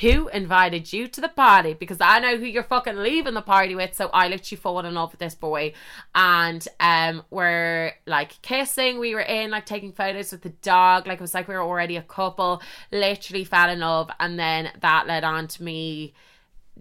who 0.00 0.28
invited 0.28 0.92
you 0.92 1.06
to 1.08 1.20
the 1.20 1.28
party? 1.28 1.74
Because 1.74 1.98
I 2.00 2.18
know 2.18 2.38
who 2.38 2.46
you're 2.46 2.62
fucking 2.62 2.96
leaving 2.96 3.34
the 3.34 3.42
party 3.42 3.74
with. 3.74 3.94
So 3.94 4.08
I 4.08 4.28
literally 4.28 4.58
fallen 4.58 4.86
in 4.86 4.94
love 4.94 5.12
with 5.12 5.20
this 5.20 5.34
boy, 5.34 5.74
and 6.14 6.66
um, 6.80 7.22
we're 7.30 7.92
like 8.06 8.40
kissing. 8.40 8.98
We 8.98 9.14
were 9.14 9.20
in 9.20 9.50
like 9.50 9.66
taking 9.66 9.92
photos 9.92 10.32
with 10.32 10.42
the 10.42 10.50
dog. 10.50 11.06
Like 11.06 11.18
it 11.18 11.20
was 11.20 11.34
like 11.34 11.46
we 11.46 11.54
were 11.54 11.62
already 11.62 11.96
a 11.96 12.02
couple. 12.02 12.62
Literally 12.90 13.44
fell 13.44 13.68
in 13.68 13.80
love, 13.80 14.10
and 14.18 14.38
then 14.38 14.70
that 14.80 15.06
led 15.06 15.24
on 15.24 15.46
to 15.48 15.62
me 15.62 16.14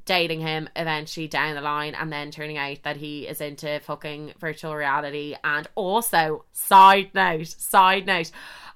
dating 0.05 0.41
him 0.41 0.67
eventually 0.75 1.27
down 1.27 1.55
the 1.55 1.61
line 1.61 1.95
and 1.95 2.11
then 2.11 2.31
turning 2.31 2.57
out 2.57 2.77
that 2.83 2.97
he 2.97 3.27
is 3.27 3.41
into 3.41 3.79
fucking 3.81 4.33
virtual 4.39 4.75
reality 4.75 5.35
and 5.43 5.67
also 5.75 6.45
side 6.53 7.09
note 7.13 7.47
side 7.47 8.05
note 8.05 8.31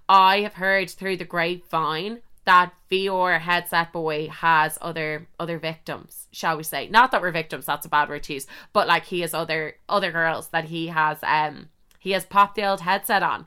i 0.08 0.42
have 0.42 0.54
heard 0.54 0.90
through 0.90 1.18
the 1.18 1.26
grapevine 1.26 2.22
that 2.46 2.72
VR 2.92 3.40
headset 3.40 3.92
boy 3.92 4.30
has 4.30 4.78
other 4.80 5.28
other 5.40 5.58
victims, 5.58 6.28
shall 6.32 6.58
we 6.58 6.64
say? 6.64 6.88
Not 6.88 7.12
that 7.12 7.22
we're 7.22 7.32
victims, 7.32 7.66
that's 7.66 7.86
a 7.86 7.90
bad 7.90 8.08
word 8.08 8.24
to 8.24 8.34
use, 8.34 8.48
but 8.72 8.88
like 8.88 9.06
he 9.06 9.22
has 9.22 9.34
other 9.34 9.76
other 9.90 10.12
girls 10.12 10.50
that 10.50 10.66
he 10.66 10.88
has 10.88 11.18
um 11.24 11.70
he 12.00 12.12
has 12.12 12.26
popped 12.26 12.56
the 12.56 12.68
old 12.68 12.82
headset 12.82 13.24
on 13.24 13.46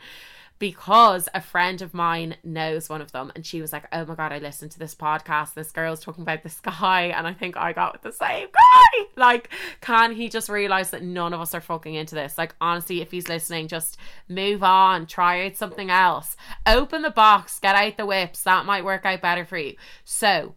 because 0.58 1.28
a 1.34 1.40
friend 1.40 1.82
of 1.82 1.94
mine 1.94 2.36
knows 2.42 2.88
one 2.88 3.00
of 3.00 3.12
them 3.12 3.30
and 3.34 3.46
she 3.46 3.60
was 3.60 3.72
like 3.72 3.86
oh 3.92 4.04
my 4.04 4.14
god 4.14 4.32
i 4.32 4.38
listened 4.38 4.70
to 4.72 4.78
this 4.78 4.94
podcast. 4.94 5.54
This 5.54 5.70
girl's 5.70 6.00
talking 6.00 6.22
about 6.22 6.42
this 6.42 6.60
guy 6.60 7.12
and 7.16 7.26
i 7.26 7.32
think 7.32 7.56
i 7.56 7.72
got 7.72 7.92
with 7.92 8.02
the 8.02 8.12
same 8.12 8.48
guy. 8.52 9.04
Like 9.16 9.50
can 9.80 10.12
he 10.12 10.28
just 10.28 10.48
realize 10.48 10.90
that 10.90 11.02
none 11.02 11.32
of 11.32 11.40
us 11.40 11.54
are 11.54 11.61
fucking 11.61 11.94
into 11.94 12.14
this? 12.14 12.38
Like 12.38 12.54
honestly 12.61 13.00
if 13.00 13.11
he's 13.11 13.28
listening 13.28 13.68
just 13.68 13.96
move 14.28 14.62
on 14.62 15.06
try 15.06 15.46
out 15.46 15.56
something 15.56 15.90
else. 15.90 16.36
Open 16.66 17.02
the 17.02 17.11
box 17.11 17.59
get 17.59 17.74
out 17.74 17.96
the 17.96 18.06
whips. 18.06 18.42
That 18.42 18.66
might 18.66 18.84
work 18.84 19.04
out 19.04 19.22
better 19.22 19.44
for 19.44 19.59
you. 19.59 19.74
So 20.04 20.54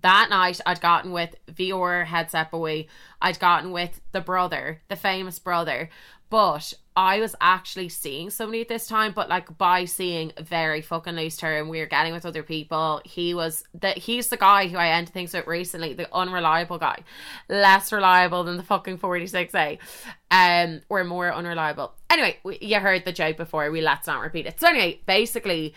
that 0.00 0.28
night 0.30 0.60
I'd 0.66 0.80
gotten 0.80 1.12
with 1.12 1.36
VR 1.46 2.04
headset 2.06 2.50
boy, 2.50 2.86
I'd 3.20 3.38
gotten 3.38 3.70
with 3.70 4.00
the 4.12 4.20
brother, 4.20 4.82
the 4.88 4.96
famous 4.96 5.38
brother, 5.38 5.88
but 6.34 6.72
I 6.96 7.20
was 7.20 7.36
actually 7.40 7.88
seeing 7.90 8.28
somebody 8.28 8.60
at 8.60 8.66
this 8.66 8.88
time, 8.88 9.12
but 9.12 9.28
like 9.28 9.56
by 9.56 9.84
seeing 9.84 10.32
very 10.40 10.80
fucking 10.80 11.14
loose 11.14 11.36
term, 11.36 11.68
we 11.68 11.78
were 11.78 11.86
getting 11.86 12.12
with 12.12 12.26
other 12.26 12.42
people. 12.42 13.00
He 13.04 13.34
was 13.34 13.62
that 13.74 13.98
he's 13.98 14.26
the 14.30 14.36
guy 14.36 14.66
who 14.66 14.76
I 14.76 14.88
ended 14.88 15.14
things 15.14 15.32
with 15.32 15.46
recently, 15.46 15.92
the 15.92 16.12
unreliable 16.12 16.78
guy, 16.78 17.04
less 17.48 17.92
reliable 17.92 18.42
than 18.42 18.56
the 18.56 18.64
fucking 18.64 18.98
forty 18.98 19.28
six 19.28 19.54
A, 19.54 19.78
um, 20.32 20.80
or 20.88 21.04
more 21.04 21.32
unreliable. 21.32 21.94
Anyway, 22.10 22.38
we, 22.42 22.58
you 22.60 22.80
heard 22.80 23.04
the 23.04 23.12
joke 23.12 23.36
before. 23.36 23.70
We 23.70 23.80
let's 23.80 24.08
not 24.08 24.20
repeat 24.20 24.46
it. 24.46 24.58
So 24.58 24.66
anyway, 24.66 25.02
basically 25.06 25.72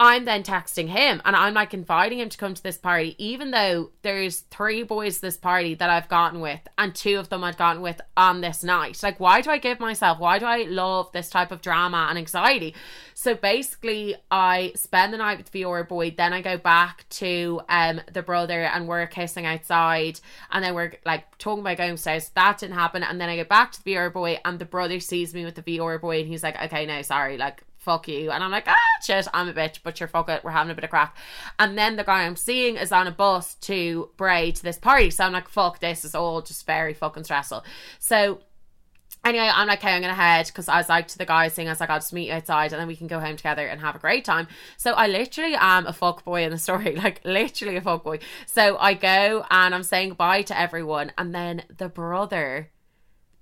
I'm 0.00 0.24
then 0.24 0.42
texting 0.42 0.88
him 0.88 1.22
and 1.24 1.36
I'm 1.36 1.54
like 1.54 1.72
inviting 1.72 2.18
him 2.18 2.28
to 2.28 2.36
come 2.36 2.52
to 2.52 2.62
this 2.62 2.76
party, 2.76 3.14
even 3.16 3.52
though 3.52 3.90
there's 4.02 4.40
three 4.40 4.82
boys 4.82 5.20
this 5.20 5.36
party 5.36 5.74
that 5.76 5.88
I've 5.88 6.08
gotten 6.08 6.40
with, 6.40 6.60
and 6.76 6.92
two 6.92 7.16
of 7.16 7.28
them 7.28 7.44
I'd 7.44 7.56
gotten 7.56 7.80
with 7.80 8.00
on 8.16 8.40
this 8.40 8.64
night. 8.64 9.00
Like, 9.04 9.20
why 9.20 9.40
do 9.40 9.50
I 9.50 9.58
give 9.58 9.78
myself, 9.78 10.18
why 10.18 10.40
do 10.40 10.46
I 10.46 10.64
love 10.64 11.12
this 11.12 11.30
type 11.30 11.52
of 11.52 11.62
drama 11.62 12.08
and 12.10 12.18
anxiety? 12.18 12.74
So 13.14 13.36
basically, 13.36 14.16
I 14.32 14.72
spend 14.74 15.12
the 15.12 15.18
night 15.18 15.38
with 15.38 15.52
the 15.52 15.62
VR 15.62 15.86
boy, 15.86 16.10
then 16.10 16.32
I 16.32 16.42
go 16.42 16.58
back 16.58 17.08
to 17.10 17.60
um 17.68 18.00
the 18.12 18.22
brother 18.22 18.64
and 18.64 18.88
we're 18.88 19.06
kissing 19.06 19.46
outside, 19.46 20.18
and 20.50 20.64
then 20.64 20.74
we're 20.74 20.94
like 21.06 21.38
talking 21.38 21.60
about 21.60 21.76
going 21.76 21.92
upstairs. 21.92 22.30
That 22.34 22.58
didn't 22.58 22.74
happen, 22.74 23.04
and 23.04 23.20
then 23.20 23.28
I 23.28 23.36
go 23.36 23.44
back 23.44 23.70
to 23.72 23.84
the 23.84 23.94
VR 23.94 24.12
boy, 24.12 24.40
and 24.44 24.58
the 24.58 24.64
brother 24.64 24.98
sees 24.98 25.32
me 25.32 25.44
with 25.44 25.54
the 25.54 25.62
VR 25.62 26.00
boy, 26.00 26.18
and 26.18 26.28
he's 26.28 26.42
like, 26.42 26.60
okay, 26.60 26.84
no, 26.84 27.00
sorry, 27.02 27.38
like 27.38 27.62
fuck 27.84 28.08
you. 28.08 28.30
And 28.30 28.42
I'm 28.42 28.50
like, 28.50 28.66
ah, 28.66 28.76
shit, 29.02 29.28
I'm 29.32 29.48
a 29.48 29.52
bitch, 29.52 29.80
but 29.82 30.00
you're 30.00 30.08
fuck 30.08 30.28
it. 30.28 30.42
We're 30.42 30.50
having 30.50 30.72
a 30.72 30.74
bit 30.74 30.84
of 30.84 30.90
crack. 30.90 31.16
And 31.58 31.78
then 31.78 31.96
the 31.96 32.04
guy 32.04 32.24
I'm 32.24 32.36
seeing 32.36 32.76
is 32.76 32.90
on 32.90 33.06
a 33.06 33.12
bus 33.12 33.54
to 33.56 34.10
Bray 34.16 34.50
to 34.52 34.62
this 34.62 34.78
party. 34.78 35.10
So 35.10 35.24
I'm 35.24 35.32
like, 35.32 35.48
fuck, 35.48 35.80
this 35.80 36.04
is 36.04 36.14
all 36.14 36.42
just 36.42 36.66
very 36.66 36.94
fucking 36.94 37.24
stressful. 37.24 37.64
So 37.98 38.40
anyway, 39.24 39.50
I'm 39.52 39.68
like, 39.68 39.80
okay, 39.80 39.92
I'm 39.92 40.02
gonna 40.02 40.14
head 40.14 40.46
because 40.46 40.68
I 40.68 40.78
was 40.78 40.88
like 40.88 41.08
to 41.08 41.18
the 41.18 41.26
guy 41.26 41.48
saying, 41.48 41.68
I 41.68 41.72
was 41.72 41.80
like, 41.80 41.90
I'll 41.90 41.98
just 41.98 42.12
meet 42.12 42.28
you 42.28 42.34
outside 42.34 42.72
and 42.72 42.80
then 42.80 42.88
we 42.88 42.96
can 42.96 43.06
go 43.06 43.20
home 43.20 43.36
together 43.36 43.66
and 43.66 43.80
have 43.80 43.96
a 43.96 43.98
great 43.98 44.24
time. 44.24 44.48
So 44.76 44.92
I 44.92 45.06
literally 45.06 45.54
am 45.54 45.86
a 45.86 45.92
fuck 45.92 46.24
boy 46.24 46.44
in 46.44 46.50
the 46.50 46.58
story, 46.66 46.96
like 46.96 47.20
literally 47.24 47.76
a 47.76 47.80
fuck 47.80 48.04
boy. 48.04 48.18
So 48.46 48.76
I 48.78 48.94
go 48.94 49.44
and 49.50 49.74
I'm 49.74 49.82
saying 49.82 50.10
goodbye 50.10 50.42
to 50.42 50.58
everyone, 50.58 51.12
and 51.16 51.34
then 51.34 51.62
the 51.76 51.88
brother 51.88 52.70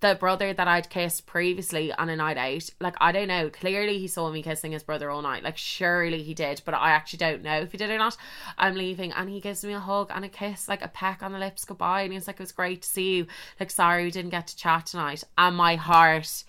the 0.03 0.17
brother 0.17 0.53
that 0.53 0.69
I'd 0.69 0.91
kissed 0.91 1.27
previously 1.27 1.93
on 1.93 2.09
a 2.09 2.17
night 2.17 2.37
out, 2.37 2.69
like 2.81 2.97
I 3.01 3.13
don't 3.13 3.29
know, 3.29 3.49
clearly 3.49 3.99
he 3.99 4.09
saw 4.09 4.31
me 4.31 4.43
kissing 4.43 4.73
his 4.73 4.83
brother 4.83 5.09
all 5.09 5.23
night. 5.23 5.45
Like 5.45 5.57
surely 5.57 6.23
he 6.25 6.35
did, 6.35 6.61
but 6.65 6.75
I 6.75 6.91
actually 6.91 7.19
don't 7.19 7.43
know 7.43 7.61
if 7.61 7.73
he 7.73 7.79
did 7.79 7.89
or 7.89 7.99
not. 7.99 8.17
I'm 8.59 8.75
leaving 8.75 9.13
and 9.13 9.31
he 9.31 9.41
gives 9.41 9.65
me 9.65 9.73
a 9.73 9.81
hug 9.81 10.11
and 10.13 10.25
a 10.25 10.29
kiss, 10.29 10.69
like 10.69 10.83
a 10.83 10.89
peck 10.89 11.23
on 11.23 11.33
the 11.33 11.39
lips 11.39 11.65
goodbye, 11.65 12.03
and 12.03 12.13
he's 12.13 12.27
like, 12.27 12.37
It 12.37 12.43
was 12.43 12.53
great 12.53 12.83
to 12.83 12.89
see 12.89 13.17
you. 13.17 13.27
Like, 13.61 13.71
sorry 13.71 14.05
we 14.05 14.11
didn't 14.11 14.31
get 14.31 14.49
to 14.49 14.57
chat 14.57 14.87
tonight. 14.87 15.23
And 15.39 15.57
my 15.57 15.77
heart 15.77 16.45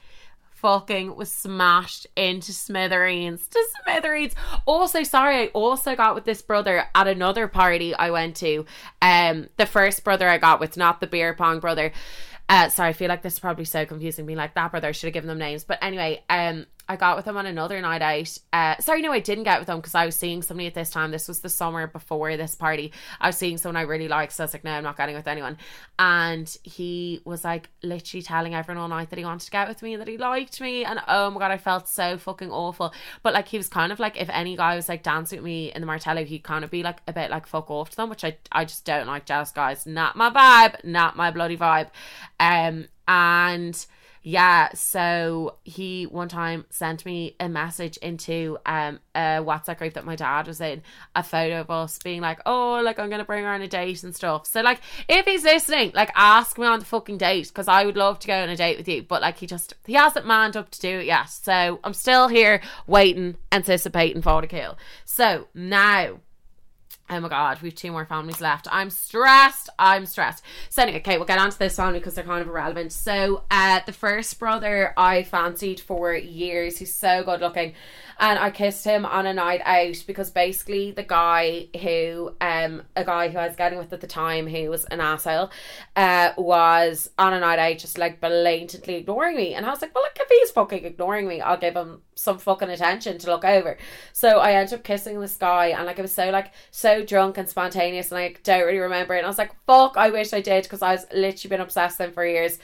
fucking 0.55 1.13
was 1.15 1.29
smashed 1.29 2.07
into 2.15 2.53
smithereens 2.53 3.47
to 3.47 3.61
smithereens 3.83 4.33
also 4.65 5.03
sorry 5.03 5.35
i 5.35 5.45
also 5.47 5.93
got 5.93 6.15
with 6.15 6.23
this 6.23 6.41
brother 6.41 6.85
at 6.95 7.05
another 7.05 7.49
party 7.49 7.93
i 7.95 8.09
went 8.09 8.33
to 8.33 8.65
um 9.01 9.49
the 9.57 9.65
first 9.65 10.05
brother 10.05 10.29
i 10.29 10.37
got 10.37 10.61
with 10.61 10.77
not 10.77 11.01
the 11.01 11.07
beer 11.07 11.33
pong 11.33 11.59
brother 11.59 11.91
uh, 12.49 12.69
sorry, 12.69 12.89
I 12.89 12.93
feel 12.93 13.07
like 13.07 13.21
this 13.21 13.33
is 13.33 13.39
probably 13.39 13.65
so 13.65 13.85
confusing. 13.85 14.25
Being 14.25 14.37
like 14.37 14.55
that 14.55 14.71
brother, 14.71 14.89
I 14.89 14.91
should 14.91 15.07
have 15.07 15.13
given 15.13 15.27
them 15.27 15.39
names. 15.39 15.63
But 15.63 15.79
anyway, 15.81 16.23
um, 16.29 16.65
I 16.87 16.95
got 16.95 17.15
with 17.15 17.25
him 17.25 17.37
on 17.37 17.45
another 17.45 17.79
night 17.81 18.01
out. 18.01 18.37
Uh, 18.51 18.81
sorry, 18.81 19.01
no, 19.01 19.11
I 19.11 19.19
didn't 19.19 19.45
get 19.45 19.59
with 19.59 19.69
him 19.69 19.77
because 19.77 19.95
I 19.95 20.05
was 20.05 20.15
seeing 20.15 20.41
somebody 20.41 20.67
at 20.67 20.73
this 20.73 20.89
time. 20.89 21.11
This 21.11 21.27
was 21.27 21.39
the 21.39 21.49
summer 21.49 21.87
before 21.87 22.35
this 22.35 22.55
party. 22.55 22.91
I 23.21 23.27
was 23.27 23.37
seeing 23.37 23.57
someone 23.57 23.77
I 23.77 23.81
really 23.81 24.07
liked, 24.07 24.33
so 24.33 24.43
I 24.43 24.45
was 24.45 24.53
like, 24.53 24.63
no, 24.63 24.71
I'm 24.71 24.83
not 24.83 24.97
getting 24.97 25.15
with 25.15 25.27
anyone. 25.27 25.57
And 25.97 26.55
he 26.63 27.21
was 27.23 27.43
like 27.43 27.69
literally 27.81 28.21
telling 28.21 28.53
everyone 28.53 28.81
all 28.81 28.89
night 28.89 29.09
that 29.11 29.19
he 29.19 29.25
wanted 29.25 29.45
to 29.45 29.51
get 29.51 29.67
with 29.67 29.81
me, 29.81 29.93
and 29.93 30.01
that 30.01 30.07
he 30.07 30.17
liked 30.17 30.59
me, 30.59 30.83
and 30.83 30.99
oh 31.07 31.29
my 31.31 31.39
god, 31.39 31.51
I 31.51 31.57
felt 31.57 31.87
so 31.87 32.17
fucking 32.17 32.51
awful. 32.51 32.93
But 33.21 33.33
like 33.33 33.47
he 33.47 33.57
was 33.57 33.69
kind 33.69 33.91
of 33.91 33.99
like, 33.99 34.19
if 34.19 34.29
any 34.29 34.55
guy 34.57 34.75
was 34.75 34.89
like 34.89 35.03
dancing 35.03 35.39
with 35.39 35.45
me 35.45 35.71
in 35.71 35.81
the 35.81 35.87
Martello, 35.87 36.25
he'd 36.25 36.43
kind 36.43 36.63
of 36.65 36.71
be 36.71 36.83
like 36.83 36.99
a 37.07 37.13
bit 37.13 37.31
like 37.31 37.47
fuck 37.47 37.71
off 37.71 37.91
to 37.91 37.95
them, 37.95 38.09
which 38.09 38.23
I 38.23 38.37
I 38.51 38.65
just 38.65 38.85
don't 38.85 39.07
like 39.07 39.25
jealous 39.25 39.51
guys. 39.51 39.85
Not 39.85 40.15
my 40.15 40.29
vibe, 40.29 40.83
not 40.83 41.15
my 41.15 41.31
bloody 41.31 41.57
vibe. 41.57 41.89
Um, 42.39 42.87
and 43.07 43.85
yeah, 44.25 44.69
so 44.73 45.57
he 45.65 46.05
one 46.05 46.29
time 46.29 46.65
sent 46.69 47.05
me 47.05 47.35
a 47.41 47.49
message 47.49 47.97
into 47.97 48.57
um 48.65 49.01
a 49.13 49.43
WhatsApp 49.43 49.77
group 49.77 49.93
that 49.95 50.05
my 50.05 50.15
dad 50.15 50.47
was 50.47 50.61
in, 50.61 50.81
a 51.13 51.21
photo 51.21 51.59
of 51.59 51.69
us 51.69 51.99
being 52.01 52.21
like, 52.21 52.39
Oh, 52.45 52.81
like 52.81 52.99
I'm 52.99 53.09
gonna 53.09 53.25
bring 53.25 53.43
her 53.43 53.49
on 53.49 53.61
a 53.61 53.67
date 53.67 54.01
and 54.03 54.15
stuff. 54.15 54.47
So 54.47 54.61
like 54.61 54.79
if 55.09 55.25
he's 55.25 55.43
listening, 55.43 55.91
like 55.93 56.09
ask 56.15 56.57
me 56.57 56.65
on 56.65 56.79
the 56.79 56.85
fucking 56.85 57.17
date 57.17 57.49
because 57.49 57.67
I 57.67 57.85
would 57.85 57.97
love 57.97 58.19
to 58.19 58.27
go 58.27 58.41
on 58.41 58.49
a 58.49 58.55
date 58.55 58.77
with 58.77 58.87
you. 58.87 59.03
But 59.03 59.21
like 59.21 59.37
he 59.37 59.45
just 59.45 59.73
he 59.85 59.93
hasn't 59.93 60.25
manned 60.25 60.55
up 60.55 60.69
to 60.71 60.79
do 60.79 60.99
it 60.99 61.05
yet. 61.05 61.29
So 61.29 61.81
I'm 61.83 61.93
still 61.93 62.29
here 62.29 62.61
waiting, 62.87 63.35
anticipating 63.51 64.21
for 64.21 64.39
the 64.39 64.47
kill. 64.47 64.77
So 65.03 65.49
now 65.53 66.19
Oh 67.09 67.19
my 67.19 67.27
god, 67.27 67.61
we've 67.61 67.75
two 67.75 67.91
more 67.91 68.05
families 68.05 68.39
left. 68.39 68.67
I'm 68.71 68.89
stressed. 68.89 69.69
I'm 69.77 70.05
stressed. 70.05 70.43
So 70.69 70.81
anyway, 70.81 70.99
okay, 70.99 71.17
we'll 71.17 71.27
get 71.27 71.37
on 71.37 71.51
to 71.51 71.59
this 71.59 71.75
family 71.75 71.99
because 71.99 72.15
they're 72.15 72.23
kind 72.23 72.41
of 72.41 72.47
irrelevant. 72.47 72.91
So 72.91 73.43
uh 73.51 73.81
the 73.85 73.91
first 73.91 74.39
brother 74.39 74.93
I 74.97 75.23
fancied 75.23 75.79
for 75.79 76.13
years, 76.13 76.77
he's 76.77 76.95
so 76.95 77.23
good 77.23 77.41
looking. 77.41 77.73
And 78.19 78.39
I 78.39 78.51
kissed 78.51 78.85
him 78.85 79.05
on 79.05 79.25
a 79.25 79.33
night 79.33 79.61
out 79.65 80.03
because 80.07 80.29
basically 80.29 80.91
the 80.91 81.03
guy 81.03 81.67
who 81.81 82.35
um 82.41 82.83
a 82.95 83.03
guy 83.03 83.29
who 83.29 83.37
I 83.37 83.47
was 83.47 83.55
getting 83.55 83.79
with 83.79 83.93
at 83.93 84.01
the 84.01 84.07
time 84.07 84.47
who 84.47 84.69
was 84.69 84.85
an 84.85 84.99
asshole 84.99 85.51
uh 85.95 86.31
was 86.37 87.09
on 87.17 87.33
a 87.33 87.39
night 87.39 87.59
out 87.59 87.77
just 87.77 87.97
like 87.97 88.21
blatantly 88.21 88.95
ignoring 88.95 89.35
me. 89.35 89.53
And 89.53 89.65
I 89.65 89.69
was 89.69 89.81
like, 89.81 89.93
Well 89.93 90.03
look 90.03 90.17
if 90.19 90.27
he's 90.29 90.51
fucking 90.51 90.85
ignoring 90.85 91.27
me, 91.27 91.41
I'll 91.41 91.57
give 91.57 91.75
him 91.75 92.01
some 92.15 92.37
fucking 92.37 92.69
attention 92.69 93.17
to 93.17 93.27
look 93.27 93.45
over. 93.45 93.77
So 94.11 94.39
I 94.39 94.53
ended 94.53 94.79
up 94.79 94.83
kissing 94.83 95.19
this 95.19 95.35
guy 95.35 95.67
and 95.67 95.85
like 95.85 95.99
it 95.99 96.03
was 96.03 96.13
so 96.13 96.29
like 96.29 96.53
so 96.71 97.03
drunk 97.03 97.37
and 97.37 97.49
spontaneous 97.49 98.11
and 98.11 98.19
I 98.19 98.35
don't 98.43 98.65
really 98.65 98.79
remember 98.79 99.15
it. 99.15 99.19
And 99.19 99.25
I 99.25 99.29
was 99.29 99.37
like, 99.37 99.55
fuck, 99.65 99.97
I 99.97 100.09
wish 100.09 100.33
I 100.33 100.41
did 100.41 100.63
because 100.63 100.81
I 100.81 100.93
was 100.93 101.05
literally 101.13 101.49
been 101.49 101.61
obsessed 101.61 101.99
with 101.99 102.09
him 102.09 102.13
for 102.13 102.25
years. 102.25 102.59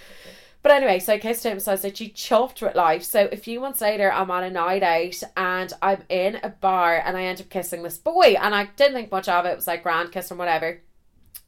But 0.61 0.73
anyway, 0.73 0.99
so 0.99 1.13
I 1.13 1.19
kissed 1.19 1.45
him, 1.45 1.59
so 1.59 1.71
I 1.71 1.75
was 1.75 1.83
literally 1.83 2.11
chuffed 2.11 2.61
with 2.61 2.75
life. 2.75 3.03
So 3.03 3.29
a 3.31 3.37
few 3.37 3.61
months 3.61 3.79
later, 3.79 4.11
I'm 4.11 4.29
on 4.29 4.43
a 4.43 4.49
night 4.49 4.83
out 4.83 5.23
and 5.37 5.71
I'm 5.81 6.03
in 6.09 6.39
a 6.43 6.49
bar 6.49 7.01
and 7.03 7.15
I 7.15 7.23
end 7.23 7.39
up 7.39 7.49
kissing 7.49 7.81
this 7.81 7.97
boy. 7.97 8.35
And 8.39 8.53
I 8.53 8.65
didn't 8.75 8.93
think 8.93 9.11
much 9.11 9.29
of 9.29 9.45
it. 9.45 9.49
It 9.49 9.55
was 9.55 9.67
like 9.67 9.83
grand 9.83 10.11
kiss 10.11 10.31
or 10.31 10.35
whatever. 10.35 10.81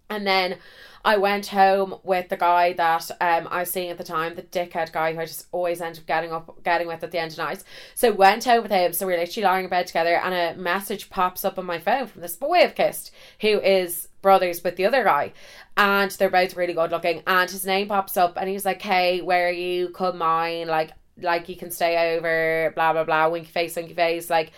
And 0.10 0.26
then 0.26 0.58
I 1.04 1.18
went 1.18 1.48
home 1.48 1.96
with 2.04 2.30
the 2.30 2.38
guy 2.38 2.74
that 2.74 3.10
um, 3.20 3.48
I 3.50 3.62
was 3.62 3.72
seeing 3.72 3.90
at 3.90 3.98
the 3.98 4.04
time, 4.04 4.36
the 4.36 4.44
dickhead 4.44 4.92
guy 4.92 5.14
who 5.14 5.20
I 5.20 5.26
just 5.26 5.48
always 5.52 5.82
end 5.82 5.98
up 5.98 6.06
getting 6.06 6.32
up 6.32 6.64
getting 6.64 6.88
with 6.88 7.04
at 7.04 7.12
the 7.12 7.20
end 7.20 7.32
of 7.32 7.38
nights. 7.38 7.64
So 7.96 8.12
went 8.12 8.46
home 8.46 8.64
with 8.64 8.72
him. 8.72 8.94
So 8.94 9.08
we 9.08 9.14
are 9.14 9.18
literally 9.18 9.46
lying 9.46 9.64
in 9.66 9.70
bed 9.70 9.88
together, 9.88 10.16
and 10.16 10.34
a 10.34 10.62
message 10.62 11.10
pops 11.10 11.44
up 11.44 11.58
on 11.58 11.66
my 11.66 11.80
phone 11.80 12.08
from 12.08 12.22
this 12.22 12.36
boy 12.36 12.60
I've 12.60 12.76
kissed, 12.76 13.12
who 13.42 13.60
is 13.60 14.08
brothers 14.22 14.64
with 14.64 14.76
the 14.76 14.86
other 14.86 15.04
guy, 15.04 15.34
and 15.76 16.12
they're 16.12 16.30
both 16.30 16.56
really 16.56 16.74
good 16.74 16.92
looking. 16.92 17.24
And 17.26 17.50
his 17.50 17.66
name 17.66 17.88
pops 17.88 18.18
up, 18.18 18.38
and 18.38 18.50
he's 18.50 18.66
like, 18.66 18.82
"Hey, 18.82 19.22
where 19.22 19.48
are 19.48 19.52
you? 19.52 19.90
Come 19.90 20.20
mine." 20.20 20.68
Like 20.68 20.92
like 21.22 21.50
you 21.50 21.56
can 21.56 21.72
stay 21.72 22.16
over, 22.16 22.72
blah 22.76 22.94
blah 22.94 23.04
blah, 23.04 23.30
winky 23.30 23.50
face, 23.50 23.76
winky 23.76 23.94
face, 23.94 24.30
like 24.30 24.52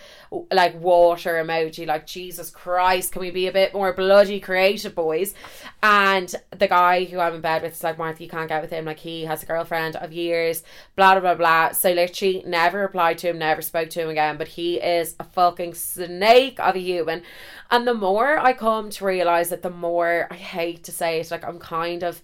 like 0.52 0.80
water 0.80 1.34
emoji, 1.34 1.86
like 1.86 2.06
Jesus 2.06 2.50
Christ, 2.50 3.12
can 3.12 3.20
we 3.20 3.30
be 3.30 3.46
a 3.46 3.52
bit 3.52 3.72
more 3.72 3.92
bloody 3.92 4.40
creative, 4.40 4.94
boys? 4.94 5.34
And 5.82 6.34
the 6.50 6.68
guy 6.68 7.04
who 7.04 7.20
I'm 7.20 7.34
in 7.34 7.40
bed 7.40 7.62
with 7.62 7.74
is 7.74 7.84
like, 7.84 7.98
Martha, 7.98 8.22
you 8.22 8.28
can't 8.28 8.48
get 8.48 8.62
with 8.62 8.70
him, 8.70 8.84
like 8.84 9.00
he 9.00 9.24
has 9.24 9.42
a 9.42 9.46
girlfriend 9.46 9.96
of 9.96 10.12
years, 10.12 10.62
blah 10.96 11.18
blah 11.18 11.20
blah 11.20 11.34
blah. 11.34 11.72
So 11.72 11.92
literally 11.92 12.42
never 12.46 12.80
replied 12.80 13.18
to 13.18 13.28
him, 13.28 13.38
never 13.38 13.62
spoke 13.62 13.90
to 13.90 14.02
him 14.02 14.08
again, 14.08 14.36
but 14.36 14.48
he 14.48 14.76
is 14.76 15.14
a 15.20 15.24
fucking 15.24 15.74
snake 15.74 16.60
of 16.60 16.76
a 16.76 16.80
human. 16.80 17.22
And 17.70 17.86
the 17.86 17.94
more 17.94 18.38
I 18.38 18.52
come 18.52 18.90
to 18.90 19.04
realise 19.04 19.48
that 19.48 19.62
the 19.62 19.70
more 19.70 20.28
I 20.30 20.34
hate 20.34 20.84
to 20.84 20.92
say 20.92 21.20
it, 21.20 21.30
like 21.30 21.44
I'm 21.44 21.58
kind 21.58 22.02
of 22.02 22.22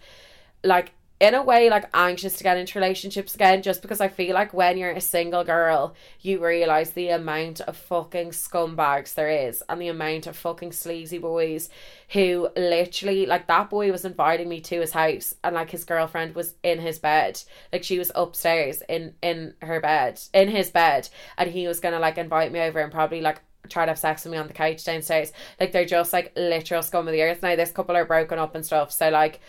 like 0.62 0.92
in 1.20 1.34
a 1.34 1.42
way 1.42 1.68
like 1.68 1.84
anxious 1.92 2.38
to 2.38 2.44
get 2.44 2.56
into 2.56 2.78
relationships 2.78 3.34
again 3.34 3.62
just 3.62 3.82
because 3.82 4.00
I 4.00 4.08
feel 4.08 4.34
like 4.34 4.54
when 4.54 4.78
you're 4.78 4.90
a 4.90 5.00
single 5.02 5.44
girl 5.44 5.94
you 6.22 6.44
realise 6.44 6.90
the 6.90 7.10
amount 7.10 7.60
of 7.60 7.76
fucking 7.76 8.30
scumbags 8.30 9.14
there 9.14 9.28
is 9.28 9.62
and 9.68 9.80
the 9.80 9.88
amount 9.88 10.26
of 10.26 10.36
fucking 10.36 10.72
sleazy 10.72 11.18
boys 11.18 11.68
who 12.12 12.48
literally 12.56 13.26
like 13.26 13.46
that 13.48 13.68
boy 13.68 13.92
was 13.92 14.06
inviting 14.06 14.48
me 14.48 14.60
to 14.62 14.80
his 14.80 14.92
house 14.92 15.34
and 15.44 15.54
like 15.54 15.70
his 15.70 15.84
girlfriend 15.84 16.34
was 16.34 16.54
in 16.62 16.80
his 16.80 16.98
bed 16.98 17.40
like 17.70 17.84
she 17.84 17.98
was 17.98 18.10
upstairs 18.14 18.82
in 18.88 19.14
in 19.20 19.52
her 19.60 19.78
bed 19.78 20.18
in 20.32 20.48
his 20.48 20.70
bed 20.70 21.06
and 21.36 21.50
he 21.50 21.68
was 21.68 21.80
gonna 21.80 22.00
like 22.00 22.16
invite 22.16 22.50
me 22.50 22.60
over 22.60 22.80
and 22.80 22.90
probably 22.90 23.20
like 23.20 23.42
try 23.68 23.84
to 23.84 23.90
have 23.90 23.98
sex 23.98 24.24
with 24.24 24.32
me 24.32 24.38
on 24.38 24.46
the 24.46 24.52
couch 24.52 24.84
downstairs. 24.84 25.32
Like 25.58 25.72
they're 25.72 25.84
just 25.84 26.12
like 26.12 26.32
literal 26.36 26.82
scum 26.82 27.06
of 27.06 27.12
the 27.12 27.22
earth. 27.22 27.42
Now 27.42 27.56
this 27.56 27.70
couple 27.70 27.96
are 27.96 28.04
broken 28.04 28.38
up 28.38 28.54
and 28.54 28.64
stuff. 28.64 28.92
So 28.92 29.10
like 29.10 29.40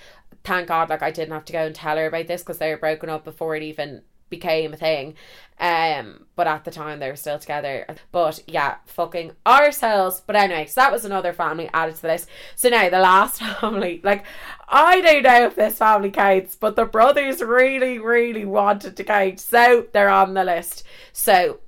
thank 0.43 0.67
God, 0.67 0.89
like 0.89 1.03
I 1.03 1.11
didn't 1.11 1.33
have 1.33 1.45
to 1.45 1.53
go 1.53 1.65
and 1.65 1.75
tell 1.75 1.97
her 1.97 2.07
about 2.07 2.27
this 2.27 2.41
because 2.41 2.57
they 2.57 2.71
were 2.71 2.77
broken 2.77 3.09
up 3.09 3.23
before 3.23 3.55
it 3.55 3.63
even 3.63 4.01
became 4.31 4.73
a 4.73 4.77
thing. 4.77 5.13
Um, 5.59 6.25
but 6.35 6.47
at 6.47 6.65
the 6.65 6.71
time 6.71 6.99
they 6.99 7.09
were 7.09 7.15
still 7.15 7.37
together. 7.37 7.85
But 8.11 8.39
yeah, 8.47 8.77
fucking 8.87 9.33
ourselves. 9.45 10.23
But 10.25 10.35
anyway, 10.35 10.65
so 10.65 10.81
that 10.81 10.91
was 10.91 11.05
another 11.05 11.33
family 11.33 11.69
added 11.71 11.97
to 11.97 12.01
the 12.01 12.07
list. 12.07 12.29
So 12.55 12.69
now 12.69 12.89
the 12.89 12.97
last 12.97 13.39
family, 13.59 14.01
like 14.03 14.25
I 14.67 15.01
don't 15.01 15.23
know 15.23 15.45
if 15.45 15.55
this 15.55 15.77
family 15.77 16.09
counts, 16.09 16.55
but 16.55 16.75
the 16.75 16.85
brothers 16.85 17.43
really, 17.43 17.99
really 17.99 18.45
wanted 18.45 18.97
to 18.97 19.03
count, 19.03 19.39
so 19.39 19.85
they're 19.91 20.09
on 20.09 20.33
the 20.33 20.43
list. 20.43 20.83
So 21.13 21.59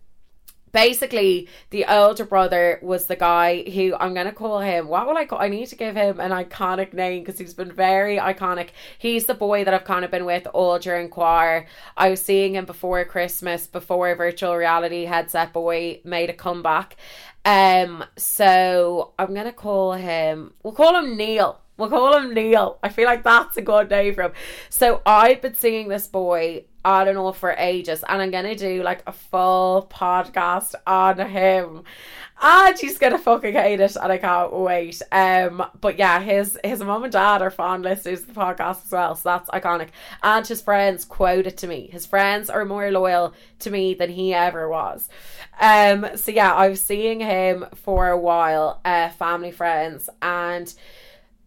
basically 0.73 1.47
the 1.69 1.85
older 1.85 2.25
brother 2.25 2.79
was 2.81 3.07
the 3.07 3.15
guy 3.15 3.63
who 3.63 3.95
I'm 3.99 4.13
gonna 4.13 4.33
call 4.33 4.59
him 4.59 4.87
what 4.87 5.07
will 5.07 5.15
I 5.17 5.25
call 5.25 5.39
I 5.39 5.47
need 5.47 5.67
to 5.67 5.75
give 5.75 5.95
him 5.95 6.19
an 6.19 6.31
iconic 6.31 6.93
name 6.93 7.21
because 7.21 7.39
he's 7.39 7.53
been 7.53 7.71
very 7.71 8.17
iconic 8.17 8.69
he's 8.97 9.25
the 9.25 9.35
boy 9.35 9.63
that 9.63 9.73
I've 9.73 9.85
kind 9.85 10.03
of 10.03 10.11
been 10.11 10.25
with 10.25 10.47
all 10.53 10.79
during 10.79 11.09
choir 11.09 11.67
I 11.95 12.09
was 12.09 12.21
seeing 12.21 12.55
him 12.55 12.65
before 12.65 13.05
Christmas 13.05 13.67
before 13.67 14.15
virtual 14.15 14.55
reality 14.55 15.05
headset 15.05 15.53
boy 15.53 16.01
made 16.03 16.29
a 16.29 16.33
comeback 16.33 16.97
Um, 17.45 18.05
so 18.17 19.13
I'm 19.19 19.33
gonna 19.33 19.51
call 19.53 19.93
him. 19.93 20.53
We'll 20.63 20.73
call 20.73 20.95
him 20.95 21.17
Neil. 21.17 21.59
We'll 21.77 21.89
call 21.89 22.17
him 22.17 22.33
Neil. 22.33 22.77
I 22.83 22.89
feel 22.89 23.05
like 23.05 23.23
that's 23.23 23.57
a 23.57 23.61
good 23.61 23.89
name 23.89 24.13
for 24.13 24.23
him. 24.23 24.33
So 24.69 25.01
I've 25.05 25.41
been 25.41 25.55
seeing 25.55 25.87
this 25.87 26.07
boy 26.07 26.65
on 26.85 27.07
and 27.07 27.17
off 27.17 27.39
for 27.39 27.55
ages, 27.57 28.03
and 28.07 28.21
I'm 28.21 28.29
gonna 28.29 28.55
do 28.55 28.83
like 28.83 29.01
a 29.07 29.11
full 29.11 29.87
podcast 29.91 30.75
on 30.85 31.17
him. 31.17 31.83
And 32.41 32.77
she's 32.77 32.97
gonna 32.97 33.17
fucking 33.17 33.53
hate 33.53 33.79
it, 33.79 33.95
and 33.95 34.11
I 34.11 34.17
can't 34.17 34.53
wait. 34.53 35.01
Um, 35.11 35.65
but 35.79 35.97
yeah, 35.97 36.19
his 36.19 36.59
his 36.63 36.81
mom 36.81 37.03
and 37.05 37.13
dad 37.13 37.41
are 37.41 37.49
fond 37.49 37.83
listeners 37.83 38.21
of 38.21 38.27
the 38.27 38.33
podcast 38.33 38.85
as 38.85 38.91
well, 38.91 39.15
so 39.15 39.29
that's 39.29 39.49
iconic. 39.49 39.89
And 40.21 40.45
his 40.45 40.61
friends 40.61 41.05
quote 41.05 41.47
it 41.47 41.57
to 41.57 41.67
me. 41.67 41.87
His 41.91 42.05
friends 42.05 42.49
are 42.49 42.65
more 42.65 42.91
loyal 42.91 43.33
to 43.59 43.71
me 43.71 43.93
than 43.93 44.09
he 44.09 44.33
ever 44.33 44.69
was. 44.69 45.09
Um, 45.59 46.05
so 46.15 46.31
yeah, 46.31 46.53
I 46.53 46.67
was 46.69 46.81
seeing 46.81 47.19
him 47.19 47.65
for 47.75 48.09
a 48.09 48.17
while, 48.17 48.81
uh, 48.83 49.09
family 49.09 49.51
friends, 49.51 50.09
and 50.21 50.71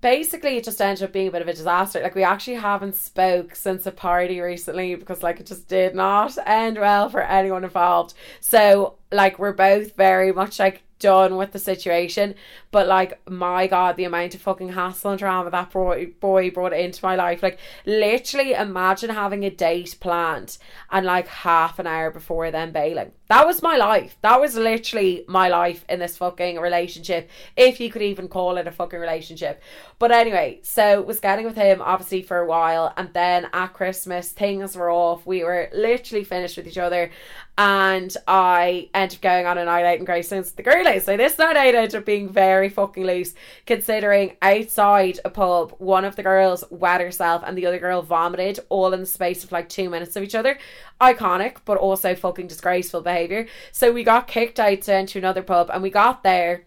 basically 0.07 0.57
it 0.57 0.63
just 0.63 0.81
ended 0.81 1.03
up 1.03 1.13
being 1.13 1.27
a 1.27 1.33
bit 1.33 1.43
of 1.43 1.49
a 1.49 1.53
disaster. 1.53 2.01
Like 2.01 2.15
we 2.15 2.23
actually 2.23 2.55
haven't 2.55 2.95
spoke 2.95 3.57
since 3.57 3.87
a 3.87 3.91
party 3.91 4.39
recently 4.41 4.95
because 4.95 5.25
like 5.25 5.41
it 5.41 5.47
just 5.47 5.67
did 5.67 5.97
not 5.97 6.39
end 6.47 6.79
well 6.79 7.09
for 7.09 7.23
anyone 7.23 7.65
involved. 7.65 8.15
So 8.39 8.95
like 9.11 9.41
we're 9.41 9.53
both 9.53 9.97
very 9.97 10.31
much 10.31 10.61
like 10.61 10.85
done 11.01 11.37
with 11.37 11.51
the 11.51 11.59
situation. 11.59 12.37
But 12.71 12.87
like 12.87 13.21
my 13.29 13.67
god, 13.67 13.97
the 13.97 14.05
amount 14.05 14.37
of 14.37 14.43
fucking 14.43 14.69
hassle 14.69 15.11
and 15.11 15.19
drama 15.19 15.51
that 15.51 15.73
boy 15.73 16.13
boy 16.21 16.53
brought 16.53 16.73
into 16.73 17.05
my 17.05 17.17
life. 17.17 17.43
Like 17.43 17.59
literally 17.85 18.53
imagine 18.53 19.11
having 19.11 19.45
a 19.45 19.51
date 19.51 19.97
planned 19.99 20.57
and 20.93 21.05
like 21.05 21.27
half 21.27 21.81
an 21.81 21.89
hour 21.89 22.13
before 22.13 22.53
then 22.53 22.71
bailing. 22.71 23.11
That 23.29 23.47
was 23.47 23.63
my 23.63 23.77
life. 23.77 24.17
That 24.23 24.41
was 24.41 24.55
literally 24.55 25.25
my 25.27 25.49
life 25.49 25.85
in 25.89 25.99
this 25.99 26.17
fucking 26.17 26.61
relationship, 26.61 27.29
if 27.57 27.81
you 27.81 27.91
could 27.91 28.03
even 28.03 28.29
call 28.29 28.57
it 28.57 28.69
a 28.69 28.73
fucking 28.73 29.01
relationship. 29.01 29.61
But 29.99 30.13
anyway, 30.13 30.61
so 30.63 31.03
was 31.03 31.21
getting 31.21 31.45
with 31.45 31.57
him 31.57 31.83
obviously 31.83 32.23
for 32.23 32.39
a 32.39 32.47
while, 32.47 32.93
and 32.97 33.13
then 33.13 33.49
at 33.53 33.73
Christmas 33.73 34.31
things 34.31 34.77
were 34.77 34.91
off. 34.91 35.27
We 35.27 35.43
were 35.43 35.69
literally 35.73 36.23
finished 36.23 36.57
with 36.57 36.69
each 36.69 36.79
other, 36.79 37.11
and 37.59 38.15
I 38.29 38.91
ended 38.95 39.17
up 39.17 39.23
going 39.23 39.47
on 39.47 39.59
a 39.59 39.65
night 39.65 39.87
out 39.87 39.99
in 39.99 40.05
Greystones 40.05 40.53
the 40.53 40.63
girlies. 40.63 41.05
So 41.05 41.17
this 41.17 41.39
night 41.39 41.57
out 41.57 41.75
ended 41.75 41.95
up 41.95 42.05
being 42.05 42.29
very 42.29 42.69
fucking 42.69 43.05
loose, 43.05 43.35
considering 43.65 44.37
outside 44.43 45.19
a 45.25 45.31
pub, 45.31 45.75
one 45.79 46.05
of 46.05 46.15
the 46.15 46.23
girls 46.23 46.63
wet 46.71 47.01
herself 47.01 47.43
and 47.45 47.57
the 47.57 47.67
other 47.67 47.79
girl 47.79 48.03
vomited 48.03 48.61
all 48.69 48.93
in 48.93 49.01
the 49.01 49.07
space 49.07 49.43
of 49.43 49.51
like 49.53 49.69
two 49.69 49.89
minutes 49.91 50.15
of 50.15 50.23
each 50.23 50.35
other. 50.35 50.59
Iconic, 51.01 51.59
but 51.65 51.79
also 51.79 52.15
fucking 52.15 52.47
disgraceful 52.47 53.03
behaviour. 53.03 53.47
So 53.73 53.93
we 53.93 54.05
got 54.05 54.29
kicked 54.29 54.59
out 54.59 54.83
to 54.83 54.95
enter 54.95 55.19
another 55.19 55.43
pub 55.43 55.71
and 55.73 55.83
we 55.83 55.91
got 55.91 56.23
there. 56.23 56.65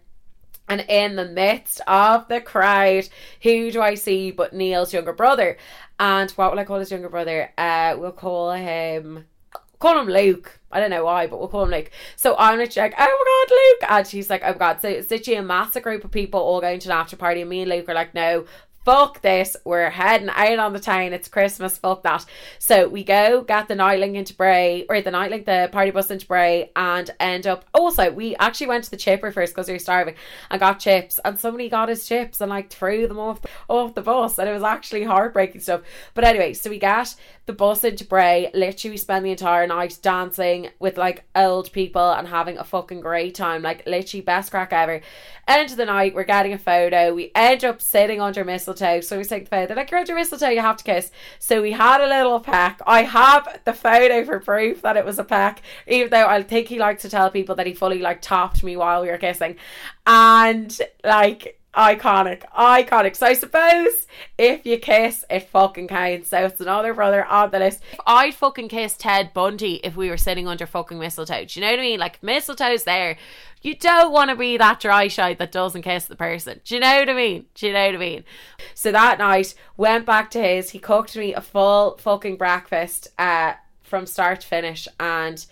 And 0.68 0.84
in 0.88 1.16
the 1.16 1.26
midst 1.26 1.80
of 1.88 2.28
the 2.28 2.40
crowd, 2.40 3.08
who 3.42 3.72
do 3.72 3.82
I 3.82 3.96
see 3.96 4.30
but 4.30 4.52
Neil's 4.52 4.92
younger 4.92 5.12
brother? 5.12 5.56
And 5.98 6.30
what 6.32 6.52
will 6.52 6.60
I 6.60 6.64
call 6.64 6.78
his 6.78 6.92
younger 6.92 7.08
brother? 7.08 7.52
Uh, 7.58 7.96
we'll 7.98 8.12
call 8.12 8.52
him 8.52 9.24
call 9.80 9.98
him 9.98 10.06
Luke. 10.06 10.60
I 10.70 10.78
don't 10.78 10.90
know 10.90 11.04
why, 11.04 11.26
but 11.26 11.40
we'll 11.40 11.48
call 11.48 11.64
him 11.64 11.70
Luke. 11.70 11.90
So 12.14 12.36
I'm 12.38 12.58
like, 12.58 12.76
oh 12.76 12.84
my 12.86 13.46
god, 13.48 13.54
Luke. 13.54 13.90
And 13.90 14.06
she's 14.06 14.30
like, 14.30 14.42
oh 14.44 14.52
my 14.52 14.58
god. 14.58 14.80
So 14.80 14.88
it's 14.88 15.10
literally 15.10 15.38
a 15.38 15.42
massive 15.42 15.82
group 15.82 16.04
of 16.04 16.12
people 16.12 16.38
all 16.38 16.60
going 16.60 16.78
to 16.80 16.88
an 16.88 16.92
after 16.92 17.16
party. 17.16 17.40
And 17.40 17.50
me 17.50 17.62
and 17.62 17.70
Luke 17.70 17.88
are 17.88 17.94
like, 17.94 18.14
no, 18.14 18.44
fuck 18.84 19.20
this. 19.22 19.56
We're 19.64 19.90
heading 19.90 20.30
out 20.30 20.58
on 20.58 20.72
the 20.72 20.80
town. 20.80 21.12
It's 21.12 21.28
Christmas. 21.28 21.78
Fuck 21.78 22.02
that. 22.02 22.24
So 22.58 22.88
we 22.88 23.04
go 23.04 23.42
get 23.42 23.68
the 23.68 23.74
Nightlink 23.74 24.14
into 24.14 24.34
Bray, 24.34 24.86
or 24.88 25.00
the 25.00 25.10
Nightlink, 25.10 25.44
the 25.44 25.68
party 25.70 25.90
bus 25.90 26.10
into 26.10 26.26
Bray, 26.26 26.70
and 26.74 27.10
end 27.20 27.46
up. 27.46 27.64
Also, 27.74 28.10
we 28.10 28.36
actually 28.36 28.68
went 28.68 28.84
to 28.84 28.90
the 28.90 28.96
chipper 28.96 29.30
first 29.30 29.54
because 29.54 29.68
we 29.68 29.74
were 29.74 29.78
starving 29.78 30.14
and 30.50 30.60
got 30.60 30.80
chips. 30.80 31.20
And 31.24 31.38
somebody 31.38 31.68
got 31.68 31.88
his 31.88 32.06
chips 32.06 32.40
and 32.40 32.50
like 32.50 32.70
threw 32.70 33.06
them 33.06 33.18
off, 33.18 33.40
off 33.68 33.94
the 33.94 34.02
bus. 34.02 34.38
And 34.38 34.48
it 34.48 34.52
was 34.52 34.62
actually 34.62 35.04
heartbreaking 35.04 35.60
stuff. 35.60 35.82
But 36.14 36.24
anyway, 36.24 36.54
so 36.54 36.70
we 36.70 36.78
get 36.78 37.14
the 37.50 37.56
bus 37.56 37.82
into 37.82 38.04
Bray. 38.04 38.48
Literally, 38.54 38.92
we 38.92 38.96
spend 38.96 39.26
the 39.26 39.32
entire 39.32 39.66
night 39.66 39.98
dancing 40.02 40.70
with 40.78 40.96
like 40.96 41.24
old 41.34 41.72
people 41.72 42.12
and 42.12 42.28
having 42.28 42.56
a 42.56 42.62
fucking 42.62 43.00
great 43.00 43.34
time. 43.34 43.62
Like, 43.62 43.84
literally, 43.86 44.20
best 44.20 44.52
crack 44.52 44.72
ever. 44.72 45.00
End 45.48 45.68
of 45.68 45.76
the 45.76 45.84
night, 45.84 46.14
we're 46.14 46.22
getting 46.22 46.52
a 46.52 46.58
photo. 46.58 47.12
We 47.12 47.32
end 47.34 47.64
up 47.64 47.82
sitting 47.82 48.20
under 48.20 48.44
mistletoe. 48.44 49.00
So 49.00 49.18
we 49.18 49.24
take 49.24 49.46
the 49.46 49.50
photo. 49.50 49.66
They're 49.66 49.76
like, 49.76 49.90
You're 49.90 49.98
under 49.98 50.14
mistletoe, 50.14 50.50
you 50.50 50.60
have 50.60 50.76
to 50.76 50.84
kiss. 50.84 51.10
So 51.40 51.60
we 51.60 51.72
had 51.72 52.00
a 52.00 52.06
little 52.06 52.38
peck. 52.38 52.80
I 52.86 53.02
have 53.02 53.60
the 53.64 53.72
photo 53.72 54.24
for 54.24 54.38
proof 54.38 54.82
that 54.82 54.96
it 54.96 55.04
was 55.04 55.18
a 55.18 55.24
peck, 55.24 55.62
even 55.88 56.10
though 56.10 56.28
I 56.28 56.40
think 56.44 56.68
he 56.68 56.78
likes 56.78 57.02
to 57.02 57.10
tell 57.10 57.32
people 57.32 57.56
that 57.56 57.66
he 57.66 57.74
fully 57.74 57.98
like 57.98 58.22
topped 58.22 58.62
me 58.62 58.76
while 58.76 59.02
we 59.02 59.08
were 59.08 59.18
kissing. 59.18 59.56
And 60.06 60.80
like, 61.02 61.59
iconic, 61.74 62.42
iconic. 62.50 63.16
So 63.16 63.26
I 63.26 63.34
suppose 63.34 64.06
if 64.36 64.66
you 64.66 64.78
kiss, 64.78 65.24
it 65.30 65.48
fucking 65.48 65.88
counts. 65.88 66.30
So 66.30 66.44
it's 66.44 66.60
another 66.60 66.94
brother 66.94 67.24
on 67.24 67.50
the 67.50 67.58
list. 67.58 67.82
If 67.92 68.00
I'd 68.06 68.34
fucking 68.34 68.68
kiss 68.68 68.96
Ted 68.96 69.32
Bundy 69.32 69.76
if 69.84 69.96
we 69.96 70.10
were 70.10 70.16
sitting 70.16 70.48
under 70.48 70.66
fucking 70.66 70.98
mistletoe. 70.98 71.44
Do 71.44 71.60
you 71.60 71.64
know 71.64 71.70
what 71.70 71.80
I 71.80 71.82
mean? 71.82 72.00
Like 72.00 72.20
mistletoe's 72.22 72.84
there. 72.84 73.16
You 73.62 73.74
don't 73.74 74.10
want 74.12 74.30
to 74.30 74.36
be 74.36 74.56
that 74.56 74.80
dry 74.80 75.08
shite 75.08 75.38
that 75.38 75.52
doesn't 75.52 75.82
kiss 75.82 76.06
the 76.06 76.16
person. 76.16 76.60
Do 76.64 76.74
you 76.74 76.80
know 76.80 76.98
what 76.98 77.10
I 77.10 77.14
mean? 77.14 77.46
Do 77.54 77.66
you 77.66 77.72
know 77.72 77.86
what 77.86 77.94
I 77.94 77.98
mean? 77.98 78.24
So 78.74 78.90
that 78.90 79.18
night, 79.18 79.54
went 79.76 80.06
back 80.06 80.30
to 80.32 80.42
his. 80.42 80.70
He 80.70 80.78
cooked 80.78 81.16
me 81.16 81.34
a 81.34 81.40
full 81.40 81.98
fucking 81.98 82.36
breakfast 82.36 83.08
uh, 83.18 83.54
from 83.82 84.06
start 84.06 84.40
to 84.40 84.46
finish 84.46 84.88
and 84.98 85.44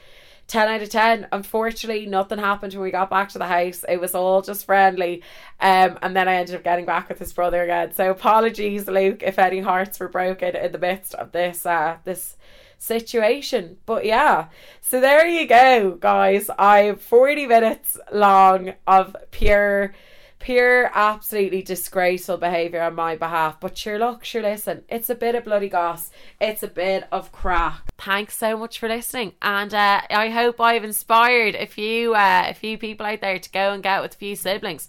10 0.49 0.68
out 0.68 0.82
of 0.82 0.88
10. 0.88 1.28
Unfortunately, 1.30 2.07
nothing 2.07 2.38
happened 2.38 2.72
when 2.72 2.82
we 2.82 2.90
got 2.90 3.11
back 3.11 3.28
to 3.30 3.38
the 3.38 3.46
house. 3.46 3.84
It 3.88 4.01
was 4.01 4.14
all 4.14 4.42
just 4.42 4.64
friendly. 4.64 5.22
Um, 5.61 5.99
and 6.03 6.16
then 6.16 6.26
I 6.26 6.34
ended 6.36 6.57
up 6.57 6.64
getting 6.64 6.86
back 6.86 7.09
with 7.09 7.18
his 7.18 7.32
brother 7.32 7.62
again. 7.62 7.92
So 7.92 8.11
apologies, 8.11 8.88
Luke, 8.88 9.22
if 9.22 9.38
any 9.38 9.61
hearts 9.61 10.01
were 10.01 10.09
broken 10.09 10.57
in 10.57 10.72
the 10.72 10.78
midst 10.78 11.14
of 11.14 11.32
this 11.32 11.64
uh 11.66 11.99
this 12.05 12.36
situation. 12.78 13.76
But 13.86 14.05
yeah, 14.05 14.49
so 14.80 15.01
there 15.01 15.26
you 15.26 15.46
go, 15.46 15.96
guys. 16.01 16.49
I'm 16.59 16.96
40 16.96 17.46
minutes 17.46 17.99
long 18.11 18.72
of 18.86 19.16
pure 19.30 19.92
pure 20.39 20.91
absolutely 20.95 21.62
disgraceful 21.62 22.36
behaviour 22.36 22.82
on 22.82 22.95
my 22.95 23.16
behalf. 23.16 23.59
But 23.61 23.76
sure 23.76 23.99
look, 23.99 24.24
sure 24.24 24.43
listen, 24.43 24.84
it's 24.89 25.11
a 25.11 25.14
bit 25.14 25.34
of 25.34 25.45
bloody 25.45 25.68
goss. 25.68 26.11
It's 26.41 26.62
a 26.62 26.68
bit 26.68 27.07
of 27.11 27.32
crack. 27.32 27.82
Thanks 27.99 28.36
so 28.36 28.57
much 28.57 28.78
for 28.78 28.89
listening. 28.89 29.32
And 29.43 29.74
uh, 29.74 30.03
I 30.11 30.30
hope 30.30 30.61
I've 30.61 30.84
inspired 30.84 31.55
a 31.55 31.66
few 31.66 32.14
uh, 32.14 32.47
a 32.49 32.55
few 32.55 32.78
people 32.78 33.07
out 33.07 33.20
there 33.20 33.39
to 33.39 33.51
go 33.51 33.72
and 33.72 33.82
get 33.82 34.03
with 34.03 34.14
a 34.14 34.18
few 34.18 34.36
siblings. 34.36 34.89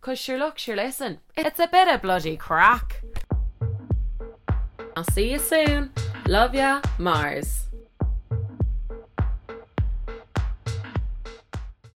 Cause 0.00 0.18
sure 0.18 0.38
look, 0.38 0.58
sure 0.58 0.76
listen, 0.76 1.18
it's 1.36 1.58
a 1.58 1.66
bit 1.66 1.88
of 1.88 2.02
bloody 2.02 2.36
crack. 2.36 3.02
I'll 4.96 5.04
see 5.04 5.32
you 5.32 5.38
soon. 5.38 5.90
Love 6.26 6.54
ya, 6.54 6.80
Mars. 6.98 7.65